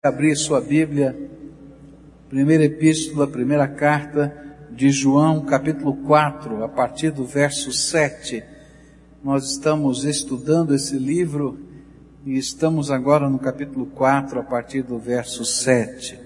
abrir 0.00 0.36
sua 0.36 0.60
Bíblia, 0.60 1.12
primeira 2.28 2.64
epístola, 2.64 3.26
primeira 3.26 3.66
carta 3.66 4.32
de 4.70 4.90
João, 4.90 5.44
capítulo 5.44 5.92
4, 6.06 6.62
a 6.62 6.68
partir 6.68 7.10
do 7.10 7.26
verso 7.26 7.72
7. 7.72 8.44
Nós 9.24 9.50
estamos 9.50 10.04
estudando 10.04 10.72
esse 10.72 10.96
livro 10.96 11.58
e 12.24 12.38
estamos 12.38 12.92
agora 12.92 13.28
no 13.28 13.40
capítulo 13.40 13.86
4, 13.86 14.38
a 14.38 14.42
partir 14.44 14.82
do 14.82 15.00
verso 15.00 15.44
7. 15.44 16.16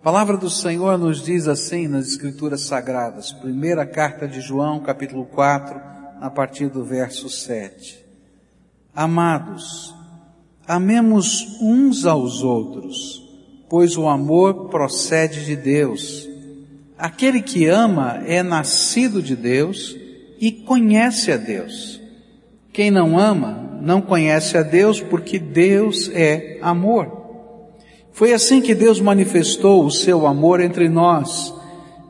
A 0.00 0.02
palavra 0.02 0.36
do 0.36 0.50
Senhor 0.50 0.98
nos 0.98 1.22
diz 1.22 1.46
assim 1.46 1.86
nas 1.86 2.08
Escrituras 2.08 2.62
Sagradas, 2.62 3.30
primeira 3.30 3.86
carta 3.86 4.26
de 4.26 4.40
João, 4.40 4.80
capítulo 4.80 5.24
4, 5.24 5.80
a 6.20 6.28
partir 6.30 6.66
do 6.66 6.84
verso 6.84 7.28
7. 7.28 8.04
Amados, 8.92 9.93
Amemos 10.66 11.58
uns 11.60 12.06
aos 12.06 12.42
outros, 12.42 13.22
pois 13.68 13.98
o 13.98 14.08
amor 14.08 14.70
procede 14.70 15.44
de 15.44 15.56
Deus. 15.56 16.26
Aquele 16.96 17.42
que 17.42 17.66
ama 17.66 18.22
é 18.26 18.42
nascido 18.42 19.20
de 19.20 19.36
Deus 19.36 19.94
e 20.40 20.50
conhece 20.50 21.30
a 21.30 21.36
Deus. 21.36 22.00
Quem 22.72 22.90
não 22.90 23.18
ama 23.18 23.78
não 23.82 24.00
conhece 24.00 24.56
a 24.56 24.62
Deus 24.62 25.02
porque 25.02 25.38
Deus 25.38 26.10
é 26.14 26.58
amor. 26.62 27.12
Foi 28.12 28.32
assim 28.32 28.62
que 28.62 28.74
Deus 28.74 29.00
manifestou 29.00 29.84
o 29.84 29.90
seu 29.90 30.26
amor 30.26 30.60
entre 30.62 30.88
nós. 30.88 31.52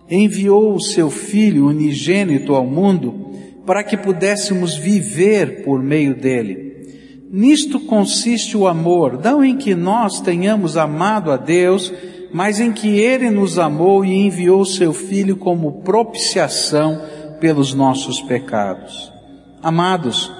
Enviou 0.08 0.76
o 0.76 0.80
seu 0.80 1.10
Filho 1.10 1.66
unigênito 1.66 2.54
ao 2.54 2.64
mundo 2.64 3.32
para 3.66 3.82
que 3.82 3.96
pudéssemos 3.96 4.76
viver 4.76 5.64
por 5.64 5.82
meio 5.82 6.14
dele. 6.14 6.63
Nisto 7.36 7.80
consiste 7.80 8.56
o 8.56 8.68
amor, 8.68 9.18
não 9.20 9.44
em 9.44 9.56
que 9.56 9.74
nós 9.74 10.20
tenhamos 10.20 10.76
amado 10.76 11.32
a 11.32 11.36
Deus, 11.36 11.92
mas 12.32 12.60
em 12.60 12.70
que 12.70 12.86
Ele 12.86 13.28
nos 13.28 13.58
amou 13.58 14.04
e 14.04 14.14
enviou 14.14 14.64
seu 14.64 14.92
Filho 14.92 15.36
como 15.36 15.82
propiciação 15.82 17.02
pelos 17.40 17.74
nossos 17.74 18.20
pecados. 18.20 19.12
Amados, 19.60 20.30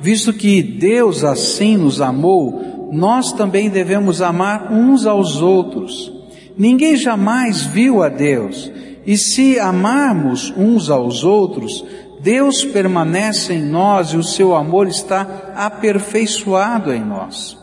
visto 0.00 0.32
que 0.32 0.62
Deus 0.62 1.24
assim 1.24 1.76
nos 1.76 2.00
amou, 2.00 2.88
nós 2.92 3.32
também 3.32 3.68
devemos 3.68 4.22
amar 4.22 4.72
uns 4.72 5.06
aos 5.06 5.42
outros. 5.42 6.12
Ninguém 6.56 6.94
jamais 6.94 7.64
viu 7.64 8.00
a 8.00 8.08
Deus, 8.08 8.70
e 9.04 9.18
se 9.18 9.58
amarmos 9.58 10.54
uns 10.56 10.88
aos 10.88 11.24
outros, 11.24 11.84
Deus 12.24 12.64
permanece 12.64 13.52
em 13.52 13.62
nós 13.62 14.08
e 14.08 14.16
o 14.16 14.22
seu 14.22 14.54
amor 14.54 14.88
está 14.88 15.52
aperfeiçoado 15.54 16.90
em 16.90 17.04
nós. 17.04 17.54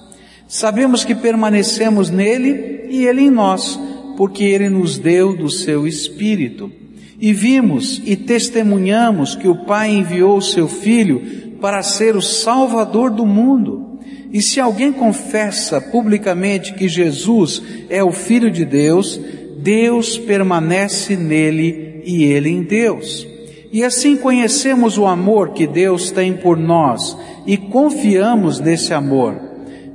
Sabemos 0.47 1.03
que 1.03 1.15
permanecemos 1.15 2.11
nele 2.11 2.85
e 2.87 3.07
ele 3.07 3.21
em 3.21 3.31
nós, 3.31 3.79
porque 4.15 4.43
ele 4.43 4.69
nos 4.69 4.99
deu 4.99 5.35
do 5.35 5.49
seu 5.49 5.87
Espírito. 5.87 6.71
E 7.19 7.33
vimos 7.33 8.03
e 8.05 8.15
testemunhamos 8.15 9.33
que 9.33 9.47
o 9.47 9.65
Pai 9.65 9.89
enviou 9.89 10.37
o 10.37 10.43
seu 10.43 10.67
Filho 10.67 11.55
para 11.59 11.81
ser 11.81 12.15
o 12.15 12.21
Salvador 12.21 13.09
do 13.09 13.25
mundo. 13.25 13.99
E 14.31 14.43
se 14.43 14.59
alguém 14.59 14.93
confessa 14.93 15.81
publicamente 15.81 16.75
que 16.75 16.87
Jesus 16.87 17.63
é 17.89 18.03
o 18.03 18.11
Filho 18.11 18.51
de 18.51 18.63
Deus, 18.63 19.19
Deus 19.57 20.19
permanece 20.19 21.15
nele 21.15 22.03
e 22.05 22.25
ele 22.25 22.49
em 22.51 22.61
Deus. 22.61 23.30
E 23.71 23.83
assim 23.85 24.17
conhecemos 24.17 24.97
o 24.97 25.05
amor 25.05 25.51
que 25.51 25.65
Deus 25.65 26.11
tem 26.11 26.33
por 26.33 26.57
nós 26.57 27.17
e 27.45 27.55
confiamos 27.55 28.59
nesse 28.59 28.93
amor. 28.93 29.35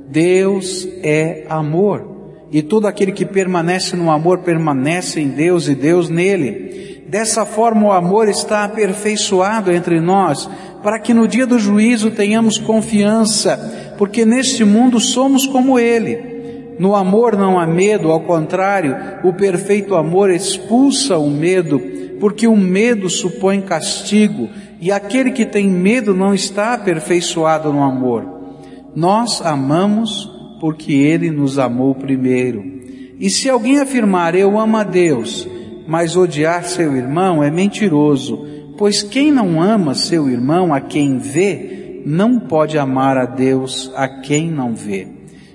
Deus 0.09 0.87
é 1.03 1.45
amor. 1.47 2.17
E 2.51 2.61
todo 2.61 2.87
aquele 2.87 3.11
que 3.11 3.25
permanece 3.25 3.95
no 3.95 4.09
amor 4.09 4.39
permanece 4.39 5.19
em 5.19 5.27
Deus 5.27 5.67
e 5.67 5.75
Deus 5.75 6.09
nele. 6.09 7.03
Dessa 7.07 7.45
forma 7.45 7.87
o 7.87 7.91
amor 7.91 8.27
está 8.27 8.63
aperfeiçoado 8.63 9.71
entre 9.71 9.99
nós, 9.99 10.49
para 10.81 10.99
que 10.99 11.13
no 11.13 11.27
dia 11.27 11.45
do 11.45 11.59
juízo 11.59 12.11
tenhamos 12.11 12.57
confiança, 12.57 13.95
porque 13.97 14.25
neste 14.25 14.63
mundo 14.63 14.99
somos 14.99 15.45
como 15.45 15.77
ele. 15.77 16.75
No 16.79 16.95
amor 16.95 17.35
não 17.35 17.59
há 17.59 17.65
medo, 17.65 18.11
ao 18.11 18.21
contrário, 18.21 18.95
o 19.23 19.33
perfeito 19.33 19.95
amor 19.95 20.29
expulsa 20.29 21.17
o 21.17 21.29
medo, 21.29 21.81
porque 22.19 22.47
o 22.47 22.55
medo 22.55 23.09
supõe 23.09 23.61
castigo, 23.61 24.49
e 24.79 24.91
aquele 24.91 25.31
que 25.31 25.45
tem 25.45 25.67
medo 25.67 26.13
não 26.13 26.33
está 26.33 26.73
aperfeiçoado 26.73 27.71
no 27.71 27.83
amor. 27.83 28.25
Nós 28.95 29.41
amamos 29.41 30.29
porque 30.59 30.93
ele 30.93 31.29
nos 31.29 31.59
amou 31.59 31.93
primeiro. 31.95 32.63
E 33.19 33.29
se 33.29 33.49
alguém 33.49 33.79
afirmar 33.79 34.35
eu 34.35 34.59
amo 34.59 34.77
a 34.77 34.83
Deus, 34.83 35.47
mas 35.87 36.15
odiar 36.15 36.63
seu 36.63 36.95
irmão 36.95 37.43
é 37.43 37.49
mentiroso, 37.49 38.45
pois 38.77 39.01
quem 39.01 39.31
não 39.31 39.61
ama 39.61 39.95
seu 39.95 40.29
irmão 40.29 40.73
a 40.73 40.79
quem 40.79 41.17
vê, 41.17 42.01
não 42.05 42.39
pode 42.39 42.77
amar 42.77 43.17
a 43.17 43.25
Deus 43.25 43.91
a 43.95 44.07
quem 44.07 44.49
não 44.51 44.73
vê. 44.73 45.07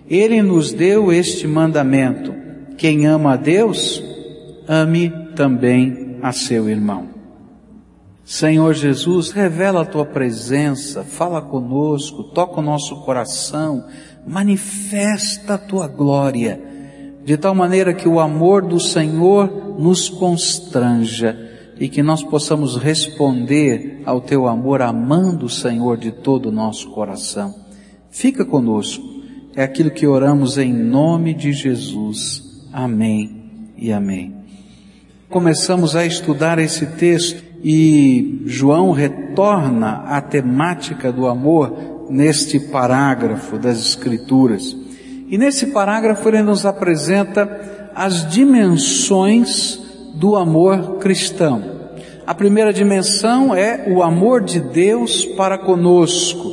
Ele 0.08 0.42
nos 0.42 0.72
deu 0.72 1.12
este 1.12 1.46
mandamento: 1.46 2.34
quem 2.76 3.06
ama 3.06 3.34
a 3.34 3.36
Deus, 3.36 4.02
ame 4.68 5.12
também 5.34 6.11
a 6.22 6.32
seu 6.32 6.68
irmão. 6.68 7.08
Senhor 8.24 8.72
Jesus, 8.72 9.30
revela 9.32 9.82
a 9.82 9.84
tua 9.84 10.06
presença, 10.06 11.02
fala 11.02 11.42
conosco, 11.42 12.22
toca 12.22 12.60
o 12.60 12.62
nosso 12.62 13.02
coração, 13.02 13.84
manifesta 14.26 15.54
a 15.54 15.58
tua 15.58 15.88
glória, 15.88 16.62
de 17.24 17.36
tal 17.36 17.54
maneira 17.54 17.92
que 17.92 18.08
o 18.08 18.20
amor 18.20 18.62
do 18.62 18.78
Senhor 18.78 19.76
nos 19.78 20.08
constranja 20.08 21.50
e 21.78 21.88
que 21.88 22.02
nós 22.02 22.22
possamos 22.22 22.76
responder 22.76 24.02
ao 24.06 24.20
teu 24.20 24.46
amor 24.46 24.82
amando 24.82 25.46
o 25.46 25.50
Senhor 25.50 25.96
de 25.96 26.12
todo 26.12 26.46
o 26.46 26.52
nosso 26.52 26.90
coração. 26.90 27.52
Fica 28.08 28.44
conosco, 28.44 29.04
é 29.56 29.64
aquilo 29.64 29.90
que 29.90 30.06
oramos 30.06 30.58
em 30.58 30.72
nome 30.72 31.34
de 31.34 31.52
Jesus. 31.52 32.68
Amém 32.72 33.72
e 33.76 33.92
amém 33.92 34.41
começamos 35.32 35.96
a 35.96 36.04
estudar 36.04 36.58
esse 36.58 36.84
texto 36.84 37.42
e 37.64 38.42
João 38.44 38.92
retorna 38.92 40.04
à 40.06 40.20
temática 40.20 41.10
do 41.10 41.26
amor 41.26 42.06
neste 42.10 42.60
parágrafo 42.60 43.58
das 43.58 43.78
Escrituras. 43.78 44.76
E 45.28 45.38
nesse 45.38 45.68
parágrafo 45.68 46.28
ele 46.28 46.42
nos 46.42 46.66
apresenta 46.66 47.90
as 47.94 48.28
dimensões 48.28 49.80
do 50.14 50.36
amor 50.36 50.98
cristão. 50.98 51.62
A 52.26 52.34
primeira 52.34 52.70
dimensão 52.70 53.54
é 53.54 53.86
o 53.88 54.02
amor 54.02 54.44
de 54.44 54.60
Deus 54.60 55.24
para 55.24 55.56
conosco. 55.56 56.46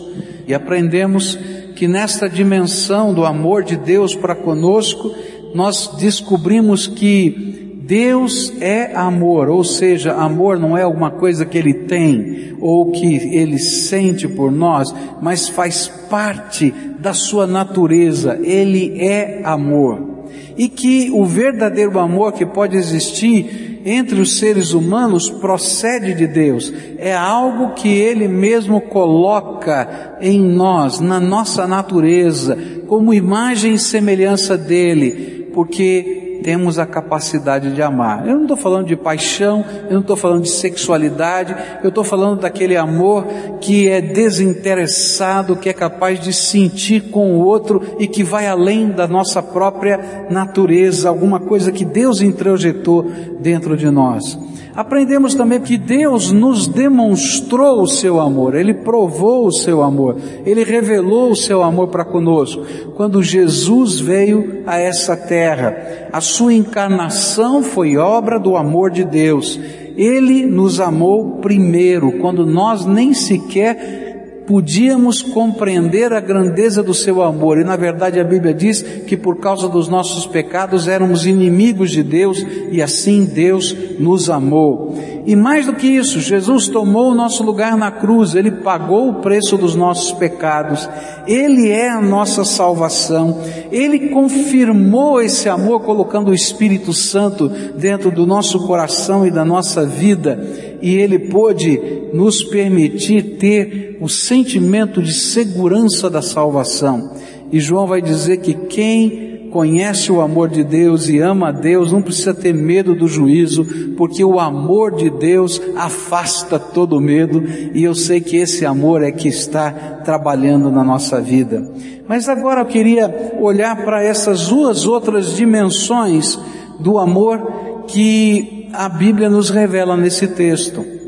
E 0.48 0.54
aprendemos 0.54 1.38
que 1.76 1.86
nesta 1.86 2.30
dimensão 2.30 3.14
do 3.14 3.26
amor 3.26 3.62
de 3.62 3.76
Deus 3.76 4.16
para 4.16 4.36
conosco, 4.36 5.14
nós 5.54 5.96
descobrimos 6.00 6.88
que 6.88 7.60
Deus 7.90 8.54
é 8.62 8.96
amor, 8.96 9.50
ou 9.50 9.64
seja, 9.64 10.14
amor 10.14 10.60
não 10.60 10.78
é 10.78 10.84
alguma 10.84 11.10
coisa 11.10 11.44
que 11.44 11.58
Ele 11.58 11.74
tem 11.74 12.56
ou 12.62 12.92
que 12.92 13.16
Ele 13.36 13.58
sente 13.58 14.28
por 14.28 14.52
nós, 14.52 14.94
mas 15.20 15.50
faz 15.50 15.88
parte 16.08 16.72
da 17.00 17.16
Sua 17.16 17.48
natureza. 17.48 18.40
Ele 18.44 19.02
é 19.02 19.42
amor. 19.44 20.28
E 20.56 20.70
que 20.70 21.10
o 21.12 21.26
verdadeiro 21.26 21.98
amor 21.98 22.34
que 22.34 22.46
pode 22.46 22.78
existir 22.78 23.82
entre 23.84 24.22
os 24.22 24.38
seres 24.38 24.74
humanos 24.74 25.28
procede 25.28 26.14
de 26.14 26.28
Deus. 26.28 26.72
É 26.96 27.16
algo 27.16 27.74
que 27.74 27.90
Ele 27.90 28.28
mesmo 28.28 28.82
coloca 28.82 30.18
em 30.22 30.40
nós, 30.40 31.00
na 31.00 31.20
nossa 31.20 31.66
natureza, 31.66 32.56
como 32.86 33.16
imagem 33.16 33.74
e 33.74 33.80
semelhança 33.80 34.56
dEle, 34.56 35.48
porque 35.56 36.29
temos 36.44 36.80
a 36.80 36.86
capacidade 36.86 37.74
de 37.74 37.82
amar. 37.82 38.28
Eu 38.28 38.36
não 38.36 38.44
estou 38.44 38.58
falando 38.58 38.88
de 38.88 38.96
paixão, 38.96 39.64
eu 39.86 39.94
não 39.94 40.02
estou 40.02 40.16
falando 40.16 40.44
de 40.44 40.50
sexualidade, 40.50 41.56
eu 41.84 41.90
estou 41.90 42.04
falando 42.04 42.42
daquele 42.42 42.76
amor 42.76 43.26
que 43.62 43.90
é 43.90 44.02
desinteressado, 44.02 45.56
que 45.56 45.70
é 45.70 45.74
capaz 45.74 46.20
de 46.20 46.34
sentir 46.34 47.10
com 47.10 47.34
o 47.34 47.46
outro 47.46 47.82
e 48.00 48.08
que 48.08 48.24
vai 48.24 48.48
além 48.48 48.90
da 48.90 49.08
nossa 49.08 49.42
própria 49.42 50.28
natureza, 50.30 51.10
alguma 51.10 51.40
coisa 51.40 51.72
que 51.72 51.86
Deus 51.86 52.22
introjetou 52.22 53.10
dentro 53.40 53.76
de 53.76 53.90
nós. 53.90 54.38
Aprendemos 54.76 55.34
também 55.34 55.60
que 55.60 55.78
Deus 55.78 56.32
nos 56.32 56.68
demonstrou 56.68 57.82
o 57.82 57.88
seu 57.88 58.20
amor, 58.20 58.56
Ele 58.56 58.74
provou 58.74 59.48
o 59.48 59.52
seu 59.52 59.82
amor, 59.82 60.18
Ele 60.46 60.64
revelou 60.64 61.32
o 61.32 61.36
seu 61.36 61.64
amor 61.64 61.88
para 61.88 62.06
conosco. 62.06 62.64
Quando 62.96 63.24
Jesus 63.24 64.00
veio 64.00 64.64
a 64.66 64.78
essa 64.78 65.18
terra, 65.18 66.10
a 66.14 66.22
sua 66.22 66.54
encarnação 66.54 67.64
foi 67.64 67.98
obra 67.98 68.40
do 68.40 68.56
amor 68.56 68.92
de 68.92 69.04
Deus. 69.04 69.60
Ele 69.98 70.46
nos 70.46 70.80
amou 70.80 71.40
primeiro, 71.42 72.14
quando 72.20 72.46
nós 72.46 72.86
nem 72.86 73.14
sequer 73.14 74.09
podíamos 74.50 75.22
compreender 75.22 76.12
a 76.12 76.20
grandeza 76.20 76.82
do 76.82 76.92
seu 76.92 77.22
amor. 77.22 77.60
E 77.60 77.64
na 77.64 77.76
verdade 77.76 78.20
a 78.20 78.24
Bíblia 78.24 78.52
diz 78.52 78.82
que 78.82 79.16
por 79.16 79.38
causa 79.38 79.70
dos 79.70 79.88
nossos 79.88 80.26
pecados 80.26 80.88
éramos 80.88 81.28
inimigos 81.28 81.92
de 81.92 82.02
Deus 82.02 82.44
e 82.72 82.82
assim 82.82 83.26
Deus 83.26 83.76
nos 84.00 84.28
amou. 84.28 84.98
E 85.24 85.36
mais 85.36 85.68
do 85.68 85.74
que 85.74 85.86
isso, 85.86 86.20
Jesus 86.20 86.68
tomou 86.68 87.12
o 87.12 87.14
nosso 87.14 87.44
lugar 87.44 87.78
na 87.78 87.92
cruz, 87.92 88.34
Ele 88.34 88.50
pagou 88.50 89.10
o 89.10 89.14
preço 89.22 89.56
dos 89.56 89.76
nossos 89.76 90.14
pecados, 90.14 90.90
Ele 91.28 91.70
é 91.70 91.88
a 91.88 92.02
nossa 92.02 92.44
salvação, 92.44 93.40
Ele 93.72 94.10
confirmou 94.10 95.22
esse 95.22 95.48
amor 95.48 95.82
colocando 95.82 96.32
o 96.32 96.34
Espírito 96.34 96.92
Santo 96.92 97.48
dentro 97.48 98.10
do 98.10 98.26
nosso 98.26 98.66
coração 98.66 99.28
e 99.28 99.30
da 99.30 99.46
nossa 99.46 99.86
vida, 99.86 100.44
e 100.82 100.96
Ele 100.96 101.20
pôde 101.20 101.80
nos 102.12 102.44
permitir 102.44 103.38
ter 103.38 103.89
o 104.00 104.08
sentimento 104.08 105.02
de 105.02 105.14
segurança 105.14 106.10
da 106.10 106.22
salvação. 106.22 107.12
E 107.52 107.60
João 107.60 107.88
vai 107.88 108.02
dizer 108.02 108.38
que 108.38 108.54
quem 108.54 109.30
conhece 109.50 110.12
o 110.12 110.22
amor 110.22 110.50
de 110.50 110.64
Deus 110.64 111.10
e 111.10 111.18
ama 111.20 111.50
a 111.50 111.52
Deus 111.52 111.92
não 111.92 112.02
precisa 112.02 112.34
ter 112.34 112.54
medo 112.54 112.96
do 112.96 113.08
juízo, 113.08 113.66
porque 113.98 114.24
o 114.24 114.40
amor 114.40 114.96
de 114.96 115.10
Deus 115.10 115.62
afasta 115.76 116.60
todo 116.60 117.02
medo, 117.02 117.44
e 117.74 117.84
eu 117.84 117.96
sei 117.96 118.22
que 118.22 118.38
esse 118.38 118.66
amor 118.66 119.02
é 119.04 119.12
que 119.12 119.28
está 119.28 119.72
trabalhando 120.04 120.72
na 120.72 120.84
nossa 120.84 121.20
vida. 121.20 121.68
Mas 122.08 122.30
agora 122.30 122.62
eu 122.62 122.66
queria 122.66 123.34
olhar 123.40 123.84
para 123.84 124.04
essas 124.04 124.48
duas 124.48 124.86
outras 124.86 125.36
dimensões 125.36 126.40
do 126.80 126.98
amor 126.98 127.86
que 127.88 128.68
a 128.74 128.88
Bíblia 128.88 129.30
nos 129.30 129.50
revela 129.50 129.98
nesse 129.98 130.28
texto. 130.28 130.99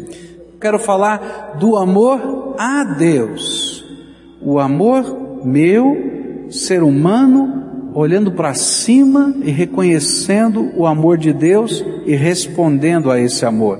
Quero 0.62 0.78
falar 0.78 1.58
do 1.60 1.76
amor 1.76 2.54
a 2.56 2.84
Deus. 2.84 3.84
O 4.40 4.60
amor 4.60 5.42
meu, 5.44 6.46
ser 6.52 6.84
humano, 6.84 7.92
olhando 7.96 8.32
para 8.32 8.54
cima 8.54 9.34
e 9.44 9.50
reconhecendo 9.50 10.72
o 10.78 10.86
amor 10.86 11.18
de 11.18 11.34
Deus 11.34 11.84
e 12.06 12.16
respondendo 12.16 13.10
a 13.10 13.20
esse 13.20 13.44
amor. 13.44 13.80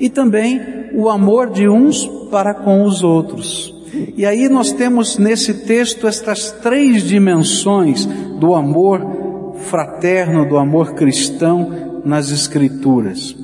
E 0.00 0.08
também 0.08 0.60
o 0.94 1.10
amor 1.10 1.50
de 1.50 1.68
uns 1.68 2.06
para 2.30 2.54
com 2.54 2.84
os 2.84 3.04
outros. 3.04 3.74
E 4.16 4.24
aí 4.24 4.48
nós 4.48 4.72
temos 4.72 5.18
nesse 5.18 5.66
texto 5.66 6.06
estas 6.06 6.50
três 6.50 7.02
dimensões 7.02 8.06
do 8.40 8.54
amor 8.54 9.54
fraterno, 9.58 10.48
do 10.48 10.56
amor 10.56 10.94
cristão 10.94 12.02
nas 12.02 12.30
Escrituras. 12.30 13.43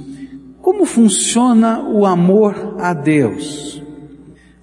Como 0.63 0.85
funciona 0.85 1.81
o 1.89 2.05
amor 2.05 2.77
a 2.79 2.93
Deus? 2.93 3.83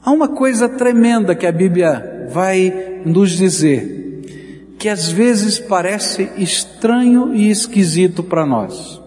Há 0.04 0.12
uma 0.12 0.28
coisa 0.28 0.70
tremenda 0.70 1.36
que 1.36 1.46
a 1.46 1.52
Bíblia 1.52 2.28
vai 2.30 3.02
nos 3.06 3.32
dizer, 3.32 4.76
que 4.78 4.90
às 4.90 5.10
vezes 5.12 5.60
parece 5.60 6.30
estranho 6.38 7.34
e 7.34 7.50
esquisito 7.50 8.24
para 8.24 8.46
nós. 8.46 9.02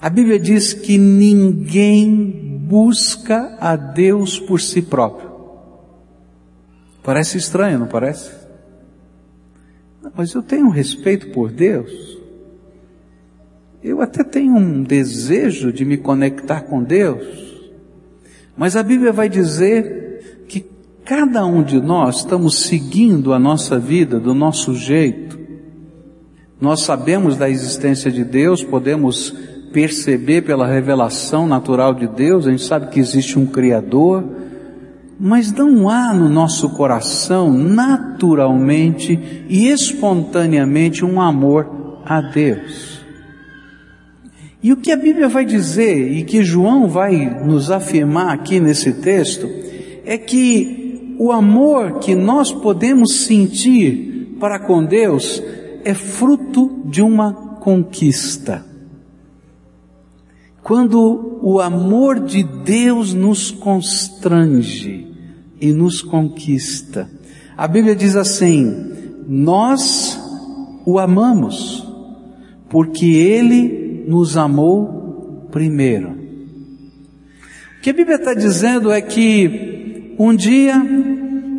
A 0.00 0.08
Bíblia 0.08 0.38
diz 0.38 0.72
que 0.72 0.96
ninguém 0.96 2.60
busca 2.66 3.56
a 3.60 3.76
Deus 3.76 4.38
por 4.38 4.60
si 4.60 4.82
próprio. 4.82 5.30
Parece 7.02 7.38
estranho, 7.38 7.78
não 7.78 7.86
parece? 7.86 8.30
Mas 10.16 10.32
eu 10.32 10.42
tenho 10.42 10.68
respeito 10.70 11.30
por 11.30 11.52
Deus. 11.52 12.15
Eu 13.86 14.02
até 14.02 14.24
tenho 14.24 14.56
um 14.56 14.82
desejo 14.82 15.72
de 15.72 15.84
me 15.84 15.96
conectar 15.96 16.62
com 16.62 16.82
Deus. 16.82 17.24
Mas 18.56 18.74
a 18.74 18.82
Bíblia 18.82 19.12
vai 19.12 19.28
dizer 19.28 20.42
que 20.48 20.66
cada 21.04 21.46
um 21.46 21.62
de 21.62 21.80
nós 21.80 22.16
estamos 22.16 22.66
seguindo 22.66 23.32
a 23.32 23.38
nossa 23.38 23.78
vida 23.78 24.18
do 24.18 24.34
nosso 24.34 24.74
jeito. 24.74 25.38
Nós 26.60 26.80
sabemos 26.80 27.36
da 27.36 27.48
existência 27.48 28.10
de 28.10 28.24
Deus, 28.24 28.64
podemos 28.64 29.32
perceber 29.72 30.42
pela 30.42 30.66
revelação 30.66 31.46
natural 31.46 31.94
de 31.94 32.08
Deus, 32.08 32.44
a 32.44 32.50
gente 32.50 32.64
sabe 32.64 32.88
que 32.88 32.98
existe 32.98 33.38
um 33.38 33.46
Criador, 33.46 34.24
mas 35.16 35.52
não 35.52 35.88
há 35.88 36.12
no 36.12 36.28
nosso 36.28 36.70
coração 36.70 37.52
naturalmente 37.52 39.46
e 39.48 39.68
espontaneamente 39.68 41.04
um 41.04 41.20
amor 41.20 42.00
a 42.04 42.20
Deus. 42.20 42.95
E 44.62 44.72
o 44.72 44.76
que 44.76 44.90
a 44.90 44.96
Bíblia 44.96 45.28
vai 45.28 45.44
dizer 45.44 46.12
e 46.12 46.24
que 46.24 46.42
João 46.42 46.88
vai 46.88 47.44
nos 47.44 47.70
afirmar 47.70 48.32
aqui 48.32 48.58
nesse 48.58 48.92
texto 48.94 49.48
é 50.04 50.16
que 50.16 51.14
o 51.18 51.30
amor 51.30 51.98
que 51.98 52.14
nós 52.14 52.52
podemos 52.52 53.24
sentir 53.24 54.36
para 54.40 54.58
com 54.58 54.84
Deus 54.84 55.42
é 55.84 55.94
fruto 55.94 56.82
de 56.86 57.02
uma 57.02 57.32
conquista. 57.60 58.64
Quando 60.62 61.38
o 61.42 61.60
amor 61.60 62.20
de 62.20 62.42
Deus 62.42 63.14
nos 63.14 63.50
constrange 63.50 65.06
e 65.60 65.72
nos 65.72 66.02
conquista. 66.02 67.10
A 67.56 67.66
Bíblia 67.66 67.94
diz 67.94 68.16
assim: 68.16 68.92
Nós 69.26 70.20
o 70.84 70.98
amamos, 70.98 71.86
porque 72.68 73.06
Ele 73.06 73.85
nos 74.06 74.36
amou 74.36 75.48
primeiro. 75.50 76.10
O 77.78 77.80
que 77.82 77.90
a 77.90 77.92
Bíblia 77.92 78.16
está 78.16 78.34
dizendo 78.34 78.90
é 78.90 79.00
que 79.00 80.14
um 80.18 80.34
dia 80.34 80.82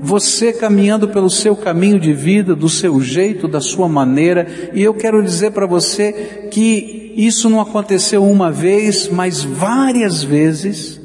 você 0.02 0.54
caminhando 0.54 1.10
pelo 1.10 1.30
seu 1.30 1.56
caminho 1.56 2.00
de 2.00 2.14
vida, 2.14 2.56
do 2.56 2.70
seu 2.70 3.02
jeito, 3.02 3.48
da 3.48 3.60
sua 3.60 3.88
maneira, 3.88 4.48
e 4.74 4.82
eu 4.82 4.94
quero 4.94 5.24
dizer 5.24 5.52
para 5.52 5.66
você 5.66 6.48
que 6.52 7.14
isso 7.18 7.50
não 7.50 7.60
aconteceu 7.60 8.24
uma 8.24 8.52
vez, 8.52 9.10
mas 9.10 9.44
várias 9.44 10.24
vezes. 10.24 11.02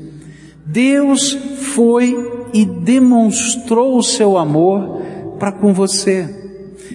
Deus 0.64 1.32
foi 1.74 2.14
e 2.52 2.64
demonstrou 2.64 3.96
o 3.96 4.02
seu 4.02 4.36
amor 4.36 5.02
para 5.38 5.52
com 5.52 5.72
você. 5.72 6.28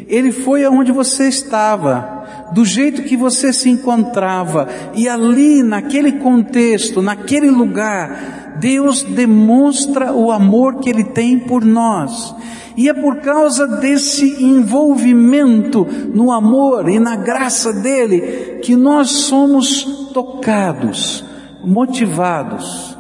Ele 0.08 0.32
foi 0.32 0.64
aonde 0.64 0.92
você 0.92 1.28
estava, 1.28 2.17
do 2.52 2.66
jeito 2.66 3.04
que 3.04 3.18
você 3.18 3.52
se 3.52 3.70
encontrava, 3.70 4.68
e 4.96 5.08
ali, 5.08 5.64
naquele 5.64 6.14
contexto, 6.14 7.02
naquele 7.02 7.50
lugar, 7.50 8.56
Deus 8.60 9.04
demonstra 9.04 10.14
o 10.14 10.32
amor 10.32 10.80
que 10.80 10.90
Ele 10.90 11.04
tem 11.04 11.40
por 11.40 11.64
nós. 11.64 12.34
E 12.76 12.88
é 12.88 12.94
por 12.94 13.18
causa 13.18 13.68
desse 13.68 14.44
envolvimento 14.44 15.86
no 16.14 16.32
amor 16.32 16.88
e 16.88 17.00
na 17.00 17.16
graça 17.16 17.74
dele 17.74 18.60
que 18.62 18.76
nós 18.76 19.10
somos 19.10 19.84
tocados, 20.14 21.26
motivados 21.64 22.96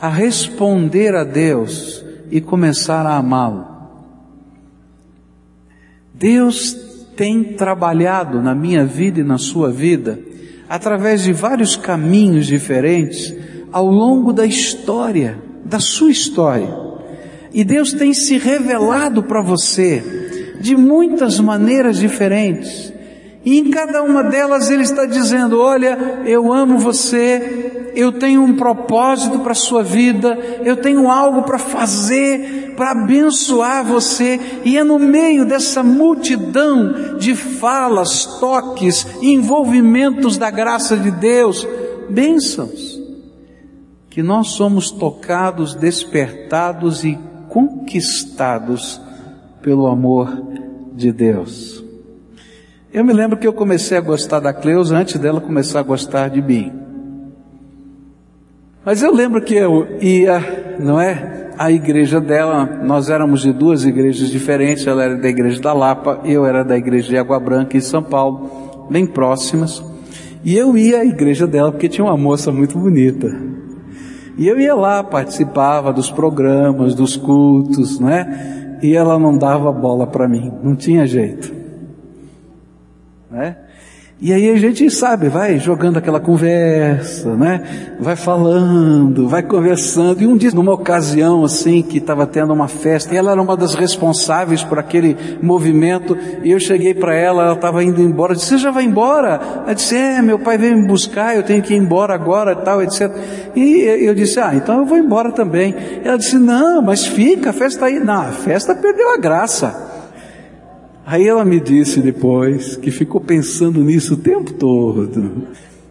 a 0.00 0.08
responder 0.08 1.14
a 1.14 1.22
Deus 1.22 2.02
e 2.30 2.40
começar 2.40 3.04
a 3.04 3.16
amá-lo. 3.16 3.66
Deus 6.14 6.89
tem 7.20 7.44
trabalhado 7.44 8.40
na 8.40 8.54
minha 8.54 8.86
vida 8.86 9.20
e 9.20 9.22
na 9.22 9.36
sua 9.36 9.70
vida 9.70 10.18
através 10.66 11.22
de 11.22 11.34
vários 11.34 11.76
caminhos 11.76 12.46
diferentes 12.46 13.36
ao 13.70 13.84
longo 13.84 14.32
da 14.32 14.46
história, 14.46 15.38
da 15.62 15.78
sua 15.78 16.10
história. 16.10 16.74
E 17.52 17.62
Deus 17.62 17.92
tem 17.92 18.14
se 18.14 18.38
revelado 18.38 19.22
para 19.22 19.42
você 19.42 20.02
de 20.62 20.74
muitas 20.74 21.38
maneiras 21.38 21.98
diferentes. 21.98 22.90
E 23.44 23.58
em 23.58 23.70
cada 23.70 24.02
uma 24.02 24.22
delas 24.22 24.70
Ele 24.70 24.82
está 24.82 25.06
dizendo: 25.06 25.60
Olha, 25.60 26.22
eu 26.26 26.52
amo 26.52 26.78
você, 26.78 27.90
eu 27.94 28.12
tenho 28.12 28.42
um 28.42 28.54
propósito 28.54 29.38
para 29.38 29.52
a 29.52 29.54
sua 29.54 29.82
vida, 29.82 30.38
eu 30.62 30.76
tenho 30.76 31.10
algo 31.10 31.42
para 31.42 31.58
fazer, 31.58 32.74
para 32.76 32.90
abençoar 32.90 33.84
você, 33.84 34.38
e 34.64 34.76
é 34.76 34.84
no 34.84 34.98
meio 34.98 35.46
dessa 35.46 35.82
multidão 35.82 37.16
de 37.18 37.34
falas, 37.34 38.26
toques, 38.38 39.06
envolvimentos 39.22 40.36
da 40.36 40.50
graça 40.50 40.96
de 40.96 41.10
Deus, 41.10 41.66
bênçãos, 42.10 43.00
que 44.10 44.22
nós 44.22 44.48
somos 44.48 44.90
tocados, 44.90 45.74
despertados 45.74 47.04
e 47.04 47.18
conquistados 47.48 49.00
pelo 49.62 49.86
amor 49.86 50.42
de 50.92 51.10
Deus. 51.10 51.89
Eu 52.92 53.04
me 53.04 53.12
lembro 53.12 53.38
que 53.38 53.46
eu 53.46 53.52
comecei 53.52 53.96
a 53.96 54.00
gostar 54.00 54.40
da 54.40 54.52
Cleusa 54.52 54.96
antes 54.96 55.16
dela 55.16 55.40
começar 55.40 55.78
a 55.78 55.82
gostar 55.84 56.28
de 56.28 56.42
mim. 56.42 56.72
Mas 58.84 59.00
eu 59.00 59.14
lembro 59.14 59.40
que 59.42 59.54
eu 59.54 59.86
ia, 60.00 60.76
não 60.80 61.00
é? 61.00 61.52
A 61.56 61.70
igreja 61.70 62.20
dela, 62.20 62.64
nós 62.82 63.08
éramos 63.08 63.42
de 63.42 63.52
duas 63.52 63.84
igrejas 63.84 64.28
diferentes, 64.28 64.88
ela 64.88 65.04
era 65.04 65.16
da 65.16 65.28
igreja 65.28 65.60
da 65.60 65.72
Lapa, 65.72 66.20
eu 66.24 66.44
era 66.44 66.64
da 66.64 66.76
igreja 66.76 67.10
de 67.10 67.16
Água 67.16 67.38
Branca 67.38 67.76
em 67.76 67.80
São 67.80 68.02
Paulo, 68.02 68.88
bem 68.90 69.06
próximas. 69.06 69.80
E 70.42 70.56
eu 70.56 70.76
ia 70.76 71.02
à 71.02 71.04
igreja 71.04 71.46
dela 71.46 71.70
porque 71.70 71.88
tinha 71.88 72.04
uma 72.04 72.16
moça 72.16 72.50
muito 72.50 72.76
bonita. 72.76 73.30
E 74.36 74.48
eu 74.48 74.58
ia 74.58 74.74
lá, 74.74 75.04
participava 75.04 75.92
dos 75.92 76.10
programas, 76.10 76.92
dos 76.96 77.16
cultos, 77.16 78.00
né? 78.00 78.78
E 78.82 78.96
ela 78.96 79.16
não 79.16 79.38
dava 79.38 79.70
bola 79.70 80.08
para 80.08 80.26
mim, 80.26 80.50
não 80.60 80.74
tinha 80.74 81.06
jeito. 81.06 81.59
Né? 83.30 83.56
E 84.22 84.34
aí 84.34 84.50
a 84.50 84.56
gente 84.56 84.90
sabe, 84.90 85.30
vai 85.30 85.58
jogando 85.58 85.96
aquela 85.96 86.20
conversa, 86.20 87.34
né? 87.34 87.96
Vai 87.98 88.16
falando, 88.16 89.26
vai 89.26 89.42
conversando. 89.42 90.20
E 90.20 90.26
um 90.26 90.36
dia, 90.36 90.50
numa 90.50 90.74
ocasião 90.74 91.42
assim, 91.42 91.80
que 91.80 91.96
estava 91.96 92.26
tendo 92.26 92.52
uma 92.52 92.68
festa, 92.68 93.14
e 93.14 93.16
ela 93.16 93.30
era 93.30 93.40
uma 93.40 93.56
das 93.56 93.74
responsáveis 93.74 94.62
por 94.62 94.78
aquele 94.78 95.16
movimento, 95.40 96.18
e 96.44 96.50
eu 96.50 96.60
cheguei 96.60 96.92
para 96.92 97.14
ela, 97.14 97.44
ela 97.44 97.54
estava 97.54 97.82
indo 97.82 98.02
embora, 98.02 98.32
eu 98.32 98.36
disse, 98.36 98.48
você 98.48 98.58
já 98.58 98.70
vai 98.70 98.84
embora? 98.84 99.40
Ela 99.64 99.72
disse, 99.72 99.96
é, 99.96 100.20
meu 100.20 100.38
pai 100.38 100.58
veio 100.58 100.76
me 100.76 100.86
buscar, 100.86 101.34
eu 101.34 101.42
tenho 101.42 101.62
que 101.62 101.72
ir 101.72 101.78
embora 101.78 102.12
agora, 102.12 102.54
tal, 102.54 102.82
etc. 102.82 103.10
E 103.56 103.80
eu 104.04 104.14
disse, 104.14 104.38
ah, 104.38 104.54
então 104.54 104.80
eu 104.80 104.84
vou 104.84 104.98
embora 104.98 105.32
também. 105.32 105.74
Ela 106.04 106.18
disse, 106.18 106.36
não, 106.36 106.82
mas 106.82 107.06
fica, 107.06 107.48
a 107.48 107.52
festa 107.54 107.86
aí. 107.86 107.98
Não, 107.98 108.20
a 108.20 108.32
festa 108.32 108.74
perdeu 108.74 109.14
a 109.14 109.16
graça. 109.16 109.89
Aí 111.04 111.26
ela 111.26 111.44
me 111.44 111.60
disse 111.60 112.00
depois 112.00 112.76
que 112.76 112.90
ficou 112.90 113.20
pensando 113.20 113.82
nisso 113.82 114.14
o 114.14 114.18
tempo 114.18 114.52
todo. 114.52 115.48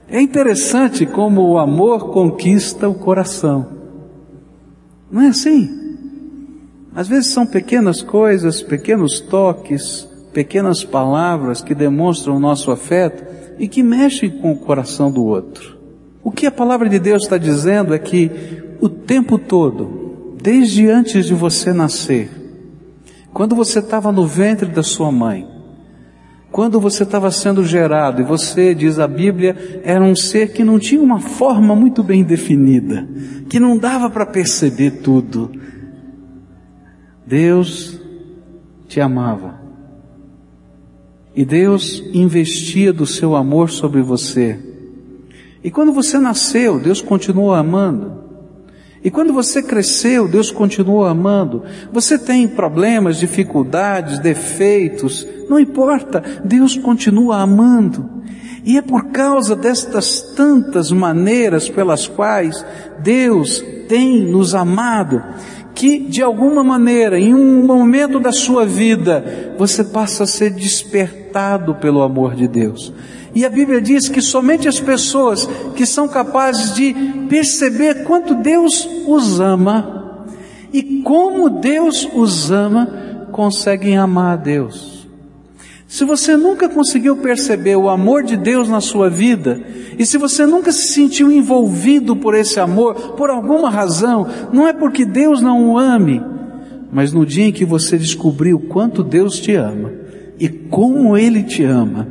É 0.07 0.21
interessante 0.21 1.05
como 1.05 1.41
o 1.41 1.57
amor 1.57 2.11
conquista 2.11 2.87
o 2.87 2.95
coração. 2.95 3.67
Não 5.11 5.21
é 5.21 5.27
assim? 5.27 5.69
Às 6.95 7.07
vezes 7.07 7.27
são 7.27 7.45
pequenas 7.45 8.01
coisas, 8.01 8.61
pequenos 8.61 9.19
toques, 9.19 10.07
pequenas 10.33 10.83
palavras 10.83 11.61
que 11.61 11.75
demonstram 11.75 12.37
o 12.37 12.39
nosso 12.39 12.71
afeto 12.71 13.23
e 13.59 13.67
que 13.67 13.83
mexem 13.83 14.29
com 14.29 14.51
o 14.51 14.57
coração 14.57 15.11
do 15.11 15.23
outro. 15.23 15.77
O 16.23 16.31
que 16.31 16.45
a 16.45 16.51
palavra 16.51 16.87
de 16.89 16.99
Deus 16.99 17.23
está 17.23 17.37
dizendo 17.37 17.93
é 17.93 17.99
que 17.99 18.31
o 18.79 18.87
tempo 18.87 19.37
todo, 19.37 20.35
desde 20.41 20.89
antes 20.89 21.25
de 21.25 21.33
você 21.33 21.73
nascer, 21.73 22.29
quando 23.33 23.55
você 23.55 23.79
estava 23.79 24.11
no 24.11 24.25
ventre 24.25 24.69
da 24.69 24.83
sua 24.83 25.11
mãe, 25.11 25.47
quando 26.51 26.79
você 26.79 27.03
estava 27.03 27.29
sendo 27.29 27.63
gerado, 27.63 28.21
e 28.21 28.25
você, 28.25 28.73
diz 28.73 28.97
a 28.97 29.07
Bíblia, 29.07 29.81
era 29.83 30.03
um 30.03 30.15
ser 30.15 30.51
que 30.51 30.63
não 30.63 30.79
tinha 30.79 31.01
uma 31.01 31.19
forma 31.19 31.75
muito 31.75 32.01
bem 32.01 32.23
definida, 32.23 33.07
que 33.47 33.59
não 33.59 33.77
dava 33.77 34.09
para 34.09 34.25
perceber 34.25 35.01
tudo. 35.01 35.51
Deus 37.25 38.01
te 38.87 38.99
amava. 38.99 39.59
E 41.35 41.45
Deus 41.45 42.03
investia 42.11 42.91
do 42.91 43.05
seu 43.05 43.35
amor 43.35 43.69
sobre 43.69 44.01
você. 44.01 44.59
E 45.63 45.69
quando 45.69 45.93
você 45.93 46.17
nasceu, 46.17 46.79
Deus 46.79 47.01
continuou 47.01 47.53
amando. 47.53 48.28
E 49.03 49.09
quando 49.09 49.31
você 49.31 49.63
cresceu, 49.63 50.27
Deus 50.27 50.51
continuou 50.51 51.05
amando. 51.05 51.63
Você 51.91 52.17
tem 52.17 52.47
problemas, 52.47 53.17
dificuldades, 53.17 54.19
defeitos, 54.19 55.25
não 55.49 55.59
importa, 55.59 56.21
Deus 56.43 56.75
continua 56.77 57.37
amando. 57.37 58.19
E 58.65 58.77
é 58.77 58.81
por 58.81 59.05
causa 59.05 59.55
destas 59.55 60.21
tantas 60.35 60.91
maneiras 60.91 61.69
pelas 61.69 62.07
quais 62.07 62.63
Deus 63.01 63.63
tem 63.87 64.25
nos 64.29 64.53
amado, 64.53 65.23
que 65.79 65.97
de 65.97 66.21
alguma 66.21 66.61
maneira, 66.61 67.17
em 67.17 67.33
um 67.33 67.65
momento 67.65 68.19
da 68.19 68.33
sua 68.33 68.65
vida, 68.65 69.55
você 69.57 69.81
passa 69.81 70.25
a 70.25 70.27
ser 70.27 70.49
despertado 70.49 71.73
pelo 71.75 72.01
amor 72.01 72.35
de 72.35 72.49
Deus. 72.49 72.91
E 73.33 73.45
a 73.45 73.49
Bíblia 73.49 73.79
diz 73.79 74.09
que 74.09 74.21
somente 74.21 74.67
as 74.67 74.77
pessoas 74.77 75.47
que 75.77 75.85
são 75.85 76.09
capazes 76.09 76.75
de 76.75 76.93
perceber 77.29 78.03
quanto 78.03 78.35
Deus 78.35 78.85
os 79.07 79.39
ama 79.39 80.27
e 80.73 81.01
como 81.01 81.49
Deus 81.49 82.05
os 82.13 82.51
ama, 82.51 83.29
conseguem 83.31 83.97
amar 83.97 84.33
a 84.33 84.41
Deus. 84.41 84.98
Se 85.89 86.05
você 86.05 86.37
nunca 86.37 86.69
conseguiu 86.69 87.17
perceber 87.17 87.75
o 87.75 87.89
amor 87.89 88.21
de 88.21 88.37
Deus 88.37 88.69
na 88.69 88.79
sua 88.79 89.09
vida, 89.09 89.59
e 89.97 90.05
se 90.05 90.19
você 90.19 90.45
nunca 90.45 90.71
se 90.71 90.89
sentiu 90.89 91.31
envolvido 91.31 92.15
por 92.15 92.35
esse 92.35 92.59
amor, 92.59 92.93
por 93.17 93.31
alguma 93.31 93.71
razão, 93.71 94.27
não 94.53 94.67
é 94.67 94.71
porque 94.71 95.03
Deus 95.03 95.41
não 95.41 95.71
o 95.71 95.79
ame, 95.79 96.21
mas 96.91 97.11
no 97.11 97.25
dia 97.25 97.45
em 97.45 97.51
que 97.51 97.65
você 97.65 97.97
descobriu 97.97 98.59
quanto 98.59 99.03
Deus 99.03 99.39
te 99.39 99.55
ama 99.55 99.91
e 100.39 100.47
como 100.47 101.17
Ele 101.17 101.41
te 101.41 101.63
ama, 101.63 102.07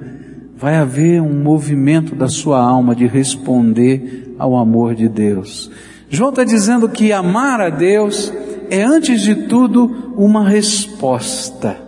vai 0.57 0.75
haver 0.75 1.23
um 1.23 1.41
movimento 1.41 2.17
da 2.17 2.27
sua 2.27 2.61
alma 2.61 2.97
de 2.97 3.07
responder 3.07 4.35
ao 4.41 4.57
amor 4.57 4.97
de 4.97 5.09
Deus. 5.09 5.71
João 6.11 6.31
está 6.31 6.43
dizendo 6.43 6.89
que 6.89 7.13
amar 7.13 7.61
a 7.61 7.71
Deus 7.71 8.33
é, 8.71 8.83
antes 8.83 9.21
de 9.21 9.37
tudo, 9.47 10.13
uma 10.17 10.49
resposta 10.49 11.88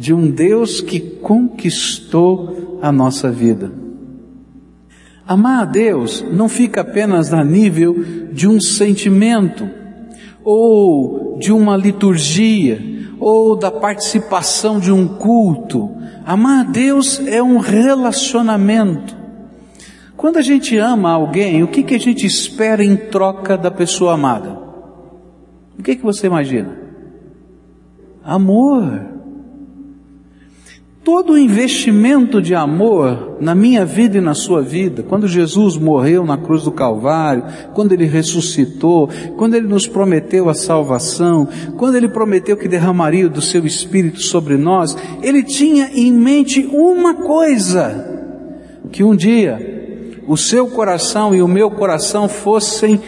de 0.00 0.14
um 0.14 0.30
Deus 0.30 0.80
que 0.80 0.98
conquistou 0.98 2.78
a 2.80 2.90
nossa 2.90 3.30
vida. 3.30 3.70
Amar 5.28 5.60
a 5.60 5.64
Deus 5.66 6.24
não 6.32 6.48
fica 6.48 6.80
apenas 6.80 7.34
a 7.34 7.44
nível 7.44 8.02
de 8.32 8.48
um 8.48 8.58
sentimento, 8.58 9.68
ou 10.42 11.36
de 11.38 11.52
uma 11.52 11.76
liturgia, 11.76 12.80
ou 13.20 13.54
da 13.54 13.70
participação 13.70 14.80
de 14.80 14.90
um 14.90 15.06
culto, 15.06 15.90
Amar 16.24 16.60
a 16.60 16.70
Deus 16.70 17.20
é 17.26 17.42
um 17.42 17.58
relacionamento. 17.58 19.14
Quando 20.16 20.38
a 20.38 20.42
gente 20.42 20.78
ama 20.78 21.10
alguém, 21.10 21.62
o 21.62 21.68
que, 21.68 21.82
que 21.82 21.94
a 21.94 21.98
gente 21.98 22.24
espera 22.24 22.82
em 22.82 22.96
troca 22.96 23.58
da 23.58 23.70
pessoa 23.70 24.14
amada? 24.14 24.56
O 25.78 25.82
que, 25.82 25.96
que 25.96 26.02
você 26.02 26.26
imagina? 26.26 26.78
Amor. 28.24 29.09
Todo 31.02 31.32
o 31.32 31.38
investimento 31.38 32.42
de 32.42 32.54
amor 32.54 33.38
na 33.40 33.54
minha 33.54 33.86
vida 33.86 34.18
e 34.18 34.20
na 34.20 34.34
sua 34.34 34.60
vida, 34.60 35.02
quando 35.02 35.26
Jesus 35.26 35.78
morreu 35.78 36.26
na 36.26 36.36
cruz 36.36 36.64
do 36.64 36.70
Calvário, 36.70 37.42
quando 37.72 37.92
Ele 37.92 38.04
ressuscitou, 38.04 39.08
quando 39.38 39.54
Ele 39.54 39.66
nos 39.66 39.86
prometeu 39.86 40.50
a 40.50 40.54
salvação, 40.54 41.48
quando 41.78 41.96
Ele 41.96 42.08
prometeu 42.08 42.54
que 42.54 42.68
derramaria 42.68 43.30
do 43.30 43.40
Seu 43.40 43.64
Espírito 43.64 44.20
sobre 44.20 44.58
nós, 44.58 44.94
Ele 45.22 45.42
tinha 45.42 45.88
em 45.94 46.12
mente 46.12 46.68
uma 46.70 47.14
coisa, 47.14 48.06
que 48.92 49.02
um 49.02 49.16
dia 49.16 50.20
o 50.28 50.36
seu 50.36 50.68
coração 50.68 51.34
e 51.34 51.40
o 51.40 51.48
meu 51.48 51.70
coração 51.70 52.28
fossem 52.28 53.00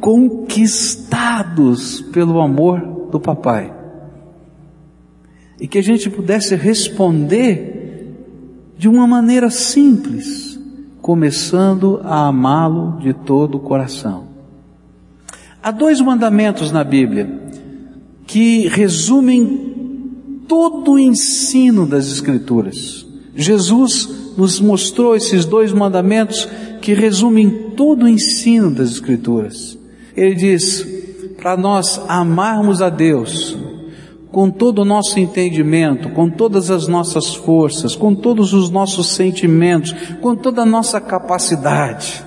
conquistados 0.00 2.00
pelo 2.00 2.40
amor 2.40 2.80
do 3.10 3.20
Papai 3.20 3.73
e 5.60 5.68
que 5.68 5.78
a 5.78 5.82
gente 5.82 6.10
pudesse 6.10 6.54
responder 6.54 7.74
de 8.76 8.88
uma 8.88 9.06
maneira 9.06 9.50
simples, 9.50 10.58
começando 11.00 12.00
a 12.02 12.26
amá-lo 12.28 12.98
de 13.00 13.12
todo 13.12 13.56
o 13.56 13.60
coração. 13.60 14.24
Há 15.62 15.70
dois 15.70 16.00
mandamentos 16.00 16.72
na 16.72 16.84
Bíblia 16.84 17.42
que 18.26 18.68
resumem 18.68 20.42
todo 20.48 20.92
o 20.92 20.98
ensino 20.98 21.86
das 21.86 22.06
Escrituras. 22.06 23.06
Jesus 23.34 24.34
nos 24.36 24.60
mostrou 24.60 25.16
esses 25.16 25.44
dois 25.44 25.72
mandamentos 25.72 26.48
que 26.80 26.94
resumem 26.94 27.70
todo 27.76 28.04
o 28.04 28.08
ensino 28.08 28.70
das 28.70 28.90
Escrituras. 28.90 29.78
Ele 30.16 30.34
diz 30.34 30.86
para 31.36 31.56
nós 31.56 32.00
amarmos 32.08 32.80
a 32.80 32.88
Deus 32.88 33.56
com 34.34 34.50
todo 34.50 34.80
o 34.80 34.84
nosso 34.84 35.20
entendimento, 35.20 36.10
com 36.10 36.28
todas 36.28 36.68
as 36.68 36.88
nossas 36.88 37.36
forças, 37.36 37.94
com 37.94 38.12
todos 38.16 38.52
os 38.52 38.68
nossos 38.68 39.10
sentimentos, 39.14 39.94
com 40.20 40.34
toda 40.34 40.62
a 40.62 40.66
nossa 40.66 41.00
capacidade. 41.00 42.24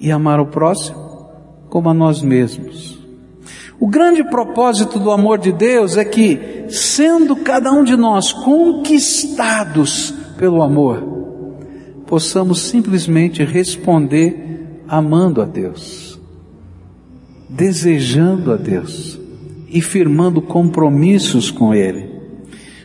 E 0.00 0.10
amar 0.10 0.40
o 0.40 0.46
próximo 0.46 1.28
como 1.68 1.90
a 1.90 1.94
nós 1.94 2.22
mesmos. 2.22 2.98
O 3.78 3.86
grande 3.86 4.24
propósito 4.24 4.98
do 4.98 5.10
amor 5.10 5.36
de 5.36 5.52
Deus 5.52 5.98
é 5.98 6.06
que, 6.06 6.64
sendo 6.70 7.36
cada 7.36 7.70
um 7.70 7.84
de 7.84 7.94
nós 7.94 8.32
conquistados 8.32 10.14
pelo 10.38 10.62
amor, 10.62 11.02
possamos 12.06 12.60
simplesmente 12.62 13.44
responder 13.44 14.80
amando 14.88 15.42
a 15.42 15.44
Deus, 15.44 16.18
desejando 17.46 18.54
a 18.54 18.56
Deus 18.56 19.25
e 19.76 19.80
firmando 19.82 20.40
compromissos 20.40 21.50
com 21.50 21.74
Ele. 21.74 22.08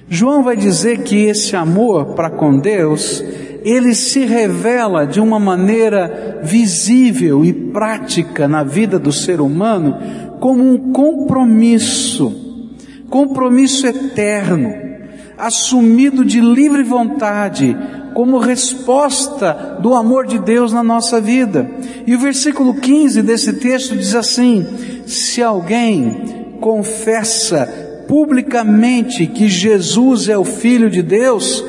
João 0.10 0.43
vai 0.43 0.57
dizer 0.57 1.03
que 1.03 1.15
esse 1.15 1.55
amor 1.55 2.07
para 2.15 2.29
com 2.29 2.60
Deus, 2.60 3.24
ele 3.63 3.95
se 3.95 4.25
revela 4.25 5.07
de 5.07 5.21
uma 5.21 5.39
maneira 5.39 6.41
visível 6.43 7.45
e 7.45 7.53
prática 7.53 8.45
na 8.45 8.62
vida 8.62 9.00
do 9.00 9.13
ser 9.13 9.39
humano 9.39 9.95
como 10.41 10.69
um 10.69 10.91
compromisso, 10.91 12.67
compromisso 13.10 13.88
eterno. 13.88 14.91
assumido 15.38 16.24
de 16.24 16.39
livre 16.39 16.83
vontade, 16.83 17.75
como 18.13 18.38
resposta 18.38 19.79
do 19.81 19.95
amor 19.95 20.27
de 20.27 20.38
Deus 20.38 20.71
na 20.71 20.83
nossa 20.83 21.19
vida. 21.19 21.67
E 22.05 22.13
o 22.13 22.19
versículo 22.19 22.75
15 22.75 23.24
desse 23.24 23.53
texto 23.53 23.95
diz 23.95 24.13
assim: 24.13 24.67
se 25.07 25.41
alguém 25.41 26.40
confessa 26.62 28.06
publicamente 28.08 29.27
que 29.27 29.50
Jesus 29.50 30.30
é 30.30 30.38
o 30.38 30.46
Filho 30.46 30.89
de 30.89 31.01
Deus, 31.01 31.63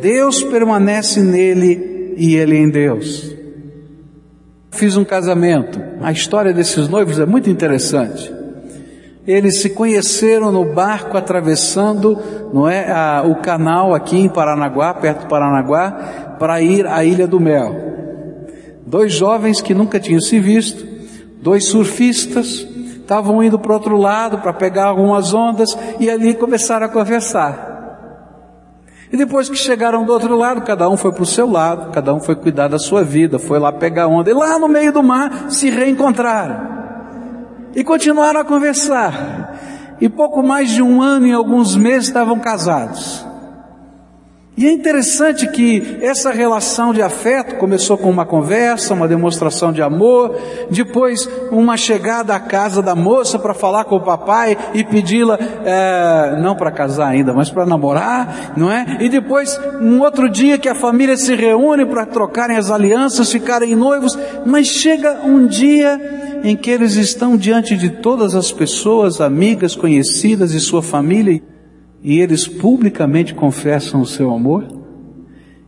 Deus 0.00 0.42
permanece 0.42 1.20
nele 1.20 2.14
e 2.16 2.34
ele 2.34 2.56
em 2.56 2.68
Deus. 2.68 3.36
Fiz 4.70 4.96
um 4.96 5.04
casamento. 5.04 5.80
A 6.00 6.10
história 6.12 6.52
desses 6.52 6.88
noivos 6.88 7.18
é 7.18 7.26
muito 7.26 7.50
interessante. 7.50 8.32
Eles 9.26 9.60
se 9.60 9.70
conheceram 9.70 10.50
no 10.50 10.64
barco 10.64 11.16
atravessando, 11.16 12.18
não 12.52 12.68
é, 12.68 12.90
a, 12.90 13.24
o 13.26 13.36
canal 13.42 13.94
aqui 13.94 14.16
em 14.16 14.28
Paranaguá, 14.28 14.94
perto 14.94 15.22
do 15.22 15.28
Paranaguá, 15.28 16.36
para 16.38 16.62
ir 16.62 16.86
à 16.86 17.04
Ilha 17.04 17.26
do 17.26 17.38
Mel. 17.38 17.76
Dois 18.86 19.12
jovens 19.12 19.60
que 19.60 19.74
nunca 19.74 20.00
tinham 20.00 20.20
se 20.20 20.40
visto, 20.40 20.86
dois 21.42 21.64
surfistas, 21.64 22.66
estavam 23.08 23.42
indo 23.42 23.58
para 23.58 23.70
o 23.70 23.74
outro 23.74 23.96
lado 23.96 24.36
para 24.36 24.52
pegar 24.52 24.84
algumas 24.84 25.32
ondas 25.32 25.74
e 25.98 26.10
ali 26.10 26.34
começaram 26.34 26.84
a 26.84 26.90
conversar. 26.90 27.78
E 29.10 29.16
depois 29.16 29.48
que 29.48 29.56
chegaram 29.56 30.04
do 30.04 30.12
outro 30.12 30.36
lado, 30.36 30.60
cada 30.60 30.86
um 30.90 30.94
foi 30.94 31.10
para 31.12 31.22
o 31.22 31.26
seu 31.26 31.50
lado, 31.50 31.90
cada 31.90 32.12
um 32.12 32.20
foi 32.20 32.36
cuidar 32.36 32.68
da 32.68 32.78
sua 32.78 33.02
vida, 33.02 33.38
foi 33.38 33.58
lá 33.58 33.72
pegar 33.72 34.08
onda, 34.08 34.30
e 34.30 34.34
lá 34.34 34.58
no 34.58 34.68
meio 34.68 34.92
do 34.92 35.02
mar 35.02 35.50
se 35.50 35.70
reencontraram. 35.70 36.68
E 37.74 37.82
continuaram 37.82 38.40
a 38.40 38.44
conversar. 38.44 39.96
E 39.98 40.06
pouco 40.10 40.42
mais 40.42 40.68
de 40.68 40.82
um 40.82 41.00
ano 41.00 41.26
e 41.26 41.32
alguns 41.32 41.74
meses 41.76 42.08
estavam 42.08 42.38
casados. 42.38 43.26
E 44.58 44.66
é 44.66 44.72
interessante 44.72 45.46
que 45.46 45.98
essa 46.00 46.32
relação 46.32 46.92
de 46.92 47.00
afeto 47.00 47.54
começou 47.58 47.96
com 47.96 48.10
uma 48.10 48.26
conversa, 48.26 48.92
uma 48.92 49.06
demonstração 49.06 49.72
de 49.72 49.80
amor, 49.80 50.36
depois 50.68 51.30
uma 51.52 51.76
chegada 51.76 52.34
à 52.34 52.40
casa 52.40 52.82
da 52.82 52.92
moça 52.92 53.38
para 53.38 53.54
falar 53.54 53.84
com 53.84 53.94
o 53.94 54.00
papai 54.00 54.58
e 54.74 54.82
pedi-la, 54.82 55.38
é, 55.64 56.40
não 56.40 56.56
para 56.56 56.72
casar 56.72 57.06
ainda, 57.06 57.32
mas 57.32 57.50
para 57.50 57.64
namorar, 57.64 58.54
não 58.56 58.68
é? 58.68 58.96
E 58.98 59.08
depois 59.08 59.56
um 59.80 60.00
outro 60.00 60.28
dia 60.28 60.58
que 60.58 60.68
a 60.68 60.74
família 60.74 61.16
se 61.16 61.36
reúne 61.36 61.86
para 61.86 62.04
trocarem 62.04 62.56
as 62.56 62.68
alianças, 62.68 63.30
ficarem 63.30 63.76
noivos, 63.76 64.18
mas 64.44 64.66
chega 64.66 65.20
um 65.24 65.46
dia 65.46 66.40
em 66.42 66.56
que 66.56 66.68
eles 66.68 66.96
estão 66.96 67.36
diante 67.36 67.76
de 67.76 67.90
todas 67.90 68.34
as 68.34 68.50
pessoas, 68.50 69.20
amigas, 69.20 69.76
conhecidas 69.76 70.52
e 70.52 70.58
sua 70.58 70.82
família, 70.82 71.40
e 72.02 72.18
eles 72.18 72.46
publicamente 72.46 73.34
confessam 73.34 74.00
o 74.00 74.06
seu 74.06 74.32
amor 74.32 74.66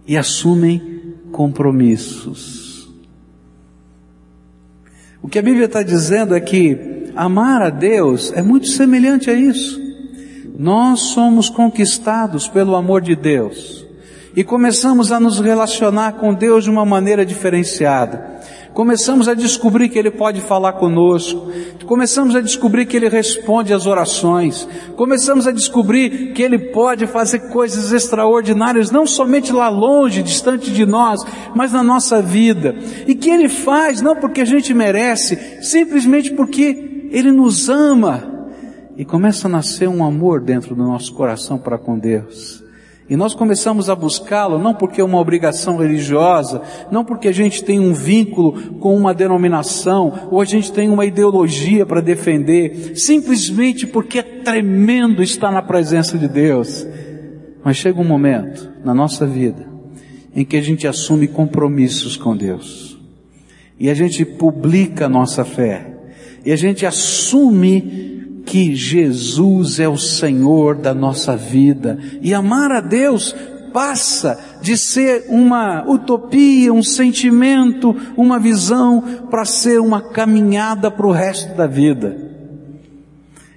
e 0.06 0.16
assumem 0.16 1.14
compromissos. 1.32 2.90
O 5.22 5.28
que 5.28 5.38
a 5.38 5.42
Bíblia 5.42 5.66
está 5.66 5.82
dizendo 5.82 6.34
é 6.34 6.40
que 6.40 7.12
amar 7.14 7.62
a 7.62 7.70
Deus 7.70 8.32
é 8.32 8.42
muito 8.42 8.68
semelhante 8.68 9.30
a 9.30 9.34
isso. 9.34 9.80
Nós 10.58 11.00
somos 11.00 11.48
conquistados 11.48 12.48
pelo 12.48 12.74
amor 12.74 13.00
de 13.00 13.14
Deus 13.14 13.86
e 14.34 14.44
começamos 14.44 15.10
a 15.10 15.18
nos 15.18 15.40
relacionar 15.40 16.12
com 16.12 16.32
Deus 16.32 16.64
de 16.64 16.70
uma 16.70 16.84
maneira 16.84 17.26
diferenciada. 17.26 18.39
Começamos 18.74 19.28
a 19.28 19.34
descobrir 19.34 19.88
que 19.88 19.98
Ele 19.98 20.10
pode 20.10 20.40
falar 20.40 20.74
conosco. 20.74 21.50
Começamos 21.86 22.36
a 22.36 22.40
descobrir 22.40 22.86
que 22.86 22.96
Ele 22.96 23.08
responde 23.08 23.74
às 23.74 23.84
orações. 23.84 24.66
Começamos 24.96 25.46
a 25.46 25.52
descobrir 25.52 26.32
que 26.32 26.42
Ele 26.42 26.58
pode 26.58 27.06
fazer 27.06 27.50
coisas 27.50 27.92
extraordinárias, 27.92 28.90
não 28.90 29.06
somente 29.06 29.52
lá 29.52 29.68
longe, 29.68 30.22
distante 30.22 30.70
de 30.70 30.86
nós, 30.86 31.20
mas 31.54 31.72
na 31.72 31.82
nossa 31.82 32.22
vida. 32.22 32.76
E 33.06 33.14
que 33.14 33.28
Ele 33.28 33.48
faz 33.48 34.00
não 34.00 34.14
porque 34.14 34.42
a 34.42 34.46
gente 34.46 34.72
merece, 34.72 35.62
simplesmente 35.62 36.30
porque 36.32 37.08
Ele 37.10 37.32
nos 37.32 37.68
ama. 37.68 38.46
E 38.96 39.04
começa 39.04 39.48
a 39.48 39.50
nascer 39.50 39.88
um 39.88 40.04
amor 40.04 40.40
dentro 40.40 40.74
do 40.74 40.84
nosso 40.84 41.12
coração 41.14 41.58
para 41.58 41.76
com 41.76 41.98
Deus. 41.98 42.69
E 43.10 43.16
nós 43.16 43.34
começamos 43.34 43.90
a 43.90 43.96
buscá-lo 43.96 44.56
não 44.56 44.72
porque 44.72 45.00
é 45.00 45.04
uma 45.04 45.18
obrigação 45.18 45.76
religiosa, 45.78 46.62
não 46.92 47.04
porque 47.04 47.26
a 47.26 47.32
gente 47.32 47.64
tem 47.64 47.80
um 47.80 47.92
vínculo 47.92 48.76
com 48.78 48.96
uma 48.96 49.12
denominação, 49.12 50.28
ou 50.30 50.40
a 50.40 50.44
gente 50.44 50.70
tem 50.70 50.88
uma 50.88 51.04
ideologia 51.04 51.84
para 51.84 52.00
defender, 52.00 52.96
simplesmente 52.96 53.84
porque 53.84 54.20
é 54.20 54.22
tremendo 54.22 55.24
estar 55.24 55.50
na 55.50 55.60
presença 55.60 56.16
de 56.16 56.28
Deus. 56.28 56.86
Mas 57.64 57.76
chega 57.76 58.00
um 58.00 58.04
momento 58.04 58.70
na 58.84 58.94
nossa 58.94 59.26
vida 59.26 59.68
em 60.32 60.44
que 60.44 60.56
a 60.56 60.62
gente 60.62 60.86
assume 60.86 61.26
compromissos 61.26 62.16
com 62.16 62.36
Deus. 62.36 62.96
E 63.76 63.90
a 63.90 63.94
gente 63.94 64.24
publica 64.24 65.06
a 65.06 65.08
nossa 65.08 65.44
fé. 65.44 65.96
E 66.44 66.52
a 66.52 66.56
gente 66.56 66.86
assume 66.86 68.09
que 68.46 68.74
Jesus 68.74 69.80
é 69.80 69.88
o 69.88 69.98
Senhor 69.98 70.76
da 70.76 70.94
nossa 70.94 71.36
vida. 71.36 71.98
E 72.20 72.34
amar 72.34 72.72
a 72.72 72.80
Deus 72.80 73.34
passa 73.72 74.38
de 74.60 74.76
ser 74.76 75.26
uma 75.28 75.84
utopia, 75.88 76.72
um 76.72 76.82
sentimento, 76.82 77.94
uma 78.16 78.38
visão, 78.38 79.02
para 79.30 79.44
ser 79.44 79.80
uma 79.80 80.00
caminhada 80.00 80.90
para 80.90 81.06
o 81.06 81.12
resto 81.12 81.56
da 81.56 81.66
vida. 81.66 82.30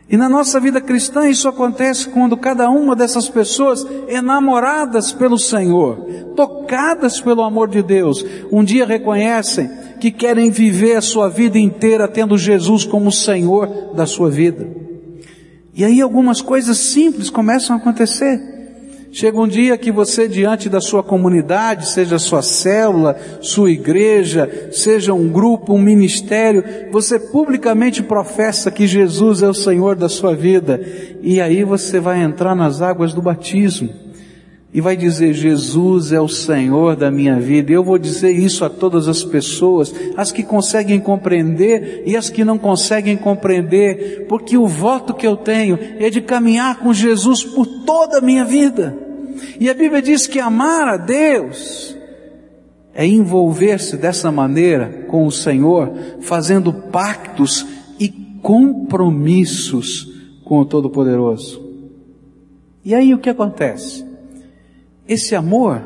E 0.09 0.17
na 0.17 0.29
nossa 0.29 0.59
vida 0.59 0.79
cristã 0.79 1.27
isso 1.27 1.47
acontece 1.47 2.07
quando 2.09 2.37
cada 2.37 2.69
uma 2.69 2.95
dessas 2.95 3.27
pessoas, 3.27 3.83
enamoradas 4.07 5.11
pelo 5.11 5.39
Senhor, 5.39 6.05
tocadas 6.35 7.19
pelo 7.19 7.41
amor 7.41 7.67
de 7.67 7.81
Deus, 7.81 8.23
um 8.51 8.63
dia 8.63 8.85
reconhecem 8.85 9.67
que 10.03 10.11
querem 10.11 10.51
viver 10.51 10.97
a 10.97 11.01
sua 11.01 11.29
vida 11.29 11.57
inteira 11.57 12.09
tendo 12.09 12.37
Jesus 12.37 12.83
como 12.83 13.09
Senhor 13.09 13.93
da 13.95 14.05
sua 14.05 14.29
vida. 14.29 14.67
E 15.73 15.85
aí 15.85 16.01
algumas 16.01 16.41
coisas 16.41 16.77
simples 16.77 17.29
começam 17.29 17.73
a 17.73 17.79
acontecer. 17.79 18.37
Chega 19.13 19.39
um 19.39 19.47
dia 19.47 19.77
que 19.77 19.93
você, 19.93 20.27
diante 20.27 20.67
da 20.67 20.81
sua 20.81 21.01
comunidade, 21.01 21.87
seja 21.87 22.19
sua 22.19 22.41
célula, 22.41 23.17
sua 23.39 23.71
igreja, 23.71 24.67
seja 24.73 25.13
um 25.13 25.29
grupo, 25.29 25.73
um 25.73 25.81
ministério, 25.81 26.65
você 26.91 27.17
publicamente 27.17 28.03
professa 28.03 28.69
que 28.69 28.85
Jesus 28.85 29.41
é 29.41 29.47
o 29.47 29.53
Senhor 29.53 29.95
da 29.95 30.09
sua 30.09 30.35
vida. 30.35 30.81
E 31.21 31.39
aí 31.39 31.63
você 31.63 31.97
vai 32.01 32.21
entrar 32.21 32.53
nas 32.53 32.81
águas 32.81 33.13
do 33.13 33.21
batismo 33.21 34.02
e 34.73 34.81
vai 34.81 34.97
dizer: 34.97 35.33
Jesus 35.33 36.11
é 36.11 36.19
o 36.19 36.27
Senhor 36.27 36.95
da 36.95 37.11
minha 37.11 37.39
vida. 37.39 37.71
Eu 37.71 37.83
vou 37.83 37.97
dizer 37.97 38.31
isso 38.31 38.65
a 38.65 38.69
todas 38.69 39.07
as 39.07 39.23
pessoas, 39.23 39.93
as 40.17 40.31
que 40.31 40.43
conseguem 40.43 40.99
compreender 40.99 42.03
e 42.05 42.17
as 42.17 42.29
que 42.29 42.43
não 42.43 42.57
conseguem 42.57 43.15
compreender, 43.15 44.25
porque 44.27 44.57
o 44.57 44.67
voto 44.67 45.13
que 45.13 45.27
eu 45.27 45.37
tenho 45.37 45.77
é 45.99 46.09
de 46.09 46.21
caminhar 46.21 46.79
com 46.79 46.93
Jesus 46.93 47.43
por 47.43 47.65
toda 47.85 48.17
a 48.17 48.21
minha 48.21 48.43
vida. 48.43 48.97
E 49.59 49.69
a 49.69 49.73
Bíblia 49.73 50.01
diz 50.01 50.25
que 50.25 50.39
amar 50.39 50.87
a 50.87 50.97
Deus 50.97 51.95
é 52.95 53.05
envolver-se 53.05 53.97
dessa 53.97 54.31
maneira 54.31 55.05
com 55.07 55.25
o 55.25 55.31
Senhor, 55.31 55.91
fazendo 56.21 56.71
pactos 56.71 57.65
e 57.99 58.09
compromissos 58.41 60.11
com 60.43 60.59
o 60.59 60.65
Todo-Poderoso. 60.65 61.61
E 62.85 62.93
aí 62.93 63.13
o 63.13 63.17
que 63.17 63.29
acontece? 63.29 64.12
Esse 65.07 65.35
amor, 65.35 65.81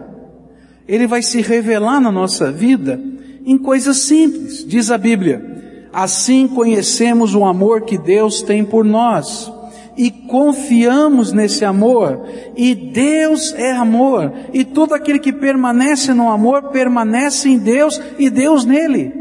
ele 0.87 1.07
vai 1.07 1.21
se 1.21 1.41
revelar 1.41 1.99
na 1.99 2.11
nossa 2.11 2.51
vida 2.51 2.99
em 3.45 3.57
coisas 3.57 3.97
simples. 3.97 4.63
Diz 4.65 4.91
a 4.91 4.97
Bíblia: 4.97 5.89
Assim 5.91 6.47
conhecemos 6.47 7.33
o 7.33 7.43
amor 7.43 7.81
que 7.81 7.97
Deus 7.97 8.41
tem 8.41 8.63
por 8.63 8.85
nós 8.85 9.51
e 9.97 10.11
confiamos 10.11 11.33
nesse 11.33 11.65
amor. 11.65 12.27
E 12.55 12.75
Deus 12.75 13.53
é 13.53 13.71
amor. 13.71 14.31
E 14.53 14.63
todo 14.63 14.93
aquele 14.93 15.17
que 15.17 15.33
permanece 15.33 16.13
no 16.13 16.29
amor 16.29 16.69
permanece 16.69 17.49
em 17.49 17.57
Deus 17.57 17.99
e 18.19 18.29
Deus 18.29 18.63
nele. 18.63 19.11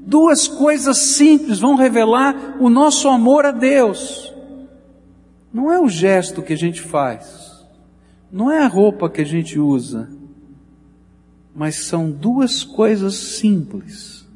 Duas 0.00 0.48
coisas 0.48 0.98
simples 0.98 1.60
vão 1.60 1.76
revelar 1.76 2.56
o 2.58 2.68
nosso 2.68 3.08
amor 3.08 3.46
a 3.46 3.52
Deus. 3.52 4.34
Não 5.54 5.70
é 5.70 5.78
o 5.78 5.88
gesto 5.88 6.42
que 6.42 6.52
a 6.52 6.56
gente 6.56 6.80
faz 6.82 7.49
não 8.32 8.50
é 8.50 8.62
a 8.62 8.68
roupa 8.68 9.10
que 9.10 9.20
a 9.20 9.24
gente 9.24 9.58
usa, 9.58 10.08
mas 11.54 11.76
são 11.76 12.10
duas 12.10 12.62
coisas 12.62 13.14
simples. 13.14 14.26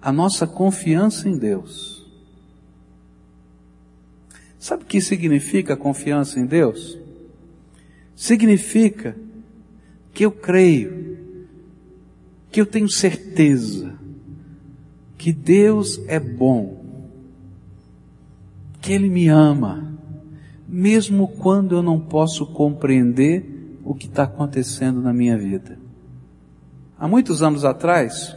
A 0.00 0.12
nossa 0.12 0.46
confiança 0.46 1.28
em 1.28 1.36
Deus. 1.36 2.06
Sabe 4.58 4.82
o 4.82 4.86
que 4.86 5.00
significa 5.00 5.76
confiança 5.76 6.40
em 6.40 6.46
Deus? 6.46 6.98
Significa 8.14 9.16
que 10.12 10.24
eu 10.24 10.32
creio, 10.32 11.46
que 12.50 12.60
eu 12.60 12.66
tenho 12.66 12.88
certeza 12.88 13.96
que 15.16 15.32
Deus 15.32 16.00
é 16.06 16.18
bom, 16.20 16.84
que 18.80 18.92
Ele 18.92 19.08
me 19.08 19.28
ama, 19.28 19.97
mesmo 20.68 21.28
quando 21.28 21.74
eu 21.74 21.82
não 21.82 21.98
posso 21.98 22.44
compreender 22.44 23.80
o 23.82 23.94
que 23.94 24.06
está 24.06 24.24
acontecendo 24.24 25.00
na 25.00 25.14
minha 25.14 25.38
vida. 25.38 25.78
Há 26.98 27.08
muitos 27.08 27.42
anos 27.42 27.64
atrás, 27.64 28.36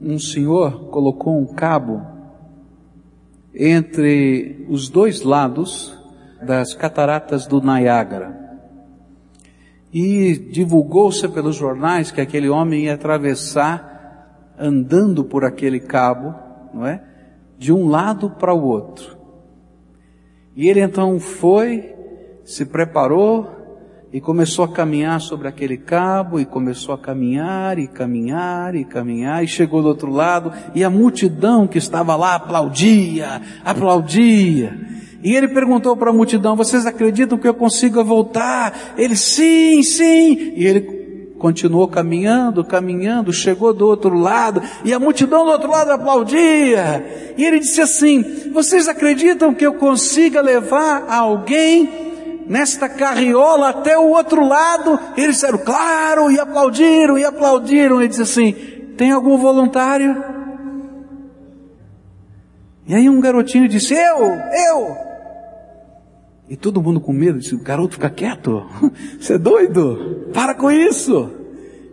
um 0.00 0.18
senhor 0.18 0.88
colocou 0.90 1.38
um 1.38 1.46
cabo 1.46 2.04
entre 3.54 4.66
os 4.68 4.88
dois 4.88 5.22
lados 5.22 5.96
das 6.44 6.74
cataratas 6.74 7.46
do 7.46 7.60
Niágara. 7.60 8.40
E 9.92 10.34
divulgou-se 10.50 11.28
pelos 11.28 11.54
jornais 11.54 12.10
que 12.10 12.20
aquele 12.20 12.48
homem 12.48 12.86
ia 12.86 12.94
atravessar 12.94 13.92
andando 14.58 15.22
por 15.22 15.44
aquele 15.44 15.78
cabo, 15.78 16.34
não 16.72 16.86
é? 16.86 17.02
De 17.58 17.72
um 17.72 17.88
lado 17.88 18.30
para 18.30 18.52
o 18.52 18.64
outro. 18.64 19.21
E 20.56 20.68
ele 20.68 20.80
então 20.80 21.18
foi, 21.18 21.94
se 22.44 22.66
preparou 22.66 23.48
e 24.12 24.20
começou 24.20 24.64
a 24.64 24.68
caminhar 24.68 25.20
sobre 25.20 25.48
aquele 25.48 25.78
cabo 25.78 26.38
e 26.38 26.44
começou 26.44 26.94
a 26.94 26.98
caminhar 26.98 27.78
e 27.78 27.88
caminhar 27.88 28.74
e 28.74 28.84
caminhar 28.84 29.42
e 29.42 29.48
chegou 29.48 29.80
do 29.80 29.88
outro 29.88 30.10
lado 30.10 30.52
e 30.74 30.84
a 30.84 30.90
multidão 30.90 31.66
que 31.66 31.78
estava 31.78 32.14
lá 32.14 32.34
aplaudia, 32.34 33.40
aplaudia. 33.64 34.78
E 35.24 35.34
ele 35.34 35.48
perguntou 35.48 35.96
para 35.96 36.10
a 36.10 36.12
multidão: 36.12 36.56
"Vocês 36.56 36.84
acreditam 36.84 37.38
que 37.38 37.48
eu 37.48 37.54
consiga 37.54 38.02
voltar?" 38.02 38.94
Ele: 38.98 39.16
"Sim, 39.16 39.82
sim". 39.82 40.52
E 40.56 40.66
ele 40.66 41.01
continuou 41.42 41.88
caminhando, 41.88 42.64
caminhando, 42.64 43.32
chegou 43.32 43.74
do 43.74 43.84
outro 43.88 44.16
lado, 44.16 44.62
e 44.84 44.94
a 44.94 45.00
multidão 45.00 45.44
do 45.44 45.50
outro 45.50 45.68
lado 45.68 45.90
aplaudia. 45.90 47.34
E 47.36 47.44
ele 47.44 47.58
disse 47.58 47.80
assim: 47.80 48.22
Vocês 48.52 48.86
acreditam 48.86 49.52
que 49.52 49.66
eu 49.66 49.74
consiga 49.74 50.40
levar 50.40 51.04
alguém 51.08 52.44
nesta 52.46 52.88
carriola 52.88 53.70
até 53.70 53.98
o 53.98 54.10
outro 54.10 54.46
lado? 54.46 54.98
E 55.16 55.20
eles 55.20 55.34
disseram, 55.34 55.58
claro, 55.58 56.30
e 56.30 56.38
aplaudiram, 56.38 57.18
e 57.18 57.24
aplaudiram. 57.24 57.98
Ele 58.00 58.08
disse 58.08 58.22
assim: 58.22 58.52
Tem 58.96 59.10
algum 59.10 59.36
voluntário? 59.36 60.24
E 62.86 62.94
aí 62.94 63.08
um 63.08 63.20
garotinho 63.20 63.66
disse: 63.66 63.94
Eu, 63.94 64.18
eu. 64.68 65.11
E 66.48 66.56
todo 66.56 66.82
mundo 66.82 67.00
com 67.00 67.12
medo, 67.12 67.38
disse, 67.38 67.56
garoto, 67.56 67.94
fica 67.94 68.10
quieto, 68.10 68.64
você 69.18 69.34
é 69.34 69.38
doido, 69.38 70.28
para 70.32 70.54
com 70.54 70.70
isso. 70.70 71.30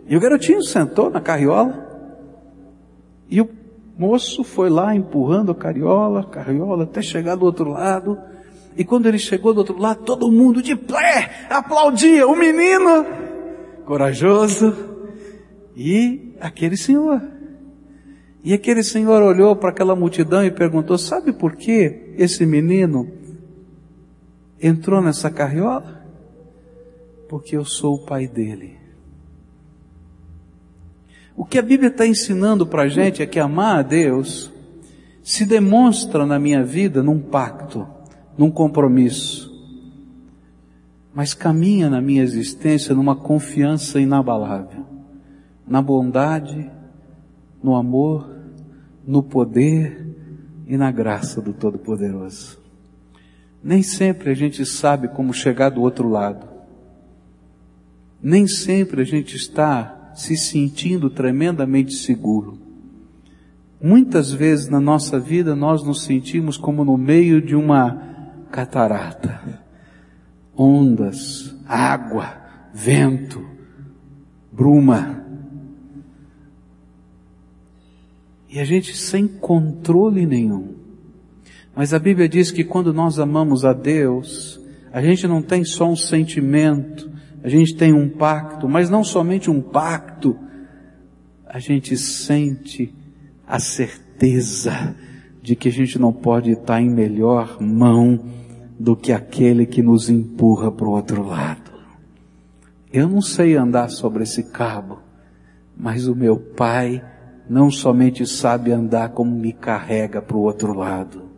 E 0.06 0.16
o 0.16 0.20
garotinho 0.20 0.62
sentou 0.62 1.08
na 1.08 1.20
carriola, 1.20 1.88
e 3.30 3.40
o 3.40 3.48
moço 3.96 4.42
foi 4.42 4.68
lá 4.68 4.94
empurrando 4.94 5.52
a 5.52 5.54
carriola, 5.54 6.24
carriola, 6.24 6.84
até 6.84 7.00
chegar 7.00 7.36
do 7.36 7.44
outro 7.44 7.70
lado, 7.70 8.18
e 8.76 8.84
quando 8.84 9.06
ele 9.06 9.18
chegou 9.18 9.52
do 9.52 9.58
outro 9.58 9.78
lado, 9.78 10.02
todo 10.04 10.30
mundo 10.30 10.62
de 10.62 10.74
pé 10.74 11.46
aplaudia 11.48 12.26
o 12.26 12.36
menino, 12.36 13.04
corajoso, 13.84 14.74
e 15.76 16.34
aquele 16.40 16.76
senhor. 16.76 17.20
E 18.42 18.54
aquele 18.54 18.82
senhor 18.82 19.22
olhou 19.22 19.54
para 19.54 19.70
aquela 19.70 19.94
multidão 19.94 20.44
e 20.44 20.50
perguntou: 20.50 20.96
Sabe 20.96 21.32
por 21.32 21.56
que 21.56 22.14
esse 22.16 22.46
menino 22.46 23.19
entrou 24.60 25.00
nessa 25.00 25.30
carriola? 25.30 26.04
Porque 27.28 27.56
eu 27.56 27.64
sou 27.64 27.94
o 27.94 28.04
pai 28.04 28.26
dele. 28.26 28.78
O 31.36 31.44
que 31.44 31.58
a 31.58 31.62
Bíblia 31.62 31.88
está 31.88 32.06
ensinando 32.06 32.66
para 32.66 32.82
a 32.82 32.88
gente 32.88 33.22
é 33.22 33.26
que 33.26 33.38
amar 33.38 33.78
a 33.78 33.82
Deus 33.82 34.52
se 35.22 35.46
demonstra 35.46 36.26
na 36.26 36.38
minha 36.38 36.62
vida 36.62 37.02
num 37.02 37.18
pacto, 37.18 37.86
num 38.36 38.50
compromisso, 38.50 39.50
mas 41.14 41.34
caminha 41.34 41.88
na 41.88 42.00
minha 42.00 42.22
existência 42.22 42.94
numa 42.94 43.16
confiança 43.16 44.00
inabalável, 44.00 44.84
na 45.66 45.80
bondade, 45.80 46.70
no 47.62 47.74
amor, 47.74 48.28
no 49.06 49.22
poder 49.22 50.06
e 50.66 50.76
na 50.76 50.90
graça 50.90 51.40
do 51.40 51.52
Todo-Poderoso. 51.52 52.59
Nem 53.62 53.82
sempre 53.82 54.30
a 54.30 54.34
gente 54.34 54.64
sabe 54.64 55.08
como 55.08 55.34
chegar 55.34 55.70
do 55.70 55.82
outro 55.82 56.08
lado. 56.08 56.48
Nem 58.22 58.46
sempre 58.46 59.02
a 59.02 59.04
gente 59.04 59.36
está 59.36 60.12
se 60.14 60.36
sentindo 60.36 61.10
tremendamente 61.10 61.94
seguro. 61.94 62.58
Muitas 63.82 64.30
vezes 64.30 64.68
na 64.68 64.80
nossa 64.80 65.18
vida 65.18 65.56
nós 65.56 65.82
nos 65.82 66.04
sentimos 66.04 66.56
como 66.56 66.84
no 66.84 66.98
meio 66.98 67.40
de 67.40 67.54
uma 67.54 68.10
catarata. 68.50 69.40
Ondas, 70.54 71.56
água, 71.66 72.36
vento, 72.74 73.42
bruma. 74.52 75.24
E 78.50 78.58
a 78.58 78.64
gente 78.64 78.96
sem 78.96 79.26
controle 79.26 80.26
nenhum. 80.26 80.79
Mas 81.74 81.94
a 81.94 81.98
Bíblia 81.98 82.28
diz 82.28 82.50
que 82.50 82.64
quando 82.64 82.92
nós 82.92 83.18
amamos 83.18 83.64
a 83.64 83.72
Deus, 83.72 84.60
a 84.92 85.00
gente 85.00 85.26
não 85.26 85.40
tem 85.40 85.64
só 85.64 85.88
um 85.88 85.96
sentimento, 85.96 87.10
a 87.42 87.48
gente 87.48 87.74
tem 87.74 87.92
um 87.92 88.08
pacto, 88.08 88.68
mas 88.68 88.90
não 88.90 89.04
somente 89.04 89.50
um 89.50 89.60
pacto, 89.60 90.36
a 91.46 91.58
gente 91.58 91.96
sente 91.96 92.94
a 93.46 93.58
certeza 93.58 94.94
de 95.42 95.56
que 95.56 95.68
a 95.68 95.72
gente 95.72 95.98
não 95.98 96.12
pode 96.12 96.50
estar 96.52 96.80
em 96.80 96.90
melhor 96.90 97.60
mão 97.60 98.20
do 98.78 98.96
que 98.96 99.12
aquele 99.12 99.66
que 99.66 99.82
nos 99.82 100.08
empurra 100.08 100.70
para 100.70 100.86
o 100.86 100.92
outro 100.92 101.22
lado. 101.22 101.70
Eu 102.92 103.08
não 103.08 103.22
sei 103.22 103.56
andar 103.56 103.88
sobre 103.88 104.24
esse 104.24 104.44
cabo, 104.44 105.00
mas 105.76 106.06
o 106.06 106.14
meu 106.14 106.36
pai 106.36 107.02
não 107.48 107.70
somente 107.70 108.26
sabe 108.26 108.70
andar, 108.70 109.10
como 109.10 109.30
me 109.34 109.52
carrega 109.52 110.20
para 110.20 110.36
o 110.36 110.40
outro 110.40 110.72
lado. 110.72 111.29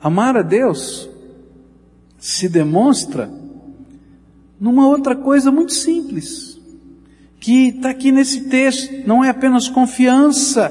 Amar 0.00 0.36
a 0.36 0.42
Deus 0.42 1.08
se 2.18 2.48
demonstra 2.48 3.30
numa 4.58 4.88
outra 4.88 5.14
coisa 5.14 5.50
muito 5.52 5.72
simples, 5.72 6.58
que 7.38 7.68
está 7.68 7.90
aqui 7.90 8.10
nesse 8.10 8.48
texto, 8.48 9.06
não 9.06 9.22
é 9.22 9.28
apenas 9.28 9.68
confiança, 9.68 10.70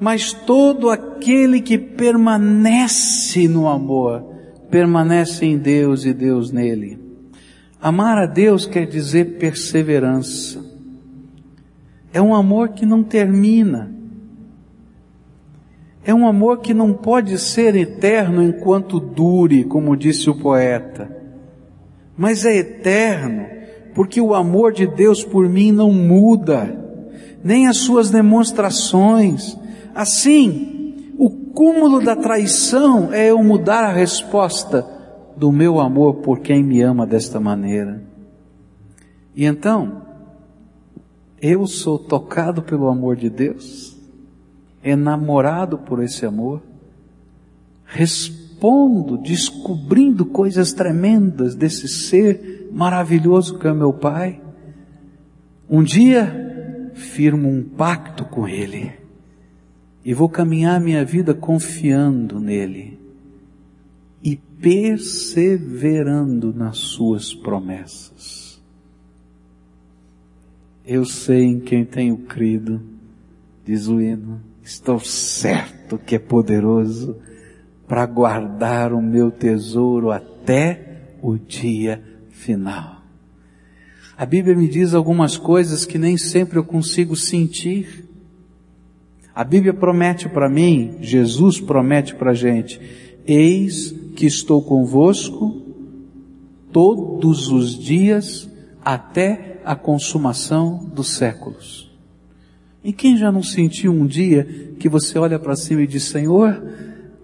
mas 0.00 0.32
todo 0.32 0.90
aquele 0.90 1.60
que 1.60 1.78
permanece 1.78 3.48
no 3.48 3.68
amor, 3.68 4.24
permanece 4.70 5.46
em 5.46 5.56
Deus 5.56 6.04
e 6.04 6.12
Deus 6.12 6.50
nele. 6.50 6.98
Amar 7.80 8.18
a 8.18 8.26
Deus 8.26 8.66
quer 8.66 8.86
dizer 8.86 9.38
perseverança. 9.38 10.64
É 12.12 12.20
um 12.20 12.34
amor 12.34 12.70
que 12.70 12.84
não 12.84 13.02
termina. 13.02 13.97
É 16.08 16.14
um 16.14 16.26
amor 16.26 16.60
que 16.60 16.72
não 16.72 16.94
pode 16.94 17.36
ser 17.38 17.76
eterno 17.76 18.42
enquanto 18.42 18.98
dure, 18.98 19.64
como 19.64 19.94
disse 19.94 20.30
o 20.30 20.34
poeta, 20.34 21.14
mas 22.16 22.46
é 22.46 22.56
eterno 22.56 23.44
porque 23.94 24.18
o 24.18 24.34
amor 24.34 24.72
de 24.72 24.86
Deus 24.86 25.22
por 25.22 25.46
mim 25.46 25.70
não 25.70 25.92
muda, 25.92 26.74
nem 27.44 27.66
as 27.66 27.76
suas 27.76 28.08
demonstrações. 28.08 29.54
Assim, 29.94 31.12
o 31.18 31.28
cúmulo 31.28 32.02
da 32.02 32.16
traição 32.16 33.12
é 33.12 33.28
eu 33.28 33.44
mudar 33.44 33.84
a 33.84 33.92
resposta 33.92 34.86
do 35.36 35.52
meu 35.52 35.78
amor 35.78 36.22
por 36.22 36.40
quem 36.40 36.64
me 36.64 36.80
ama 36.80 37.06
desta 37.06 37.38
maneira. 37.38 38.02
E 39.36 39.44
então, 39.44 40.00
eu 41.38 41.66
sou 41.66 41.98
tocado 41.98 42.62
pelo 42.62 42.88
amor 42.88 43.14
de 43.14 43.28
Deus 43.28 43.97
enamorado 44.88 45.78
por 45.78 46.02
esse 46.02 46.24
amor, 46.24 46.62
respondo, 47.84 49.18
descobrindo 49.18 50.24
coisas 50.26 50.72
tremendas 50.72 51.54
desse 51.54 51.86
ser 51.88 52.68
maravilhoso 52.72 53.58
que 53.58 53.66
é 53.66 53.72
meu 53.72 53.92
Pai. 53.92 54.40
Um 55.68 55.82
dia 55.82 56.92
firmo 56.94 57.48
um 57.48 57.62
pacto 57.62 58.24
com 58.24 58.48
Ele 58.48 58.92
e 60.04 60.14
vou 60.14 60.28
caminhar 60.28 60.80
minha 60.80 61.04
vida 61.04 61.34
confiando 61.34 62.38
nele 62.40 62.98
e 64.22 64.36
perseverando 64.36 66.52
nas 66.52 66.78
Suas 66.78 67.34
promessas. 67.34 68.60
Eu 70.84 71.04
sei 71.04 71.44
em 71.44 71.60
quem 71.60 71.84
tenho 71.84 72.16
crido, 72.16 72.80
diz 73.64 73.86
o 73.88 74.00
hino 74.00 74.47
Estou 74.68 75.00
certo 75.00 75.96
que 75.96 76.16
é 76.16 76.18
poderoso 76.18 77.16
para 77.88 78.04
guardar 78.04 78.92
o 78.92 79.00
meu 79.00 79.30
tesouro 79.30 80.10
até 80.10 81.14
o 81.22 81.38
dia 81.38 82.04
final. 82.28 83.00
A 84.14 84.26
Bíblia 84.26 84.54
me 84.54 84.68
diz 84.68 84.92
algumas 84.92 85.38
coisas 85.38 85.86
que 85.86 85.96
nem 85.96 86.18
sempre 86.18 86.58
eu 86.58 86.64
consigo 86.64 87.16
sentir. 87.16 88.10
A 89.34 89.42
Bíblia 89.42 89.72
promete 89.72 90.28
para 90.28 90.50
mim, 90.50 90.98
Jesus 91.00 91.58
promete 91.58 92.14
para 92.14 92.32
a 92.32 92.34
gente, 92.34 92.78
eis 93.26 93.94
que 94.14 94.26
estou 94.26 94.60
convosco 94.60 95.62
todos 96.70 97.48
os 97.48 97.74
dias 97.74 98.46
até 98.84 99.62
a 99.64 99.74
consumação 99.74 100.84
dos 100.92 101.16
séculos. 101.16 101.87
E 102.82 102.92
quem 102.92 103.16
já 103.16 103.30
não 103.32 103.42
sentiu 103.42 103.92
um 103.92 104.06
dia 104.06 104.74
que 104.78 104.88
você 104.88 105.18
olha 105.18 105.38
para 105.38 105.56
cima 105.56 105.82
e 105.82 105.86
diz, 105.86 106.04
Senhor, 106.04 106.62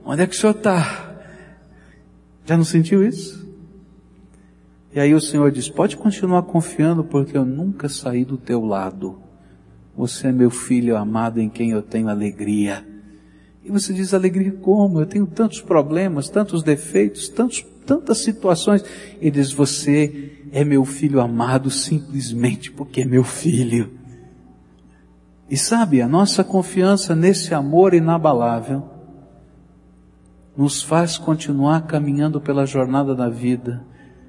onde 0.04 0.22
é 0.22 0.26
que 0.26 0.34
o 0.34 0.38
Senhor 0.38 0.54
está? 0.54 1.16
Já 2.44 2.56
não 2.56 2.64
sentiu 2.64 3.06
isso? 3.06 3.44
E 4.94 5.00
aí 5.00 5.14
o 5.14 5.20
Senhor 5.20 5.50
diz, 5.50 5.68
pode 5.68 5.96
continuar 5.96 6.42
confiando 6.42 7.02
porque 7.02 7.36
eu 7.36 7.44
nunca 7.44 7.88
saí 7.88 8.24
do 8.24 8.36
teu 8.36 8.64
lado. 8.64 9.18
Você 9.96 10.28
é 10.28 10.32
meu 10.32 10.50
filho 10.50 10.96
amado 10.96 11.40
em 11.40 11.48
quem 11.48 11.70
eu 11.70 11.82
tenho 11.82 12.08
alegria. 12.08 12.86
E 13.64 13.70
você 13.70 13.92
diz, 13.92 14.12
alegria 14.12 14.52
como? 14.52 15.00
Eu 15.00 15.06
tenho 15.06 15.26
tantos 15.26 15.60
problemas, 15.60 16.28
tantos 16.28 16.62
defeitos, 16.62 17.28
tantos, 17.28 17.64
tantas 17.86 18.18
situações. 18.18 18.84
Ele 19.20 19.30
diz, 19.30 19.52
você 19.52 20.32
é 20.52 20.64
meu 20.64 20.84
filho 20.84 21.20
amado 21.20 21.70
simplesmente 21.70 22.70
porque 22.70 23.00
é 23.00 23.04
meu 23.04 23.24
filho. 23.24 23.90
E 25.54 25.56
sabe, 25.56 26.02
a 26.02 26.08
nossa 26.08 26.42
confiança 26.42 27.14
nesse 27.14 27.54
amor 27.54 27.94
inabalável 27.94 28.82
nos 30.56 30.82
faz 30.82 31.16
continuar 31.16 31.86
caminhando 31.86 32.40
pela 32.40 32.66
jornada 32.66 33.14
da 33.14 33.28
vida, 33.28 33.84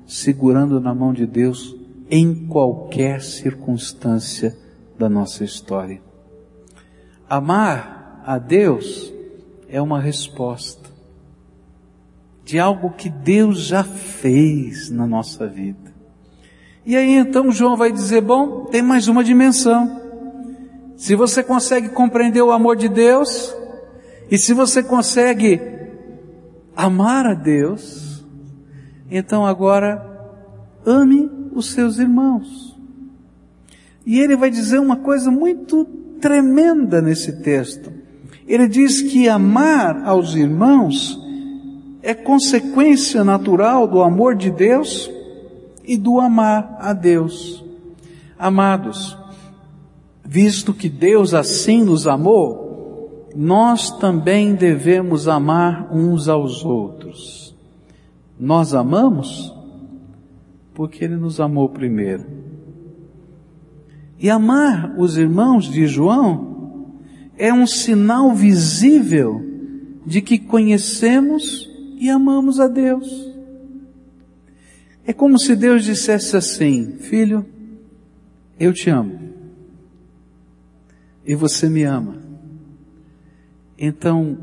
segurando 0.06 0.80
na 0.80 0.94
mão 0.94 1.12
de 1.12 1.26
Deus 1.26 1.76
em 2.12 2.46
qualquer 2.46 3.24
circunstância 3.24 4.56
da 5.00 5.10
nossa 5.10 5.44
história. 5.44 6.00
Amar 7.28 8.22
a 8.24 8.38
Deus 8.38 9.12
é 9.68 9.82
uma 9.82 10.00
resposta 10.00 10.92
de 12.44 12.60
algo 12.60 12.92
que 12.92 13.10
Deus 13.10 13.64
já 13.64 13.84
fez 13.84 14.92
na 14.92 15.08
nossa 15.08 15.48
vida. 15.48 15.92
E 16.86 16.96
aí 16.96 17.16
então 17.16 17.52
João 17.52 17.76
vai 17.76 17.92
dizer: 17.92 18.22
bom, 18.22 18.66
tem 18.66 18.84
mais 18.84 19.08
uma 19.08 19.24
dimensão. 19.24 20.05
Se 20.96 21.16
você 21.16 21.44
consegue 21.44 21.90
compreender 21.90 22.42
o 22.42 22.52
amor 22.52 22.76
de 22.76 22.88
Deus, 22.88 23.54
e 24.30 24.38
se 24.38 24.54
você 24.54 24.82
consegue 24.82 25.60
amar 26.76 27.26
a 27.26 27.34
Deus, 27.34 28.26
então 29.10 29.46
agora 29.46 30.04
ame 30.86 31.30
os 31.54 31.72
seus 31.72 32.00
irmãos. 32.00 32.76
E 34.06 34.20
ele 34.20 34.36
vai 34.36 34.50
dizer 34.50 34.80
uma 34.80 34.98
coisa 34.98 35.32
muito 35.32 35.86
tremenda 36.22 37.02
nesse 37.02 37.42
texto. 37.42 37.92
Ele 38.48 38.68
diz 38.68 39.02
que 39.02 39.28
amar 39.28 40.04
aos 40.06 40.36
irmãos 40.36 41.20
é 42.02 42.14
consequência 42.14 43.24
natural 43.24 43.88
do 43.88 44.02
amor 44.02 44.36
de 44.36 44.52
Deus 44.52 45.10
e 45.84 45.98
do 45.98 46.20
amar 46.20 46.78
a 46.80 46.94
Deus. 46.94 47.64
Amados, 48.38 49.18
visto 50.26 50.74
que 50.74 50.90
Deus 50.90 51.34
assim 51.34 51.84
nos 51.84 52.08
amou, 52.08 53.30
nós 53.36 53.92
também 54.00 54.56
devemos 54.56 55.28
amar 55.28 55.94
uns 55.94 56.28
aos 56.28 56.66
outros. 56.66 57.56
Nós 58.40 58.74
amamos 58.74 59.54
porque 60.74 61.06
Ele 61.06 61.16
nos 61.16 61.40
amou 61.40 61.70
primeiro. 61.70 62.26
E 64.20 64.30
amar 64.30 64.96
os 64.98 65.18
irmãos 65.18 65.66
de 65.66 65.86
João 65.88 66.96
é 67.38 67.54
um 67.54 67.68
sinal 67.68 68.34
visível 68.34 69.42
de 70.06 70.22
que 70.22 70.40
conhecemos 70.40 71.70
e 71.98 72.10
amamos 72.10 72.60
a 72.60 72.68
Deus. 72.68 73.34
É 75.06 75.14
como 75.14 75.38
se 75.38 75.56
Deus 75.56 75.84
dissesse 75.84 76.36
assim: 76.36 76.98
Filho, 77.00 77.46
eu 78.60 78.74
te 78.74 78.90
amo. 78.90 79.25
E 81.26 81.34
você 81.34 81.70
me 81.70 81.84
ama. 81.84 82.18
Então, 83.78 84.38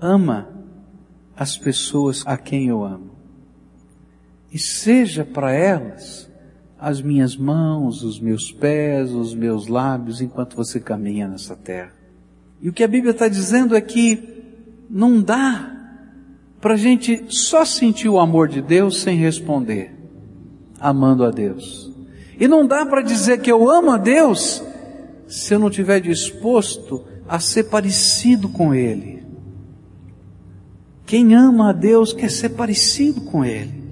ama 0.00 0.48
as 1.36 1.56
pessoas 1.56 2.22
a 2.26 2.36
quem 2.36 2.68
eu 2.68 2.84
amo. 2.84 3.10
E 4.52 4.58
seja 4.58 5.24
para 5.24 5.52
elas 5.52 6.28
as 6.78 7.02
minhas 7.02 7.36
mãos, 7.36 8.02
os 8.02 8.20
meus 8.20 8.52
pés, 8.52 9.12
os 9.12 9.34
meus 9.34 9.66
lábios, 9.66 10.20
enquanto 10.20 10.56
você 10.56 10.78
caminha 10.78 11.26
nessa 11.26 11.56
terra. 11.56 11.92
E 12.60 12.68
o 12.68 12.72
que 12.72 12.84
a 12.84 12.88
Bíblia 12.88 13.10
está 13.10 13.28
dizendo 13.28 13.76
é 13.76 13.80
que 13.80 14.42
não 14.88 15.20
dá 15.20 15.74
para 16.60 16.74
a 16.74 16.76
gente 16.76 17.26
só 17.28 17.64
sentir 17.64 18.08
o 18.08 18.18
amor 18.18 18.48
de 18.48 18.62
Deus 18.62 19.00
sem 19.00 19.16
responder, 19.16 19.94
amando 20.80 21.24
a 21.24 21.30
Deus. 21.30 21.92
E 22.38 22.48
não 22.48 22.66
dá 22.66 22.86
para 22.86 23.02
dizer 23.02 23.40
que 23.40 23.50
eu 23.50 23.68
amo 23.68 23.90
a 23.90 23.98
Deus 23.98 24.62
se 25.28 25.54
eu 25.54 25.58
não 25.58 25.68
estiver 25.68 26.00
disposto 26.00 27.04
a 27.28 27.38
ser 27.38 27.64
parecido 27.64 28.48
com 28.48 28.74
Ele. 28.74 29.22
Quem 31.06 31.34
ama 31.34 31.70
a 31.70 31.72
Deus 31.72 32.12
quer 32.12 32.30
ser 32.30 32.50
parecido 32.50 33.20
com 33.20 33.44
Ele. 33.44 33.84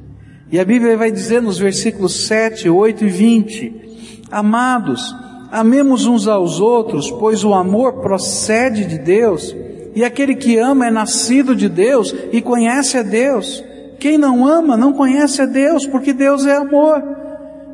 E 0.50 0.58
a 0.58 0.64
Bíblia 0.64 0.96
vai 0.96 1.10
dizer 1.10 1.40
nos 1.40 1.58
versículos 1.58 2.26
7, 2.26 2.68
8 2.68 3.04
e 3.04 3.08
20: 3.08 4.26
Amados, 4.30 5.14
Amemos 5.50 6.06
uns 6.06 6.26
aos 6.26 6.60
outros, 6.60 7.10
pois 7.10 7.44
o 7.44 7.54
amor 7.54 8.00
procede 8.00 8.84
de 8.84 8.98
Deus, 8.98 9.54
e 9.94 10.04
aquele 10.04 10.34
que 10.34 10.58
ama 10.58 10.88
é 10.88 10.90
nascido 10.90 11.54
de 11.54 11.68
Deus 11.68 12.14
e 12.32 12.42
conhece 12.42 12.98
a 12.98 13.02
Deus. 13.02 13.64
Quem 13.98 14.18
não 14.18 14.46
ama 14.46 14.76
não 14.76 14.92
conhece 14.92 15.40
a 15.40 15.46
Deus, 15.46 15.86
porque 15.86 16.12
Deus 16.12 16.44
é 16.44 16.56
amor. 16.56 17.02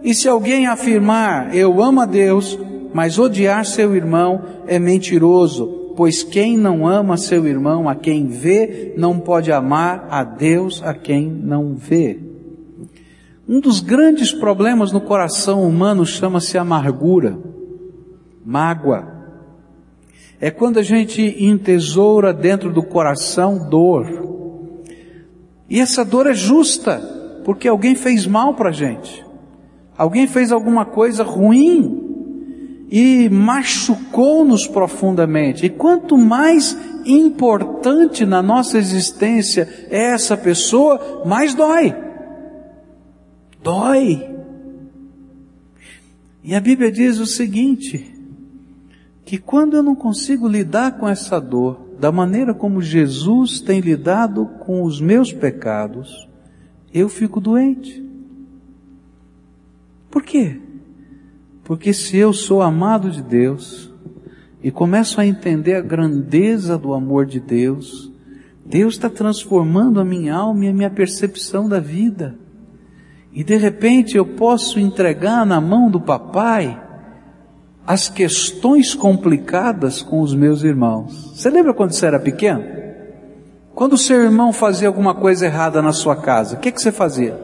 E 0.03 0.15
se 0.15 0.29
alguém 0.29 0.67
afirmar, 0.67 1.55
eu 1.57 1.83
amo 1.83 2.01
a 2.01 2.07
Deus, 2.07 2.59
mas 2.95 3.19
odiar 3.19 3.65
seu 3.65 3.95
irmão 3.95 4.43
é 4.67 4.79
mentiroso, 4.79 5.93
pois 5.97 6.23
quem 6.23 6.57
não 6.57 6.87
ama 6.87 7.17
seu 7.17 7.47
irmão, 7.47 7.89
a 7.89 7.95
quem 7.95 8.27
vê, 8.27 8.95
não 8.97 9.19
pode 9.19 9.53
amar 9.53 10.07
a 10.11 10.25
Deus 10.25 10.83
a 10.83 10.95
quem 10.95 11.29
não 11.29 11.75
vê. 11.75 12.19
Um 13.49 13.61
dos 13.61 13.81
grandes 13.81 14.33
problemas 14.33 14.93
no 14.93 15.01
coração 15.01 15.67
humano 15.67 16.07
chama-se 16.07 16.57
amargura 16.57 17.39
mágoa. 18.45 19.23
É 20.41 20.51
quando 20.51 20.79
a 20.79 20.83
gente 20.83 21.23
entesoura 21.45 22.33
dentro 22.33 22.73
do 22.73 22.83
coração 22.83 23.69
dor. 23.69 24.83
E 25.69 25.81
essa 25.81 26.05
dor 26.05 26.27
é 26.27 26.35
justa, 26.35 26.99
porque 27.45 27.69
alguém 27.69 27.95
fez 27.95 28.27
mal 28.27 28.55
para 28.55 28.71
a 28.71 28.73
gente. 28.73 29.25
Alguém 29.97 30.27
fez 30.27 30.51
alguma 30.51 30.85
coisa 30.85 31.23
ruim 31.23 32.02
e 32.93 33.31
machucou-nos 33.31 34.67
profundamente. 34.67 35.65
E 35.65 35.71
quanto 35.71 36.19
mais 36.19 36.77
importante 37.07 38.27
na 38.27 38.43
nossa 38.43 38.77
existência 38.77 39.87
é 39.89 40.13
essa 40.13 40.37
pessoa, 40.37 41.25
mais 41.25 41.55
dói. 41.55 41.97
Dói. 43.63 44.29
E 46.45 46.55
a 46.55 46.61
Bíblia 46.61 46.93
diz 46.93 47.19
o 47.19 47.25
seguinte: 47.25 48.15
que 49.25 49.39
quando 49.39 49.75
eu 49.75 49.83
não 49.83 49.95
consigo 49.95 50.47
lidar 50.47 50.99
com 50.99 51.09
essa 51.09 51.41
dor 51.41 51.97
da 51.99 52.13
maneira 52.13 52.53
como 52.53 52.83
Jesus 52.83 53.59
tem 53.59 53.81
lidado 53.81 54.45
com 54.67 54.83
os 54.83 55.01
meus 55.01 55.33
pecados, 55.33 56.29
eu 56.93 57.09
fico 57.09 57.41
doente. 57.41 58.05
Por 60.11 60.23
quê? 60.23 60.61
Porque 61.65 61.93
se 61.93 62.17
eu 62.17 62.33
sou 62.33 62.61
amado 62.61 63.11
de 63.11 63.23
Deus 63.23 63.93
e 64.63 64.71
começo 64.71 65.21
a 65.21 65.27
entender 65.27 65.75
a 65.75 65.81
grandeza 65.81 66.77
do 66.77 66.93
amor 66.93 67.27
de 67.27 67.41
Deus, 67.41 68.11
Deus 68.65 68.95
está 68.95 69.09
transformando 69.09 70.01
a 70.01 70.05
minha 70.05 70.35
alma 70.35 70.65
e 70.65 70.69
a 70.69 70.73
minha 70.73 70.91
percepção 70.91 71.69
da 71.69 71.81
vida. 71.81 72.37
E 73.33 73.43
de 73.43 73.57
repente 73.57 74.17
eu 74.17 74.27
posso 74.27 74.79
entregar 74.79 75.47
na 75.47 75.61
mão 75.61 75.91
do 75.91 76.01
papai 76.01 76.81
as 77.87 78.09
questões 78.09 78.95
complicadas 78.95 80.03
com 80.03 80.21
os 80.21 80.35
meus 80.35 80.63
irmãos. 80.63 81.33
Você 81.35 81.51
lembra 81.51 81.75
quando 81.75 81.93
você 81.93 82.07
era 82.07 82.21
pequeno? 82.21 82.65
Quando 83.75 83.95
o 83.95 83.99
seu 83.99 84.23
irmão 84.23 84.53
fazia 84.53 84.87
alguma 84.87 85.15
coisa 85.15 85.47
errada 85.47 85.81
na 85.81 85.93
sua 85.93 86.15
casa, 86.15 86.57
o 86.57 86.61
que, 86.61 86.71
que 86.71 86.81
você 86.81 86.93
fazia? 86.93 87.41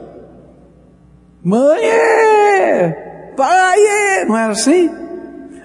Mãe, 1.42 1.81
pai, 3.38 4.24
não 4.27 4.37
era 4.37 4.51
assim? 4.51 4.90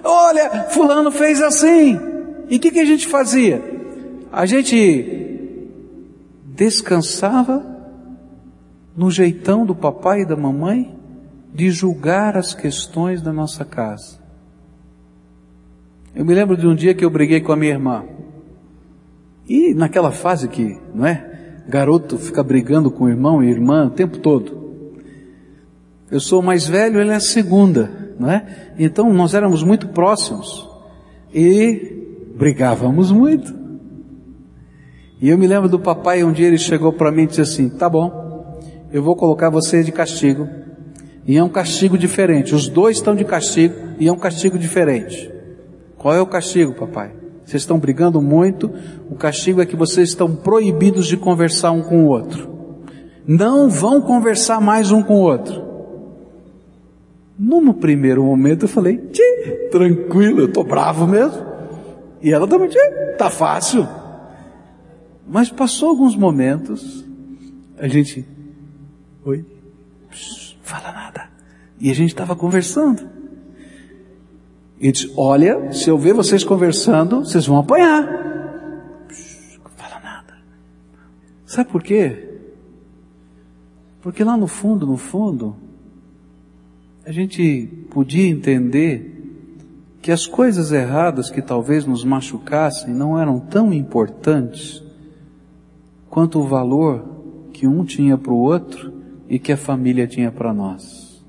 Olha, 0.04 0.68
fulano 0.70 1.10
fez 1.10 1.42
assim. 1.42 1.98
E 2.48 2.56
o 2.56 2.60
que, 2.60 2.70
que 2.70 2.78
a 2.78 2.84
gente 2.84 3.08
fazia? 3.08 3.60
A 4.30 4.46
gente 4.46 5.38
descansava 6.44 7.66
no 8.96 9.10
jeitão 9.10 9.66
do 9.66 9.74
papai 9.74 10.20
e 10.20 10.24
da 10.24 10.36
mamãe 10.36 10.96
de 11.52 11.68
julgar 11.70 12.36
as 12.36 12.54
questões 12.54 13.20
da 13.20 13.32
nossa 13.32 13.64
casa. 13.64 14.22
Eu 16.14 16.24
me 16.24 16.32
lembro 16.32 16.56
de 16.56 16.68
um 16.68 16.76
dia 16.76 16.94
que 16.94 17.04
eu 17.04 17.10
briguei 17.10 17.40
com 17.40 17.50
a 17.50 17.56
minha 17.56 17.72
irmã. 17.72 18.04
E 19.48 19.74
naquela 19.74 20.12
fase 20.12 20.46
que, 20.46 20.78
não 20.94 21.04
é? 21.04 21.62
Garoto 21.68 22.18
fica 22.18 22.42
brigando 22.42 22.88
com 22.88 23.04
o 23.04 23.08
irmão 23.08 23.42
e 23.42 23.50
irmã 23.50 23.86
o 23.86 23.90
tempo 23.90 24.18
todo. 24.18 24.63
Eu 26.10 26.20
sou 26.20 26.40
o 26.40 26.42
mais 26.42 26.66
velho, 26.66 27.00
ele 27.00 27.10
é 27.10 27.14
a 27.14 27.20
segunda, 27.20 28.14
não 28.18 28.30
é? 28.30 28.72
Então 28.78 29.12
nós 29.12 29.34
éramos 29.34 29.62
muito 29.62 29.88
próximos 29.88 30.68
e 31.32 32.32
brigávamos 32.36 33.10
muito. 33.10 33.54
E 35.20 35.28
eu 35.28 35.38
me 35.38 35.46
lembro 35.46 35.68
do 35.68 35.78
papai, 35.78 36.22
um 36.22 36.32
dia 36.32 36.46
ele 36.46 36.58
chegou 36.58 36.92
para 36.92 37.10
mim 37.10 37.22
e 37.22 37.26
disse 37.26 37.40
assim: 37.40 37.68
Tá 37.70 37.88
bom, 37.88 38.60
eu 38.92 39.02
vou 39.02 39.16
colocar 39.16 39.50
você 39.50 39.82
de 39.82 39.90
castigo. 39.90 40.48
E 41.26 41.38
é 41.38 41.42
um 41.42 41.48
castigo 41.48 41.96
diferente. 41.96 42.54
Os 42.54 42.68
dois 42.68 42.98
estão 42.98 43.14
de 43.14 43.24
castigo 43.24 43.74
e 43.98 44.06
é 44.06 44.12
um 44.12 44.18
castigo 44.18 44.58
diferente. 44.58 45.32
Qual 45.96 46.14
é 46.14 46.20
o 46.20 46.26
castigo, 46.26 46.74
papai? 46.74 47.12
Vocês 47.44 47.62
estão 47.62 47.78
brigando 47.78 48.20
muito. 48.20 48.70
O 49.10 49.14
castigo 49.14 49.62
é 49.62 49.66
que 49.66 49.76
vocês 49.76 50.10
estão 50.10 50.36
proibidos 50.36 51.06
de 51.06 51.16
conversar 51.16 51.72
um 51.72 51.82
com 51.82 52.04
o 52.04 52.08
outro. 52.08 52.52
Não 53.26 53.70
vão 53.70 54.02
conversar 54.02 54.60
mais 54.60 54.92
um 54.92 55.02
com 55.02 55.14
o 55.14 55.22
outro. 55.22 55.63
No 57.38 57.74
primeiro 57.74 58.22
momento 58.22 58.64
eu 58.64 58.68
falei, 58.68 58.98
tranquilo, 59.70 60.40
eu 60.40 60.52
tô 60.52 60.62
bravo 60.62 61.06
mesmo. 61.06 61.44
E 62.22 62.32
ela 62.32 62.46
também, 62.46 62.70
tá 63.18 63.28
fácil. 63.28 63.86
Mas 65.26 65.50
passou 65.50 65.90
alguns 65.90 66.14
momentos, 66.14 67.04
a 67.78 67.88
gente, 67.88 68.26
oi, 69.24 69.44
Psh, 70.10 70.56
fala 70.62 70.92
nada. 70.92 71.28
E 71.80 71.90
a 71.90 71.94
gente 71.94 72.10
estava 72.10 72.36
conversando. 72.36 73.08
E 74.78 74.92
disse, 74.92 75.12
olha, 75.16 75.72
se 75.72 75.88
eu 75.88 75.98
ver 75.98 76.14
vocês 76.14 76.44
conversando, 76.44 77.20
vocês 77.20 77.46
vão 77.46 77.58
apanhar. 77.58 78.06
Psh, 79.08 79.58
fala 79.76 80.00
nada. 80.00 80.34
Sabe 81.46 81.70
por 81.70 81.82
quê? 81.82 82.30
Porque 84.00 84.22
lá 84.22 84.36
no 84.36 84.46
fundo, 84.46 84.86
no 84.86 84.96
fundo, 84.96 85.56
a 87.06 87.12
gente 87.12 87.68
podia 87.90 88.26
entender 88.26 89.10
que 90.00 90.10
as 90.10 90.26
coisas 90.26 90.72
erradas 90.72 91.30
que 91.30 91.42
talvez 91.42 91.84
nos 91.84 92.04
machucassem 92.04 92.94
não 92.94 93.18
eram 93.18 93.38
tão 93.38 93.72
importantes 93.72 94.82
quanto 96.08 96.38
o 96.38 96.46
valor 96.46 97.48
que 97.52 97.66
um 97.66 97.84
tinha 97.84 98.16
para 98.16 98.32
o 98.32 98.38
outro 98.38 98.92
e 99.28 99.38
que 99.38 99.52
a 99.52 99.56
família 99.56 100.06
tinha 100.06 100.30
para 100.30 100.52
nós. 100.52 101.22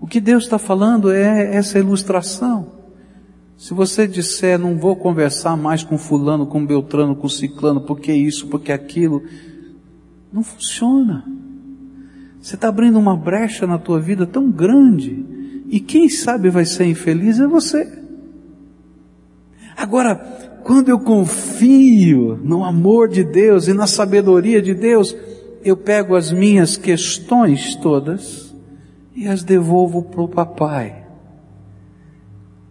O 0.00 0.06
que 0.06 0.20
Deus 0.20 0.44
está 0.44 0.58
falando 0.58 1.10
é 1.10 1.54
essa 1.54 1.78
ilustração. 1.78 2.72
Se 3.56 3.72
você 3.72 4.06
disser, 4.06 4.58
não 4.58 4.76
vou 4.76 4.96
conversar 4.96 5.56
mais 5.56 5.82
com 5.82 5.96
fulano, 5.96 6.46
com 6.46 6.64
Beltrano, 6.64 7.16
com 7.16 7.28
ciclano, 7.28 7.80
porque 7.80 8.12
isso, 8.12 8.48
porque 8.48 8.70
aquilo, 8.70 9.22
não 10.30 10.42
funciona. 10.42 11.24
Você 12.46 12.54
está 12.54 12.68
abrindo 12.68 12.96
uma 12.96 13.16
brecha 13.16 13.66
na 13.66 13.76
tua 13.76 13.98
vida 13.98 14.24
tão 14.24 14.48
grande, 14.48 15.26
e 15.68 15.80
quem 15.80 16.08
sabe 16.08 16.48
vai 16.48 16.64
ser 16.64 16.84
infeliz 16.84 17.40
é 17.40 17.46
você. 17.48 17.92
Agora, 19.76 20.14
quando 20.62 20.88
eu 20.88 21.00
confio 21.00 22.38
no 22.44 22.62
amor 22.62 23.08
de 23.08 23.24
Deus 23.24 23.66
e 23.66 23.72
na 23.72 23.88
sabedoria 23.88 24.62
de 24.62 24.74
Deus, 24.74 25.12
eu 25.64 25.76
pego 25.76 26.14
as 26.14 26.30
minhas 26.30 26.76
questões 26.76 27.74
todas 27.74 28.54
e 29.12 29.26
as 29.26 29.42
devolvo 29.42 30.04
para 30.04 30.22
o 30.22 30.28
papai. 30.28 31.04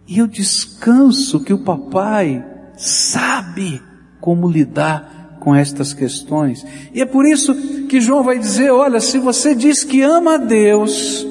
E 0.08 0.16
eu 0.16 0.26
descanso 0.26 1.44
que 1.44 1.52
o 1.52 1.64
papai 1.64 2.42
sabe 2.78 3.82
como 4.22 4.48
lidar 4.48 5.15
com 5.46 5.54
estas 5.54 5.94
questões. 5.94 6.66
E 6.92 7.00
é 7.00 7.06
por 7.06 7.24
isso 7.24 7.54
que 7.86 8.00
João 8.00 8.24
vai 8.24 8.36
dizer: 8.36 8.72
olha, 8.72 8.98
se 8.98 9.16
você 9.20 9.54
diz 9.54 9.84
que 9.84 10.02
ama 10.02 10.34
a 10.34 10.38
Deus, 10.38 11.24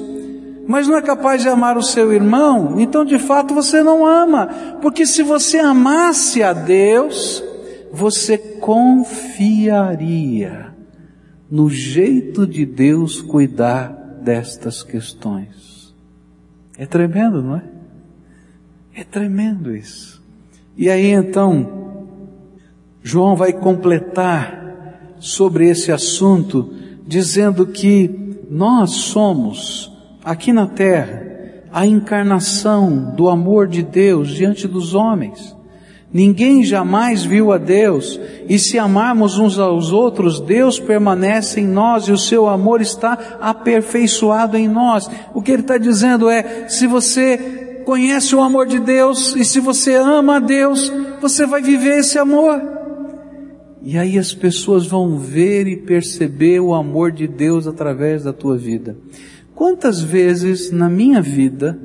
mas 0.66 0.88
não 0.88 0.96
é 0.96 1.02
capaz 1.02 1.42
de 1.42 1.50
amar 1.50 1.76
o 1.76 1.82
seu 1.82 2.10
irmão, 2.14 2.80
então 2.80 3.04
de 3.04 3.18
fato 3.18 3.52
você 3.52 3.82
não 3.82 4.06
ama, 4.06 4.46
porque 4.80 5.04
se 5.04 5.22
você 5.22 5.58
amasse 5.58 6.42
a 6.42 6.54
Deus, 6.54 7.44
você 7.92 8.38
confiaria 8.38 9.94
no 11.50 11.68
jeito 11.68 12.46
de 12.46 12.64
Deus 12.64 13.20
cuidar 13.20 13.88
destas 14.22 14.82
questões. 14.82 15.94
É 16.78 16.86
tremendo, 16.86 17.42
não 17.42 17.56
é? 17.56 17.64
É 18.94 19.04
tremendo 19.04 19.76
isso. 19.76 20.24
E 20.74 20.88
aí 20.88 21.10
então, 21.10 21.85
João 23.06 23.36
vai 23.36 23.52
completar 23.52 25.14
sobre 25.20 25.68
esse 25.68 25.92
assunto, 25.92 26.74
dizendo 27.06 27.64
que 27.64 28.34
nós 28.50 28.90
somos 28.94 29.92
aqui 30.24 30.52
na 30.52 30.66
terra, 30.66 31.22
a 31.72 31.86
encarnação 31.86 33.14
do 33.14 33.28
amor 33.28 33.68
de 33.68 33.84
Deus 33.84 34.30
diante 34.30 34.66
dos 34.66 34.92
homens. 34.92 35.56
Ninguém 36.12 36.64
jamais 36.64 37.24
viu 37.24 37.52
a 37.52 37.58
Deus, 37.58 38.18
e 38.48 38.58
se 38.58 38.76
amarmos 38.76 39.38
uns 39.38 39.56
aos 39.56 39.92
outros, 39.92 40.40
Deus 40.40 40.80
permanece 40.80 41.60
em 41.60 41.66
nós 41.66 42.08
e 42.08 42.12
o 42.12 42.18
seu 42.18 42.48
amor 42.48 42.80
está 42.80 43.38
aperfeiçoado 43.40 44.56
em 44.56 44.66
nós. 44.66 45.08
O 45.32 45.40
que 45.40 45.52
ele 45.52 45.62
está 45.62 45.78
dizendo 45.78 46.28
é: 46.28 46.68
se 46.68 46.88
você 46.88 47.82
conhece 47.86 48.34
o 48.34 48.42
amor 48.42 48.66
de 48.66 48.80
Deus 48.80 49.36
e 49.36 49.44
se 49.44 49.60
você 49.60 49.94
ama 49.94 50.38
a 50.38 50.40
Deus, 50.40 50.92
você 51.20 51.46
vai 51.46 51.62
viver 51.62 52.00
esse 52.00 52.18
amor. 52.18 52.75
E 53.88 53.96
aí 53.96 54.18
as 54.18 54.34
pessoas 54.34 54.84
vão 54.84 55.16
ver 55.16 55.68
e 55.68 55.76
perceber 55.76 56.58
o 56.58 56.74
amor 56.74 57.12
de 57.12 57.28
Deus 57.28 57.68
através 57.68 58.24
da 58.24 58.32
tua 58.32 58.58
vida. 58.58 58.96
Quantas 59.54 60.00
vezes 60.02 60.72
na 60.72 60.88
minha 60.88 61.22
vida 61.22 61.78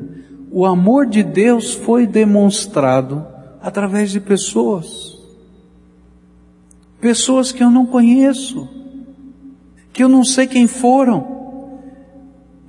o 0.51 0.65
amor 0.65 1.05
de 1.05 1.21
Deus 1.21 1.75
foi 1.75 2.07
demonstrado 2.07 3.23
através 3.61 4.09
de 4.09 4.19
pessoas? 4.19 5.15
Pessoas 6.99 7.51
que 7.51 7.63
eu 7.63 7.69
não 7.69 7.85
conheço, 7.85 8.67
que 9.93 10.03
eu 10.03 10.09
não 10.09 10.23
sei 10.23 10.47
quem 10.47 10.65
foram, 10.65 11.40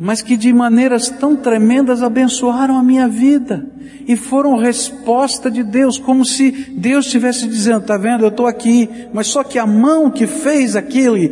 mas 0.04 0.20
que 0.20 0.36
de 0.36 0.52
maneiras 0.52 1.08
tão 1.08 1.36
tremendas 1.36 2.02
abençoaram 2.02 2.76
a 2.76 2.82
minha 2.82 3.06
vida 3.06 3.70
e 4.04 4.16
foram 4.16 4.56
resposta 4.56 5.48
de 5.48 5.62
Deus, 5.62 5.96
como 5.96 6.24
se 6.24 6.50
Deus 6.76 7.06
estivesse 7.06 7.46
dizendo: 7.46 7.84
"Tá 7.84 7.96
vendo? 7.96 8.24
Eu 8.24 8.30
estou 8.30 8.48
aqui", 8.48 8.90
mas 9.14 9.28
só 9.28 9.44
que 9.44 9.60
a 9.60 9.66
mão 9.66 10.10
que 10.10 10.26
fez 10.26 10.74
aquele 10.74 11.28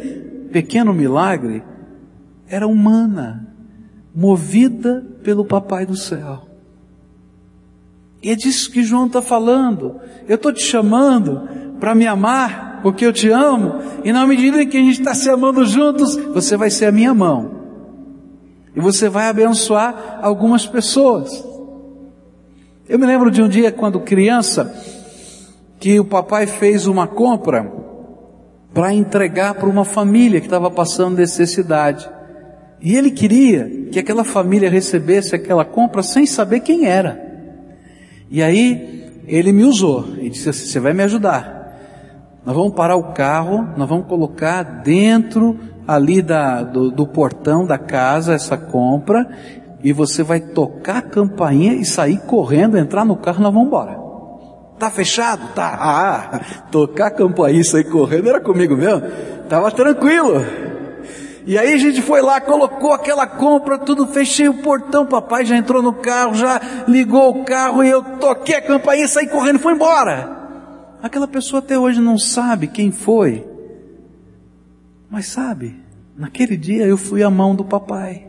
pequeno 0.53 0.95
milagre 0.95 1.65
era 2.49 2.65
humana, 2.65 3.49
movida 4.15 5.05
pelo 5.25 5.45
Papai 5.45 5.85
do 5.85 5.97
céu. 5.97 6.47
E 8.23 8.31
é 8.31 8.37
disso 8.37 8.71
que 8.71 8.85
João 8.85 9.07
está 9.07 9.21
falando. 9.21 9.97
Eu 10.29 10.37
estou 10.37 10.53
te 10.53 10.63
chamando 10.63 11.49
para 11.81 11.93
me 11.93 12.07
amar, 12.07 12.79
porque 12.85 13.05
eu 13.05 13.13
te 13.13 13.31
amo, 13.31 13.81
e 14.05 14.13
na 14.13 14.25
medida 14.25 14.63
em 14.63 14.69
que 14.69 14.77
a 14.77 14.81
gente 14.81 15.01
está 15.01 15.13
se 15.13 15.29
amando 15.29 15.65
juntos, 15.65 16.15
você 16.33 16.57
vai 16.57 16.71
ser 16.71 16.87
a 16.87 16.93
minha 16.93 17.13
mão. 17.13 17.60
E 18.75 18.81
você 18.81 19.09
vai 19.09 19.29
abençoar 19.29 20.21
algumas 20.23 20.67
pessoas. 20.67 21.45
Eu 22.89 22.99
me 22.99 23.07
lembro 23.07 23.31
de 23.31 23.43
um 23.43 23.49
dia, 23.49 23.71
quando 23.71 24.01
criança, 24.01 24.75
que 25.79 25.99
o 25.99 26.05
papai 26.05 26.47
fez 26.47 26.87
uma 26.87 27.07
compra 27.07 27.71
para 28.73 28.93
entregar 28.93 29.55
para 29.55 29.69
uma 29.69 29.85
família 29.85 30.41
que 30.41 30.47
estava 30.47 30.71
passando 30.71 31.17
necessidade. 31.17 32.09
E 32.81 32.97
ele 32.97 33.11
queria 33.11 33.89
que 33.91 33.99
aquela 33.99 34.25
família 34.25 34.71
recebesse 34.71 35.35
aquela 35.35 35.65
compra 35.65 36.03
sem 36.03 36.27
saber 36.27 36.61
quem 36.61 36.87
era. 36.87 37.21
E 38.31 38.43
aí 38.43 39.23
ele 39.27 39.53
me 39.53 39.65
usou 39.65 40.17
e 40.19 40.31
disse 40.31 40.49
assim: 40.49 40.67
Você 40.67 40.81
vai 40.81 40.93
me 40.93 41.03
ajudar. 41.03 41.61
Nós 42.45 42.57
vamos 42.57 42.75
parar 42.75 42.97
o 42.97 43.13
carro, 43.13 43.69
nós 43.77 43.89
vamos 43.89 44.07
colocar 44.07 44.63
dentro 44.63 45.59
ali 45.91 46.23
da, 46.23 46.63
do, 46.63 46.89
do 46.89 47.05
portão 47.05 47.67
da 47.67 47.77
casa 47.77 48.33
essa 48.33 48.57
compra 48.57 49.29
e 49.83 49.93
você 49.93 50.23
vai 50.23 50.39
tocar 50.39 50.99
a 50.99 51.03
campainha 51.03 51.73
e 51.73 51.85
sair 51.85 52.19
correndo, 52.19 52.79
entrar 52.79 53.05
no 53.05 53.17
carro, 53.17 53.43
nós 53.43 53.53
vamos 53.53 53.67
embora. 53.67 53.99
Tá 54.79 54.89
fechado? 54.89 55.53
Tá. 55.53 55.77
Ah, 55.81 56.41
tocar 56.71 57.09
a 57.09 57.11
campainha 57.11 57.61
e 57.61 57.65
sair 57.65 57.91
correndo 57.91 58.29
era 58.29 58.41
comigo 58.41 58.77
mesmo. 58.77 59.03
Tava 59.49 59.73
tranquilo. 59.73 60.35
E 61.45 61.59
aí 61.59 61.75
a 61.75 61.79
gente 61.79 62.01
foi 62.03 62.23
lá, 62.23 62.41
colocou 62.41 62.93
aquela 62.93 63.27
compra, 63.27 63.77
tudo, 63.77 64.07
fechei 64.07 64.49
o 64.49 64.63
portão, 64.63 65.05
papai 65.05 65.45
já 65.45 65.57
entrou 65.57 65.83
no 65.83 65.95
carro, 65.95 66.35
já 66.35 66.61
ligou 66.87 67.31
o 67.31 67.45
carro 67.45 67.83
e 67.83 67.91
eu 67.91 68.01
toquei 68.21 68.55
a 68.55 68.63
campainha, 68.63 69.09
saí 69.09 69.27
correndo 69.27 69.57
e 69.57 69.63
fui 69.63 69.73
embora. 69.73 70.39
Aquela 71.03 71.27
pessoa 71.27 71.59
até 71.59 71.77
hoje 71.77 72.01
não 72.01 72.17
sabe 72.17 72.69
quem 72.69 72.93
foi. 72.93 73.50
Mas 75.11 75.27
sabe, 75.27 75.75
naquele 76.17 76.57
dia 76.57 76.87
eu 76.87 76.97
fui 76.97 77.23
a 77.23 77.31
mão 77.31 77.55
do 77.55 77.65
papai. 77.65 78.29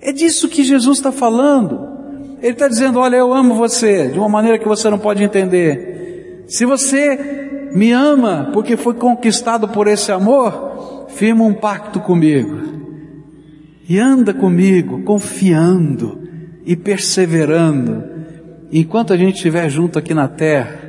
É 0.00 0.12
disso 0.12 0.48
que 0.48 0.62
Jesus 0.62 0.98
está 0.98 1.10
falando. 1.10 1.96
Ele 2.42 2.52
está 2.52 2.68
dizendo, 2.68 2.98
olha, 2.98 3.16
eu 3.16 3.32
amo 3.32 3.54
você, 3.54 4.08
de 4.08 4.18
uma 4.18 4.28
maneira 4.28 4.58
que 4.58 4.68
você 4.68 4.90
não 4.90 4.98
pode 4.98 5.24
entender. 5.24 6.44
Se 6.46 6.66
você 6.66 7.70
me 7.72 7.92
ama 7.92 8.50
porque 8.52 8.76
foi 8.76 8.94
conquistado 8.94 9.68
por 9.68 9.88
esse 9.88 10.12
amor, 10.12 11.06
firma 11.08 11.44
um 11.44 11.54
pacto 11.54 11.98
comigo 12.00 12.76
e 13.88 13.98
anda 13.98 14.34
comigo, 14.34 15.02
confiando 15.02 16.20
e 16.64 16.76
perseverando. 16.76 18.04
Enquanto 18.70 19.12
a 19.12 19.16
gente 19.16 19.36
estiver 19.36 19.68
junto 19.70 19.98
aqui 19.98 20.12
na 20.12 20.28
terra, 20.28 20.85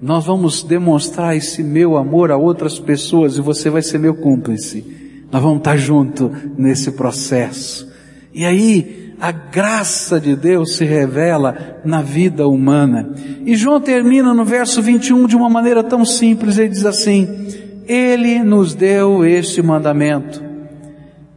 nós 0.00 0.26
vamos 0.26 0.62
demonstrar 0.62 1.36
esse 1.36 1.62
meu 1.62 1.96
amor 1.96 2.30
a 2.30 2.36
outras 2.36 2.78
pessoas 2.78 3.36
e 3.36 3.40
você 3.40 3.70
vai 3.70 3.82
ser 3.82 3.98
meu 3.98 4.14
cúmplice. 4.14 4.84
Nós 5.32 5.42
vamos 5.42 5.58
estar 5.58 5.76
junto 5.76 6.30
nesse 6.56 6.92
processo. 6.92 7.90
E 8.32 8.44
aí, 8.44 9.14
a 9.18 9.32
graça 9.32 10.20
de 10.20 10.36
Deus 10.36 10.76
se 10.76 10.84
revela 10.84 11.80
na 11.84 12.02
vida 12.02 12.46
humana. 12.46 13.14
E 13.44 13.56
João 13.56 13.80
termina 13.80 14.34
no 14.34 14.44
verso 14.44 14.82
21 14.82 15.26
de 15.26 15.36
uma 15.36 15.48
maneira 15.48 15.82
tão 15.82 16.04
simples, 16.04 16.58
ele 16.58 16.68
diz 16.68 16.84
assim: 16.84 17.26
Ele 17.86 18.42
nos 18.42 18.74
deu 18.74 19.24
este 19.24 19.62
mandamento. 19.62 20.44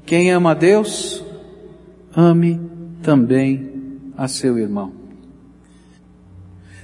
Quem 0.05 0.31
ama 0.31 0.51
a 0.51 0.55
Deus, 0.55 1.23
ame 2.15 2.59
também 3.01 3.71
a 4.17 4.27
seu 4.27 4.57
irmão. 4.57 4.98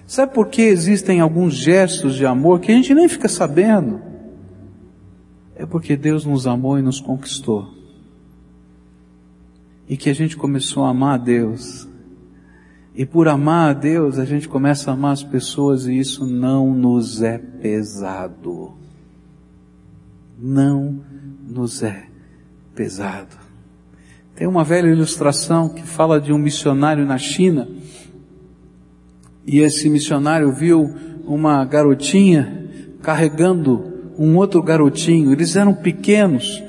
Sabe 0.08 0.34
por 0.34 0.48
que 0.48 0.62
existem 0.62 1.20
alguns 1.20 1.56
gestos 1.56 2.16
de 2.16 2.26
amor 2.26 2.60
que 2.60 2.72
a 2.72 2.76
gente 2.76 2.94
nem 2.94 3.08
fica 3.08 3.28
sabendo? 3.28 4.02
É 5.56 5.66
porque 5.66 5.96
Deus 5.96 6.26
nos 6.26 6.46
amou 6.46 6.78
e 6.78 6.82
nos 6.82 7.00
conquistou 7.00 7.76
e 9.88 9.96
que 9.96 10.10
a 10.10 10.14
gente 10.14 10.36
começou 10.36 10.84
a 10.84 10.90
amar 10.90 11.16
a 11.16 11.24
Deus. 11.24 11.88
E 12.96 13.06
por 13.06 13.28
amar 13.28 13.72
a 13.72 13.74
Deus, 13.74 14.18
a 14.18 14.26
gente 14.26 14.48
começa 14.48 14.90
a 14.90 14.94
amar 14.94 15.14
as 15.14 15.24
pessoas 15.24 15.86
e 15.86 15.98
isso 15.98 16.26
não 16.26 16.74
nos 16.74 17.22
é 17.22 17.38
pesado. 17.38 18.74
Não 20.38 21.02
nos 21.48 21.84
é 21.84 22.08
pesado. 22.74 23.36
Tem 24.34 24.48
uma 24.48 24.64
velha 24.64 24.88
ilustração 24.88 25.70
que 25.70 25.84
fala 25.84 26.20
de 26.20 26.34
um 26.34 26.38
missionário 26.38 27.06
na 27.06 27.18
China 27.18 27.68
e 29.46 29.60
esse 29.60 29.90
missionário 29.90 30.52
viu 30.52 30.94
uma 31.26 31.64
garotinha 31.66 32.66
carregando 33.02 34.14
um 34.18 34.36
outro 34.36 34.62
garotinho. 34.62 35.32
Eles 35.32 35.56
eram 35.56 35.74
pequenos 35.74 36.64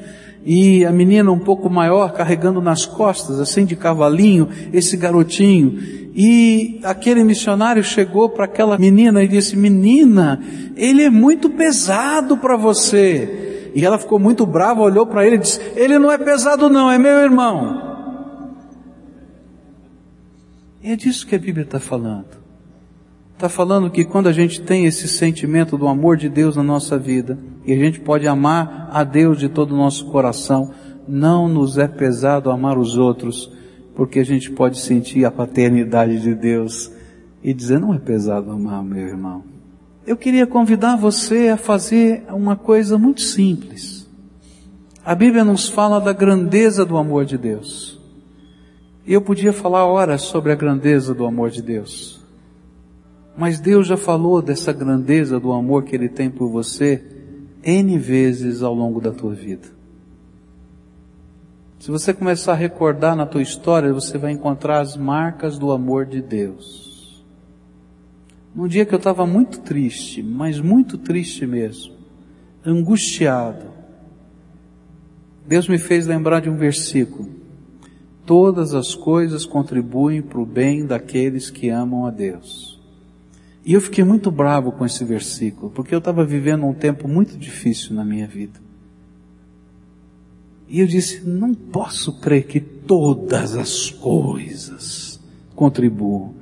e 0.49 0.85
a 0.85 0.93
menina 0.93 1.33
um 1.33 1.41
pouco 1.41 1.69
maior 1.69 2.13
carregando 2.13 2.61
nas 2.61 2.87
costas, 2.87 3.41
assim 3.41 3.65
de 3.65 3.75
cavalinho, 3.75 4.49
esse 4.73 4.97
garotinho. 4.97 5.77
E 6.15 6.79
aquele 6.85 7.25
missionário 7.25 7.83
chegou 7.83 8.29
para 8.29 8.45
aquela 8.45 8.79
menina 8.79 9.25
e 9.25 9.29
disse: 9.29 9.57
Menina, 9.57 10.41
ele 10.77 11.03
é 11.03 11.11
muito 11.11 11.51
pesado 11.51 12.37
para 12.37 12.57
você. 12.57 13.73
E 13.75 13.85
ela 13.85 13.99
ficou 13.99 14.21
muito 14.21 14.47
brava, 14.47 14.83
olhou 14.83 15.05
para 15.05 15.27
ele 15.27 15.35
e 15.35 15.41
disse: 15.41 15.61
Ele 15.75 15.99
não 15.99 16.13
é 16.13 16.17
pesado, 16.17 16.71
não, 16.71 16.89
é 16.89 16.97
meu 16.97 17.19
irmão. 17.19 17.83
E 20.81 20.93
é 20.93 20.97
disso 20.97 21.27
que 21.27 21.35
a 21.35 21.39
Bíblia 21.41 21.65
está 21.65 21.81
falando. 21.81 22.46
Está 23.37 23.51
falando 23.51 23.91
que 23.91 24.03
quando 24.03 24.31
a 24.31 24.33
gente 24.33 24.63
tem 24.63 24.87
esse 24.87 25.07
sentimento 25.07 25.77
do 25.77 25.87
amor 25.87 26.17
de 26.17 26.27
Deus 26.27 26.57
na 26.57 26.63
nossa 26.63 26.99
vida, 26.99 27.39
e 27.67 27.73
a 27.75 27.77
gente 27.77 28.01
pode 28.01 28.27
amar 28.27 28.89
a 28.91 29.05
Deus 29.05 29.39
de 29.39 29.47
todo 29.47 29.73
o 29.73 29.77
nosso 29.77 30.07
coração, 30.07 30.71
não 31.07 31.47
nos 31.47 31.77
é 31.77 31.87
pesado 31.87 32.51
amar 32.51 32.79
os 32.79 32.97
outros, 32.97 33.53
porque 33.95 34.21
a 34.21 34.25
gente 34.25 34.51
pode 34.51 34.81
sentir 34.81 35.27
a 35.27 35.31
paternidade 35.31 36.19
de 36.19 36.35
Deus 36.35 36.91
e 37.45 37.53
dizer, 37.53 37.79
não 37.79 37.93
é 37.93 37.99
pesado 37.99 38.51
amar 38.51 38.83
meu 38.83 39.07
irmão. 39.07 39.45
Eu 40.07 40.17
queria 40.17 40.47
convidar 40.47 40.97
você 40.97 41.51
a 41.51 41.59
fazer 41.59 42.25
uma 42.31 42.57
coisa 42.57 42.97
muito 42.97 43.21
simples. 43.21 44.09
A 45.05 45.15
Bíblia 45.15 45.45
nos 45.45 45.69
fala 45.69 46.01
da 46.01 46.15
grandeza 46.15 46.87
do 46.87 46.97
amor 46.97 47.27
de 47.27 47.37
Deus. 47.37 48.01
E 49.07 49.13
eu 49.13 49.21
podia 49.21 49.53
falar 49.53 49.85
horas 49.85 50.23
sobre 50.23 50.53
a 50.53 50.57
grandeza 50.57 51.13
do 51.13 51.27
amor 51.27 51.51
de 51.51 51.61
Deus. 51.61 52.16
Mas 53.37 53.61
Deus 53.61 53.87
já 53.87 53.97
falou 53.97 54.41
dessa 54.41 54.73
grandeza 54.73 55.39
do 55.39 55.53
amor 55.53 55.85
que 55.85 55.95
Ele 55.95 56.09
tem 56.09 56.31
por 56.31 56.49
você 56.49 57.05
N 57.63 57.99
vezes 57.99 58.63
ao 58.63 58.73
longo 58.73 59.01
da 59.01 59.11
tua 59.11 59.35
vida. 59.35 59.69
Se 61.79 61.91
você 61.91 62.15
começar 62.15 62.53
a 62.53 62.57
recordar 62.57 63.15
na 63.15 63.27
tua 63.27 63.43
história, 63.43 63.93
você 63.93 64.17
vai 64.17 64.33
encontrar 64.33 64.81
as 64.81 64.97
marcas 64.97 65.59
do 65.59 65.71
amor 65.71 66.07
de 66.07 66.23
Deus. 66.23 67.25
Num 68.55 68.67
dia 68.67 68.87
que 68.87 68.95
eu 68.95 68.99
estava 68.99 69.27
muito 69.27 69.61
triste, 69.61 70.23
mas 70.23 70.59
muito 70.59 70.97
triste 70.97 71.47
mesmo, 71.47 71.93
angustiado, 72.65 73.67
Deus 75.47 75.69
me 75.69 75.79
fez 75.79 76.07
lembrar 76.07 76.41
de 76.41 76.49
um 76.49 76.57
versículo. 76.57 77.29
Todas 78.25 78.75
as 78.75 78.95
coisas 78.95 79.45
contribuem 79.45 80.23
para 80.23 80.41
o 80.41 80.47
bem 80.47 80.85
daqueles 80.85 81.51
que 81.51 81.69
amam 81.69 82.07
a 82.07 82.11
Deus. 82.11 82.76
E 83.67 83.73
eu 83.73 83.81
fiquei 83.81 84.05
muito 84.05 84.31
bravo 84.31 84.71
com 84.71 84.87
esse 84.87 85.05
versículo, 85.05 85.73
porque 85.73 85.93
eu 85.93 85.99
estava 85.99 86.25
vivendo 86.25 86.65
um 86.65 86.73
tempo 86.73 87.09
muito 87.09 87.37
difícil 87.37 87.97
na 87.97 88.05
minha 88.05 88.25
vida. 88.25 88.61
E 90.69 90.79
eu 90.79 90.87
disse: 90.87 91.29
não 91.29 91.53
posso 91.53 92.13
crer 92.21 92.47
que 92.47 92.61
todas 92.61 93.57
as 93.57 93.91
coisas 93.91 95.19
contribuam. 95.57 96.33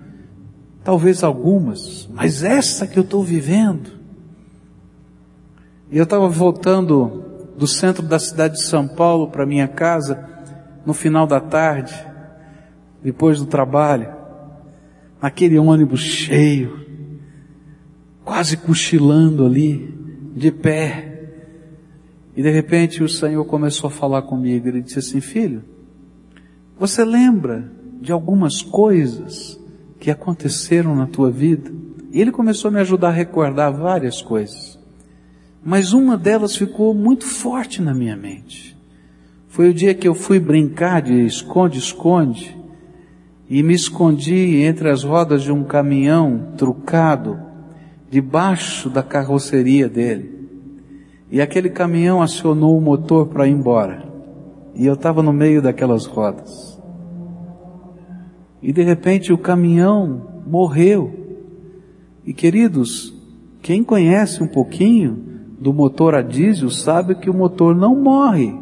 Talvez 0.84 1.24
algumas, 1.24 2.06
mas 2.12 2.44
essa 2.44 2.86
que 2.86 2.98
eu 2.98 3.02
estou 3.02 3.24
vivendo. 3.24 3.90
E 5.90 5.96
eu 5.96 6.04
estava 6.04 6.28
voltando 6.28 7.24
do 7.56 7.66
centro 7.66 8.02
da 8.02 8.18
cidade 8.18 8.56
de 8.56 8.64
São 8.64 8.86
Paulo 8.86 9.30
para 9.30 9.46
minha 9.46 9.66
casa 9.66 10.28
no 10.84 10.92
final 10.92 11.26
da 11.26 11.40
tarde, 11.40 11.94
depois 13.02 13.38
do 13.38 13.46
trabalho, 13.46 14.12
aquele 15.22 15.58
ônibus 15.58 16.00
cheio, 16.00 16.83
quase 18.24 18.56
cochilando 18.56 19.44
ali, 19.44 19.92
de 20.34 20.50
pé. 20.50 21.12
E 22.36 22.42
de 22.42 22.50
repente 22.50 23.02
o 23.02 23.08
Senhor 23.08 23.44
começou 23.44 23.88
a 23.88 23.90
falar 23.90 24.22
comigo. 24.22 24.66
Ele 24.66 24.80
disse 24.80 24.98
assim: 24.98 25.20
Filho, 25.20 25.62
você 26.78 27.04
lembra 27.04 27.70
de 28.00 28.10
algumas 28.10 28.62
coisas 28.62 29.60
que 30.00 30.10
aconteceram 30.10 30.96
na 30.96 31.06
tua 31.06 31.30
vida? 31.30 31.70
E 32.10 32.20
ele 32.20 32.32
começou 32.32 32.68
a 32.68 32.72
me 32.72 32.80
ajudar 32.80 33.08
a 33.08 33.12
recordar 33.12 33.72
várias 33.72 34.22
coisas. 34.22 34.78
Mas 35.64 35.92
uma 35.92 36.16
delas 36.16 36.56
ficou 36.56 36.94
muito 36.94 37.24
forte 37.24 37.80
na 37.80 37.94
minha 37.94 38.16
mente. 38.16 38.76
Foi 39.48 39.70
o 39.70 39.74
dia 39.74 39.94
que 39.94 40.06
eu 40.06 40.14
fui 40.14 40.38
brincar 40.40 41.00
de 41.00 41.24
esconde-esconde 41.24 42.56
e 43.48 43.62
me 43.62 43.74
escondi 43.74 44.56
entre 44.56 44.90
as 44.90 45.04
rodas 45.04 45.42
de 45.42 45.52
um 45.52 45.64
caminhão 45.64 46.52
trucado 46.56 47.43
debaixo 48.10 48.88
da 48.88 49.02
carroceria 49.02 49.88
dele. 49.88 50.34
E 51.30 51.40
aquele 51.40 51.68
caminhão 51.68 52.22
acionou 52.22 52.76
o 52.76 52.80
motor 52.80 53.26
para 53.26 53.46
ir 53.46 53.52
embora. 53.52 54.06
E 54.74 54.86
eu 54.86 54.94
estava 54.94 55.22
no 55.22 55.32
meio 55.32 55.62
daquelas 55.62 56.06
rodas. 56.06 56.80
E 58.62 58.72
de 58.72 58.82
repente 58.82 59.32
o 59.32 59.38
caminhão 59.38 60.42
morreu. 60.46 61.12
E 62.24 62.32
queridos, 62.32 63.14
quem 63.60 63.82
conhece 63.82 64.42
um 64.42 64.46
pouquinho 64.46 65.18
do 65.58 65.72
motor 65.72 66.14
a 66.14 66.22
diesel 66.22 66.70
sabe 66.70 67.14
que 67.14 67.30
o 67.30 67.34
motor 67.34 67.74
não 67.74 67.94
morre. 67.94 68.54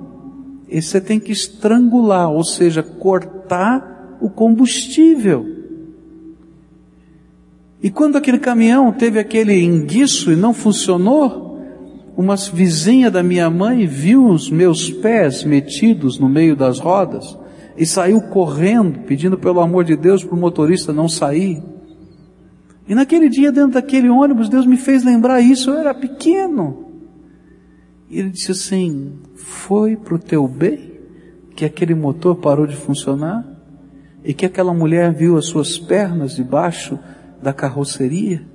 E 0.68 0.80
você 0.80 1.00
tem 1.00 1.20
que 1.20 1.32
estrangular, 1.32 2.30
ou 2.30 2.44
seja, 2.44 2.82
cortar 2.82 4.16
o 4.20 4.30
combustível. 4.30 5.61
E 7.82 7.90
quando 7.90 8.16
aquele 8.16 8.38
caminhão 8.38 8.92
teve 8.92 9.18
aquele 9.18 9.60
enguiço 9.60 10.30
e 10.30 10.36
não 10.36 10.54
funcionou, 10.54 11.58
uma 12.16 12.36
vizinha 12.36 13.10
da 13.10 13.22
minha 13.22 13.50
mãe 13.50 13.86
viu 13.86 14.26
os 14.26 14.48
meus 14.50 14.88
pés 14.88 15.42
metidos 15.42 16.18
no 16.18 16.28
meio 16.28 16.54
das 16.54 16.78
rodas 16.78 17.36
e 17.76 17.84
saiu 17.84 18.20
correndo, 18.20 19.00
pedindo 19.00 19.36
pelo 19.36 19.60
amor 19.60 19.84
de 19.84 19.96
Deus 19.96 20.22
para 20.22 20.36
o 20.36 20.38
motorista 20.38 20.92
não 20.92 21.08
sair. 21.08 21.60
E 22.86 22.94
naquele 22.94 23.28
dia, 23.28 23.50
dentro 23.50 23.72
daquele 23.72 24.08
ônibus, 24.08 24.48
Deus 24.48 24.66
me 24.66 24.76
fez 24.76 25.02
lembrar 25.02 25.40
isso, 25.40 25.70
eu 25.70 25.78
era 25.78 25.94
pequeno. 25.94 26.86
E 28.10 28.18
ele 28.18 28.30
disse 28.30 28.52
assim: 28.52 29.12
Foi 29.34 29.96
para 29.96 30.14
o 30.14 30.18
teu 30.18 30.46
bem 30.46 30.92
que 31.56 31.64
aquele 31.64 31.94
motor 31.94 32.36
parou 32.36 32.66
de 32.66 32.76
funcionar? 32.76 33.44
E 34.24 34.34
que 34.34 34.46
aquela 34.46 34.74
mulher 34.74 35.12
viu 35.12 35.36
as 35.36 35.46
suas 35.46 35.78
pernas 35.78 36.36
debaixo 36.36 36.98
da 37.42 37.52
carroceria. 37.52 38.46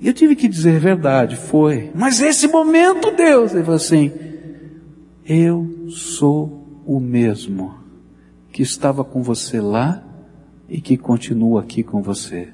E 0.00 0.08
eu 0.08 0.14
tive 0.14 0.34
que 0.34 0.48
dizer 0.48 0.80
verdade, 0.80 1.36
foi. 1.36 1.92
Mas 1.94 2.20
esse 2.20 2.48
momento, 2.48 3.12
Deus, 3.12 3.52
ele 3.52 3.62
falou 3.62 3.76
assim: 3.76 4.10
Eu 5.24 5.88
sou 5.90 6.82
o 6.84 6.98
mesmo 6.98 7.74
que 8.50 8.62
estava 8.62 9.04
com 9.04 9.22
você 9.22 9.60
lá 9.60 10.02
e 10.68 10.80
que 10.80 10.96
continua 10.96 11.60
aqui 11.60 11.82
com 11.82 12.02
você. 12.02 12.48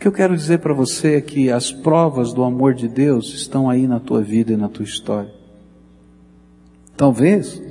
que 0.00 0.08
eu 0.08 0.12
quero 0.12 0.36
dizer 0.36 0.58
para 0.58 0.74
você 0.74 1.14
é 1.14 1.20
que 1.20 1.50
as 1.50 1.72
provas 1.72 2.34
do 2.34 2.42
amor 2.42 2.74
de 2.74 2.88
Deus 2.88 3.32
estão 3.32 3.70
aí 3.70 3.86
na 3.86 3.98
tua 3.98 4.20
vida 4.20 4.52
e 4.52 4.56
na 4.56 4.68
tua 4.68 4.84
história. 4.84 5.32
Talvez 6.96 7.62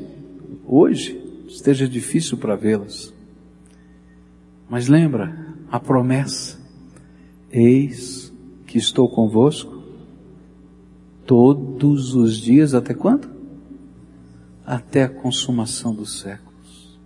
hoje 0.65 1.21
esteja 1.47 1.87
difícil 1.87 2.37
para 2.37 2.55
vê-las. 2.55 3.12
Mas 4.73 4.87
lembra 4.87 5.37
a 5.71 5.79
promessa: 5.79 6.57
Eis 7.51 8.33
que 8.65 8.79
estou 8.79 9.07
convosco 9.07 9.83
todos 11.27 12.15
os 12.15 12.37
dias 12.37 12.73
até 12.73 12.91
quando? 12.91 13.29
Até 14.65 15.03
a 15.03 15.09
consumação 15.09 15.93
dos 15.93 16.21
séculos. 16.21 16.99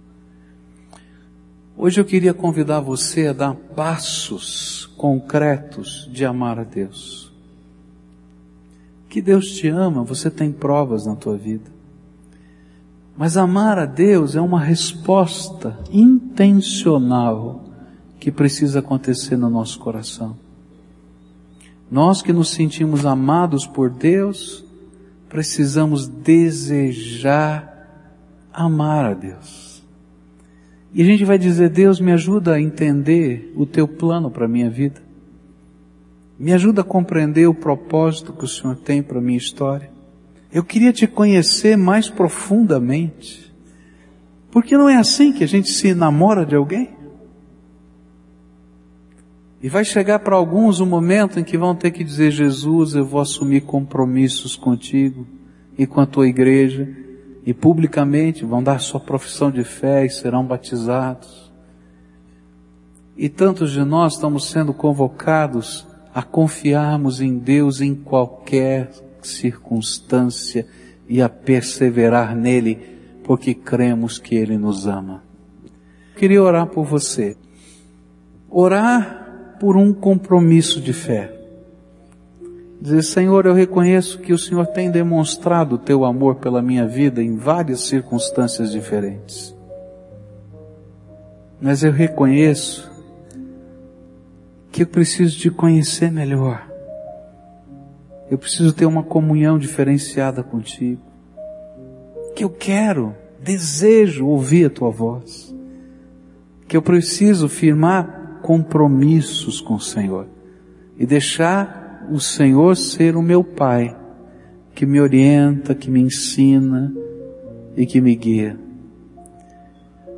Hoje 1.76 1.99
eu 1.99 2.05
queria 2.05 2.34
convidar 2.34 2.80
você 2.80 3.28
a 3.28 3.34
dar 3.34 3.53
passos 3.53 4.86
concretos 4.95 6.09
de 6.09 6.24
amar 6.24 6.59
a 6.59 6.63
Deus. 6.63 7.34
Que 9.09 9.22
Deus 9.22 9.51
te 9.51 9.68
ama, 9.68 10.05
você 10.05 10.32
tem 10.32 10.53
provas 10.53 11.05
na 11.05 11.18
tua 11.18 11.36
vida. 11.36 11.76
Mas 13.18 13.36
amar 13.36 13.80
a 13.80 13.86
Deus 13.86 14.36
é 14.36 14.41
uma 14.41 14.59
resposta 14.59 15.76
intencional 15.91 17.65
que 18.20 18.32
precisa 18.32 18.80
acontecer 18.80 19.36
no 19.36 19.49
nosso 19.49 19.80
coração. 19.80 20.38
Nós 21.89 22.22
que 22.22 22.32
nos 22.32 22.49
sentimos 22.49 23.07
amados 23.07 23.65
por 23.65 23.89
Deus, 23.89 24.63
precisamos 25.28 26.07
desejar 26.07 27.74
amar 28.53 29.05
a 29.05 29.13
Deus. 29.15 29.84
E 30.93 31.01
a 31.01 31.05
gente 31.05 31.26
vai 31.26 31.39
dizer, 31.39 31.70
Deus 31.70 31.99
me 31.99 32.11
ajuda 32.11 32.53
a 32.53 32.61
entender 32.61 33.51
o 33.55 33.65
teu 33.65 33.88
plano 33.88 34.30
para 34.30 34.45
a 34.45 34.49
minha 34.49 34.70
vida. 34.70 35.01
Me 36.38 36.53
ajuda 36.53 36.82
a 36.82 36.84
compreender 36.84 37.47
o 37.47 37.53
propósito 37.53 38.32
que 38.32 38.45
o 38.45 38.47
Senhor 38.47 38.76
tem 38.76 39.01
para 39.01 39.18
a 39.18 39.22
minha 39.22 39.38
história. 39.38 39.96
Eu 40.58 40.64
queria 40.64 40.91
te 40.91 41.05
conhecer 41.05 41.78
mais 41.78 42.10
profundamente. 42.10 43.53
Porque 44.49 44.76
não 44.76 44.89
é 44.89 44.95
assim 44.95 45.32
que 45.32 45.43
a 45.43 45.47
gente 45.47 45.70
se 45.70 45.93
namora 45.93 46.43
de 46.43 46.55
alguém? 46.55 46.89
E 49.62 49.70
vai 49.70 49.86
chegar 49.86 50.18
para 50.18 50.36
alguns 50.36 50.80
um 50.80 50.86
momento 50.88 51.39
em 51.39 51.43
que 51.43 51.60
vão 51.60 51.76
ter 51.76 51.91
que 51.91 52.03
dizer, 52.03 52.32
Jesus, 52.32 52.95
eu 52.95 53.05
vou 53.05 53.22
assumir 53.22 53.62
compromissos 53.66 54.55
contigo 54.55 55.28
e 55.78 55.86
com 55.86 56.01
a 56.01 56.08
tua 56.08 56.28
igreja 56.28 56.89
e 57.45 57.53
publicamente 57.53 58.43
vão 58.43 58.64
dar 58.64 58.80
sua 58.80 58.99
profissão 58.99 59.51
de 59.51 59.64
fé 59.64 60.08
e 60.08 60.10
serão 60.10 60.43
batizados. 60.43 61.53
E 63.16 63.30
tantos 63.30 63.72
de 63.72 63.84
nós 63.84 64.14
estamos 64.14 64.49
sendo 64.49 64.74
convocados 64.74 65.86
a 66.16 66.24
confiarmos 66.24 67.22
em 67.22 67.38
Deus 67.38 67.80
em 67.80 67.93
qualquer 67.93 69.05
circunstância 69.28 70.65
e 71.07 71.21
a 71.21 71.30
perseverar 71.30 72.36
nele, 72.36 72.80
porque 73.23 73.53
cremos 73.53 74.17
que 74.17 74.36
Ele 74.36 74.57
nos 74.57 74.88
ama. 74.88 75.23
Queria 76.15 76.41
orar 76.41 76.67
por 76.67 76.86
você. 76.86 77.38
Orar 78.49 79.55
por 79.59 79.75
um 79.75 79.93
compromisso 79.93 80.82
de 80.82 80.93
fé. 80.93 81.34
Dizer, 82.80 83.03
Senhor, 83.03 83.45
eu 83.45 83.53
reconheço 83.53 84.19
que 84.19 84.34
o 84.34 84.38
Senhor 84.38 84.65
tem 84.67 84.91
demonstrado 84.91 85.75
o 85.75 85.80
teu 85.80 86.05
amor 86.05 86.36
pela 86.36 86.61
minha 86.61 86.88
vida 86.88 87.23
em 87.23 87.36
várias 87.36 87.82
circunstâncias 87.82 88.71
diferentes. 88.71 89.55
Mas 91.59 91.84
eu 91.84 91.91
reconheço 91.91 92.89
que 94.71 94.84
eu 94.84 94.88
preciso 94.88 95.38
te 95.39 95.49
conhecer 95.49 96.11
melhor. 96.11 96.66
Eu 98.30 98.38
preciso 98.38 98.73
ter 98.73 98.86
uma 98.86 99.03
comunhão 99.03 99.57
diferenciada 99.57 100.43
contigo. 100.43 101.01
Que 102.36 102.43
eu 102.43 102.49
quero, 102.49 103.15
desejo 103.41 104.28
ouvir 104.28 104.65
a 104.65 104.69
tua 104.69 104.89
voz. 104.89 105.55
Que 106.67 106.75
eu 106.75 106.82
preciso 106.82 107.47
firmar 107.47 108.39
compromissos 108.41 109.61
com 109.61 109.75
o 109.75 109.82
Senhor 109.82 110.28
e 110.97 111.05
deixar 111.05 112.07
o 112.09 112.19
Senhor 112.19 112.75
ser 112.75 113.15
o 113.15 113.21
meu 113.21 113.43
Pai, 113.43 113.95
que 114.73 114.86
me 114.86 114.99
orienta, 114.99 115.75
que 115.75 115.89
me 115.89 116.01
ensina 116.01 116.93
e 117.75 117.86
que 117.86 118.01
me 118.01 118.15
guia. 118.15 118.57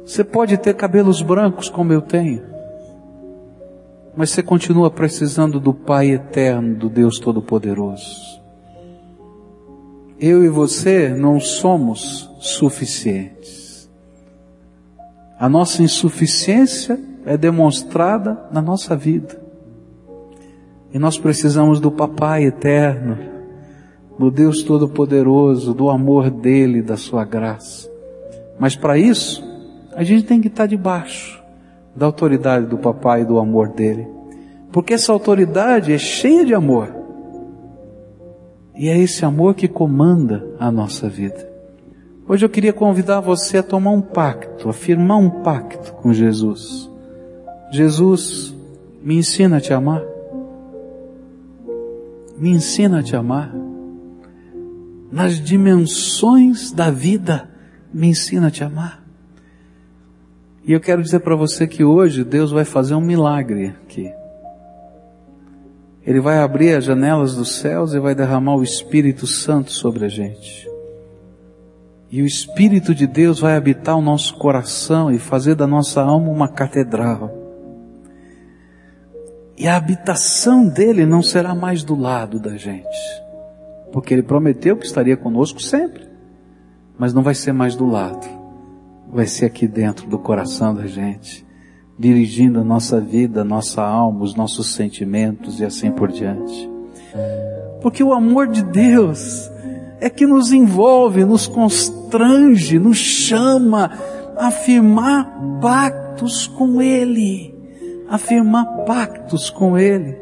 Você 0.05 0.23
pode 0.23 0.57
ter 0.57 0.73
cabelos 0.73 1.21
brancos 1.21 1.69
como 1.69 1.93
eu 1.93 2.01
tenho, 2.01 2.43
mas 4.19 4.31
você 4.31 4.43
continua 4.43 4.91
precisando 4.91 5.61
do 5.61 5.73
Pai 5.73 6.11
eterno, 6.11 6.75
do 6.75 6.89
Deus 6.89 7.19
Todo-Poderoso. 7.19 8.41
Eu 10.19 10.43
e 10.43 10.49
você 10.49 11.07
não 11.07 11.39
somos 11.39 12.29
suficientes. 12.37 13.89
A 15.39 15.47
nossa 15.47 15.81
insuficiência 15.81 16.99
é 17.25 17.37
demonstrada 17.37 18.37
na 18.51 18.61
nossa 18.61 18.93
vida. 18.93 19.41
E 20.93 20.99
nós 20.99 21.17
precisamos 21.17 21.79
do 21.79 21.89
Papai 21.89 22.43
eterno, 22.43 23.17
do 24.19 24.29
Deus 24.29 24.63
Todo-Poderoso, 24.63 25.73
do 25.73 25.89
amor 25.89 26.29
dele, 26.29 26.81
da 26.81 26.97
sua 26.97 27.23
graça. 27.23 27.89
Mas 28.59 28.75
para 28.75 28.97
isso, 28.97 29.41
a 29.95 30.03
gente 30.03 30.25
tem 30.25 30.41
que 30.41 30.49
estar 30.49 30.65
debaixo 30.65 31.38
da 31.95 32.05
autoridade 32.05 32.65
do 32.65 32.77
Papai 32.77 33.21
e 33.21 33.25
do 33.25 33.39
amor 33.39 33.69
dele. 33.69 34.07
Porque 34.71 34.93
essa 34.93 35.11
autoridade 35.11 35.91
é 35.91 35.97
cheia 35.97 36.45
de 36.45 36.53
amor. 36.53 36.93
E 38.75 38.87
é 38.87 38.97
esse 38.97 39.25
amor 39.25 39.55
que 39.55 39.67
comanda 39.67 40.45
a 40.59 40.71
nossa 40.71 41.09
vida. 41.09 41.49
Hoje 42.27 42.45
eu 42.45 42.49
queria 42.49 42.71
convidar 42.71 43.19
você 43.19 43.57
a 43.57 43.63
tomar 43.63 43.91
um 43.91 44.01
pacto, 44.01 44.69
a 44.69 44.73
firmar 44.73 45.17
um 45.17 45.41
pacto 45.41 45.93
com 45.93 46.13
Jesus. 46.13 46.89
Jesus, 47.71 48.55
me 49.01 49.15
ensina 49.15 49.57
a 49.57 49.61
te 49.61 49.73
amar. 49.73 50.03
Me 52.37 52.51
ensina 52.51 52.99
a 52.99 53.03
te 53.03 53.15
amar. 53.15 53.53
Nas 55.11 55.41
dimensões 55.41 56.71
da 56.71 56.91
vida, 56.91 57.49
me 57.91 58.07
ensina 58.07 58.47
a 58.47 58.51
te 58.51 58.63
amar. 58.63 58.98
E 60.63 60.73
eu 60.73 60.79
quero 60.79 61.01
dizer 61.01 61.19
para 61.19 61.35
você 61.35 61.67
que 61.67 61.83
hoje 61.83 62.23
Deus 62.23 62.51
vai 62.51 62.65
fazer 62.65 62.95
um 62.95 63.01
milagre 63.01 63.75
aqui. 63.83 64.11
Ele 66.05 66.19
vai 66.19 66.39
abrir 66.39 66.73
as 66.73 66.83
janelas 66.83 67.35
dos 67.35 67.55
céus 67.55 67.93
e 67.93 67.99
vai 67.99 68.15
derramar 68.15 68.55
o 68.55 68.63
Espírito 68.63 69.27
Santo 69.27 69.71
sobre 69.71 70.05
a 70.05 70.07
gente. 70.07 70.67
E 72.11 72.21
o 72.21 72.25
Espírito 72.25 72.95
de 72.95 73.05
Deus 73.05 73.39
vai 73.39 73.55
habitar 73.55 73.95
o 73.95 74.01
nosso 74.01 74.35
coração 74.37 75.11
e 75.11 75.19
fazer 75.19 75.55
da 75.55 75.67
nossa 75.67 76.01
alma 76.01 76.31
uma 76.31 76.47
catedral. 76.47 77.31
E 79.55 79.67
a 79.67 79.75
habitação 79.75 80.67
dele 80.67 81.05
não 81.05 81.21
será 81.21 81.53
mais 81.53 81.83
do 81.83 81.95
lado 81.95 82.39
da 82.39 82.57
gente. 82.57 82.87
Porque 83.91 84.13
ele 84.13 84.23
prometeu 84.23 84.77
que 84.77 84.85
estaria 84.85 85.17
conosco 85.17 85.61
sempre. 85.61 86.07
Mas 86.97 87.13
não 87.13 87.21
vai 87.21 87.35
ser 87.35 87.51
mais 87.51 87.75
do 87.75 87.85
lado. 87.85 88.38
Vai 89.11 89.25
ser 89.25 89.45
aqui 89.45 89.67
dentro 89.67 90.07
do 90.07 90.19
coração 90.19 90.73
da 90.73 90.85
gente. 90.87 91.45
Dirigindo 91.97 92.59
a 92.59 92.63
nossa 92.63 92.99
vida, 92.99 93.41
a 93.41 93.45
nossa 93.45 93.81
alma, 93.81 94.23
os 94.23 94.35
nossos 94.35 94.73
sentimentos 94.73 95.59
e 95.59 95.65
assim 95.65 95.91
por 95.91 96.11
diante. 96.11 96.69
Porque 97.81 98.03
o 98.03 98.13
amor 98.13 98.47
de 98.47 98.63
Deus 98.63 99.49
é 99.99 100.09
que 100.09 100.25
nos 100.25 100.51
envolve, 100.51 101.25
nos 101.25 101.47
constrange, 101.47 102.79
nos 102.79 102.97
chama 102.97 103.91
a 104.37 104.49
firmar 104.51 105.29
pactos 105.59 106.47
com 106.47 106.81
Ele 106.81 107.59
afirmar 108.09 108.65
pactos 108.85 109.49
com 109.49 109.77
Ele. 109.77 110.17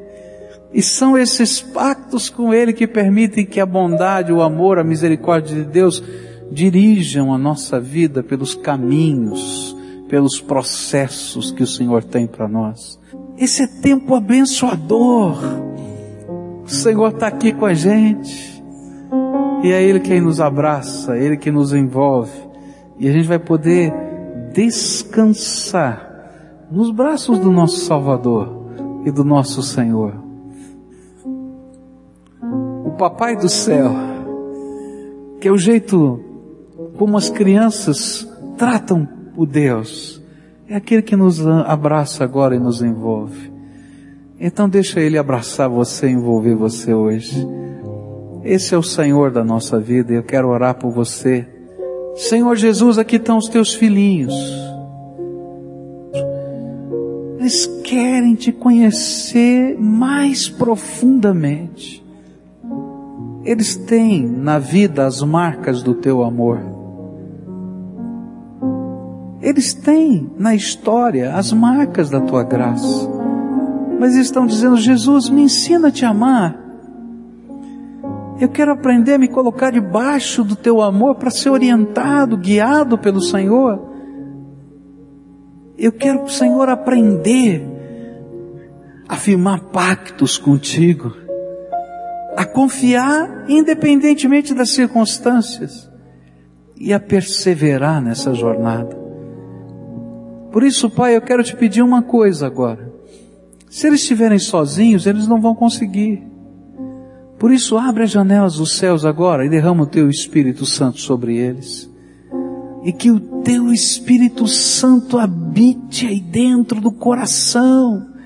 E 0.73 0.81
são 0.81 1.17
esses 1.17 1.61
pactos 1.61 2.29
com 2.29 2.53
Ele 2.53 2.73
que 2.73 2.85
permitem 2.85 3.45
que 3.45 3.59
a 3.59 3.65
bondade, 3.65 4.33
o 4.33 4.41
amor, 4.41 4.77
a 4.77 4.83
misericórdia 4.83 5.55
de 5.55 5.63
Deus 5.63 6.03
dirijam 6.51 7.33
a 7.33 7.37
nossa 7.37 7.79
vida 7.79 8.23
pelos 8.23 8.55
caminhos, 8.55 9.75
pelos 10.07 10.39
processos 10.39 11.51
que 11.51 11.63
o 11.63 11.67
Senhor 11.67 12.03
tem 12.03 12.25
para 12.25 12.47
nós. 12.47 12.99
Esse 13.37 13.63
é 13.63 13.67
tempo 13.67 14.15
abençoador. 14.15 15.37
O 16.63 16.69
Senhor 16.69 17.09
está 17.09 17.27
aqui 17.27 17.53
com 17.53 17.65
a 17.65 17.73
gente. 17.73 18.63
E 19.63 19.71
é 19.71 19.81
Ele 19.81 19.99
quem 19.99 20.21
nos 20.21 20.39
abraça, 20.39 21.17
é 21.17 21.23
Ele 21.23 21.37
que 21.37 21.51
nos 21.51 21.73
envolve. 21.73 22.31
E 22.99 23.07
a 23.07 23.11
gente 23.11 23.27
vai 23.27 23.39
poder 23.39 23.93
descansar 24.53 26.07
nos 26.71 26.91
braços 26.91 27.37
do 27.39 27.51
nosso 27.51 27.81
Salvador 27.81 28.67
e 29.05 29.11
do 29.11 29.23
nosso 29.23 29.61
Senhor. 29.61 30.13
O 32.85 32.91
Papai 32.97 33.35
do 33.35 33.49
céu, 33.49 33.91
que 35.39 35.47
é 35.47 35.51
o 35.51 35.57
jeito 35.57 36.26
como 36.97 37.17
as 37.17 37.30
crianças 37.30 38.28
tratam 38.57 39.07
o 39.36 39.45
Deus, 39.45 40.21
é 40.67 40.75
aquele 40.75 41.01
que 41.01 41.15
nos 41.15 41.45
abraça 41.45 42.23
agora 42.23 42.55
e 42.55 42.59
nos 42.59 42.82
envolve. 42.82 43.51
Então 44.39 44.69
deixa 44.69 44.99
Ele 44.99 45.17
abraçar 45.17 45.69
você, 45.69 46.09
envolver 46.09 46.55
você 46.55 46.93
hoje. 46.93 47.47
Esse 48.43 48.75
é 48.75 48.78
o 48.78 48.84
Senhor 48.84 49.32
da 49.32 49.43
nossa 49.43 49.80
vida 49.80 50.13
e 50.13 50.15
eu 50.17 50.23
quero 50.23 50.49
orar 50.49 50.75
por 50.75 50.91
você. 50.91 51.47
Senhor 52.15 52.55
Jesus, 52.55 52.97
aqui 52.97 53.17
estão 53.17 53.38
os 53.38 53.47
teus 53.47 53.73
filhinhos. 53.73 54.34
Eles 57.39 57.65
querem 57.84 58.36
te 58.36 58.51
conhecer 58.51 59.78
mais 59.80 60.49
profundamente. 60.49 62.06
Eles 63.47 63.77
têm 63.77 64.27
na 64.27 64.59
vida 64.59 65.05
as 65.05 65.23
marcas 65.23 65.81
do 65.81 65.93
teu 65.93 66.21
amor. 66.21 66.59
Eles 69.41 69.73
têm 69.73 70.29
na 70.37 70.53
história 70.53 71.33
as 71.33 71.53
marcas 71.53 72.09
da 72.09 72.19
tua 72.19 72.43
graça. 72.43 73.09
Mas 73.97 74.15
estão 74.15 74.45
dizendo: 74.45 74.75
Jesus, 74.75 75.29
me 75.29 75.43
ensina 75.43 75.87
a 75.87 75.91
te 75.91 76.03
amar. 76.03 76.61
Eu 78.37 78.49
quero 78.49 78.73
aprender 78.73 79.13
a 79.13 79.17
me 79.17 79.29
colocar 79.29 79.71
debaixo 79.71 80.43
do 80.43 80.57
teu 80.57 80.81
amor 80.81 81.15
para 81.15 81.31
ser 81.31 81.49
orientado, 81.49 82.35
guiado 82.35 82.97
pelo 82.97 83.21
Senhor. 83.21 83.79
Eu 85.77 85.93
quero, 85.93 86.27
Senhor, 86.27 86.67
aprender 86.67 87.65
a 89.07 89.15
firmar 89.15 89.61
pactos 89.71 90.37
contigo, 90.37 91.13
a 92.38 92.45
confiar 92.45 93.45
independentemente 93.49 94.53
das 94.53 94.69
circunstâncias 94.69 95.89
e 96.79 96.93
a 96.93 96.99
perseverar 96.99 97.99
nessa 97.99 98.31
jornada. 98.31 98.95
Por 100.51 100.61
isso, 100.61 100.88
Pai, 100.88 101.15
eu 101.15 101.21
quero 101.21 101.43
te 101.43 101.55
pedir 101.55 101.81
uma 101.81 102.03
coisa 102.03 102.45
agora. 102.45 102.93
Se 103.67 103.88
eles 103.88 104.01
estiverem 104.01 104.38
sozinhos, 104.38 105.07
eles 105.07 105.27
não 105.27 105.41
vão 105.41 105.55
conseguir. 105.55 106.23
Por 107.39 107.51
isso, 107.51 107.75
abre 107.75 108.03
as 108.03 108.11
janelas 108.11 108.57
dos 108.57 108.77
céus 108.77 109.03
agora 109.03 109.43
e 109.43 109.49
derrama 109.49 109.85
o 109.85 109.88
teu 109.88 110.07
Espírito 110.07 110.63
Santo 110.63 110.99
sobre 110.99 111.38
eles. 111.38 111.89
E 112.83 112.93
que 112.93 113.09
o 113.09 113.19
teu 113.41 113.73
Espírito 113.73 114.47
Santo 114.47 115.17
habite 115.17 116.05
aí 116.05 116.21
dentro 116.21 116.79
do 116.79 116.91
coração. 116.91 118.16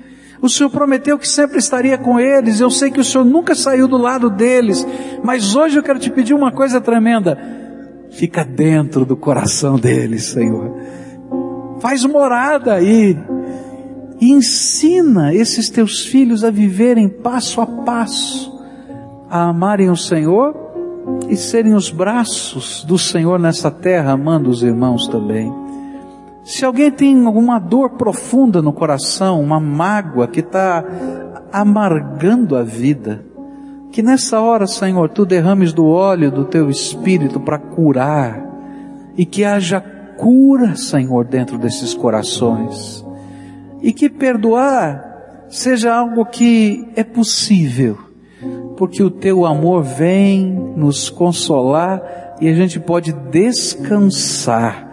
O 0.42 0.50
Senhor 0.50 0.70
prometeu 0.70 1.20
que 1.20 1.28
sempre 1.28 1.60
estaria 1.60 1.98
com 1.98 2.20
eles. 2.20 2.60
Eu 2.60 2.72
sei 2.72 2.90
que 2.90 3.00
o 3.00 3.04
Senhor 3.04 3.24
nunca 3.24 3.54
saiu 3.54 3.88
do 3.88 3.98
lado 3.98 4.30
deles. 4.30 4.86
Mas 5.24 5.56
hoje 5.56 5.78
eu 5.78 5.84
quero 5.84 6.00
te 6.00 6.10
pedir 6.10 6.34
uma 6.34 6.52
coisa 6.52 6.82
tremenda. 6.82 7.38
Fica 8.10 8.44
dentro 8.44 9.06
do 9.06 9.16
coração 9.16 9.78
deles, 9.78 10.26
Senhor. 10.26 10.76
Faz 11.80 12.04
morada 12.06 12.74
aí. 12.74 13.18
E 14.20 14.32
ensina 14.32 15.34
esses 15.34 15.70
teus 15.70 16.06
filhos 16.06 16.44
a 16.44 16.52
viverem 16.52 17.08
passo 17.08 17.62
a 17.62 17.66
passo, 17.66 18.52
a 19.30 19.50
amarem 19.50 19.90
o 19.90 19.96
Senhor 19.96 20.56
e 21.30 21.36
serem 21.36 21.74
os 21.74 21.90
braços 21.90 22.84
do 22.84 22.98
Senhor 22.98 23.40
nessa 23.40 23.72
terra, 23.72 24.12
amando 24.12 24.50
os 24.50 24.62
irmãos 24.62 25.08
também. 25.08 25.61
Se 26.44 26.66
alguém 26.66 26.90
tem 26.90 27.26
alguma 27.26 27.60
dor 27.60 27.92
profunda 27.92 28.62
no 28.62 28.74
coração, 28.74 29.42
uma 29.42 29.60
mágoa 29.60 30.28
que 30.28 30.40
está 30.40 30.84
amargando 31.52 32.56
a 32.56 32.64
vida, 32.64 33.24
que 33.92 34.02
nessa 34.02 34.40
hora, 34.40 34.66
Senhor, 34.66 35.10
tu 35.10 35.26
derrames 35.26 35.72
do 35.72 35.86
óleo 35.86 36.32
do 36.32 36.46
teu 36.46 36.70
espírito 36.70 37.40
para 37.40 37.60
curar 37.60 38.44
e 39.16 39.26
que 39.26 39.44
haja 39.44 39.80
cura, 39.82 40.76
Senhor, 40.76 41.26
dentro 41.26 41.58
desses 41.58 41.94
corações. 41.94 43.06
E 43.82 43.92
que 43.92 44.10
perdoar 44.10 45.46
seja 45.50 45.94
algo 45.94 46.26
que 46.26 46.88
é 46.96 47.04
possível, 47.04 47.98
porque 48.78 49.04
o 49.04 49.12
teu 49.12 49.46
amor 49.46 49.84
vem 49.84 50.46
nos 50.76 51.10
consolar 51.10 52.38
e 52.40 52.48
a 52.48 52.54
gente 52.54 52.80
pode 52.80 53.12
descansar 53.12 54.91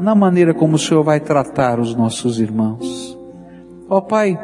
na 0.00 0.14
maneira 0.14 0.54
como 0.54 0.76
o 0.76 0.78
Senhor 0.78 1.02
vai 1.02 1.20
tratar 1.20 1.80
os 1.80 1.94
nossos 1.94 2.40
irmãos. 2.40 3.18
Ó 3.88 3.98
oh, 3.98 4.02
Pai, 4.02 4.38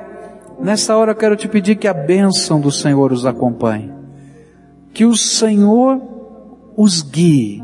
nessa 0.61 0.97
hora 0.97 1.13
eu 1.13 1.17
quero 1.17 1.37
te 1.37 1.49
pedir 1.49 1.77
que 1.77 1.89
a 1.89 1.95
bênção 1.95 2.61
do 2.61 2.71
Senhor 2.71 3.13
os 3.13 3.27
acompanhe, 3.27 3.93
que 4.93 5.05
o 5.05 5.17
Senhor 5.17 6.01
os 6.77 7.03
guie, 7.03 7.63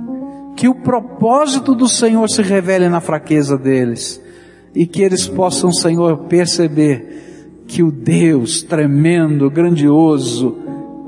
que 0.56 0.68
o 0.68 0.74
propósito 0.74 1.74
do 1.74 1.88
Senhor 1.88 2.28
se 2.28 2.42
revele 2.42 2.88
na 2.88 3.00
fraqueza 3.00 3.56
deles 3.56 4.20
e 4.74 4.86
que 4.86 5.02
eles 5.02 5.26
possam, 5.26 5.72
Senhor, 5.72 6.16
perceber 6.24 7.64
que 7.66 7.82
o 7.82 7.90
Deus 7.90 8.62
tremendo, 8.62 9.50
grandioso, 9.50 10.56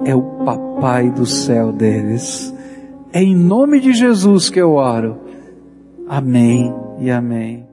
é 0.04 0.14
o 0.14 0.22
Papai 0.44 1.10
do 1.10 1.26
céu 1.26 1.72
deles. 1.72 2.52
É 3.12 3.22
em 3.22 3.36
nome 3.36 3.78
de 3.78 3.92
Jesus 3.92 4.48
que 4.48 4.60
eu 4.60 4.72
oro. 4.72 5.21
Amém 6.14 6.70
e 6.98 7.10
amém. 7.10 7.71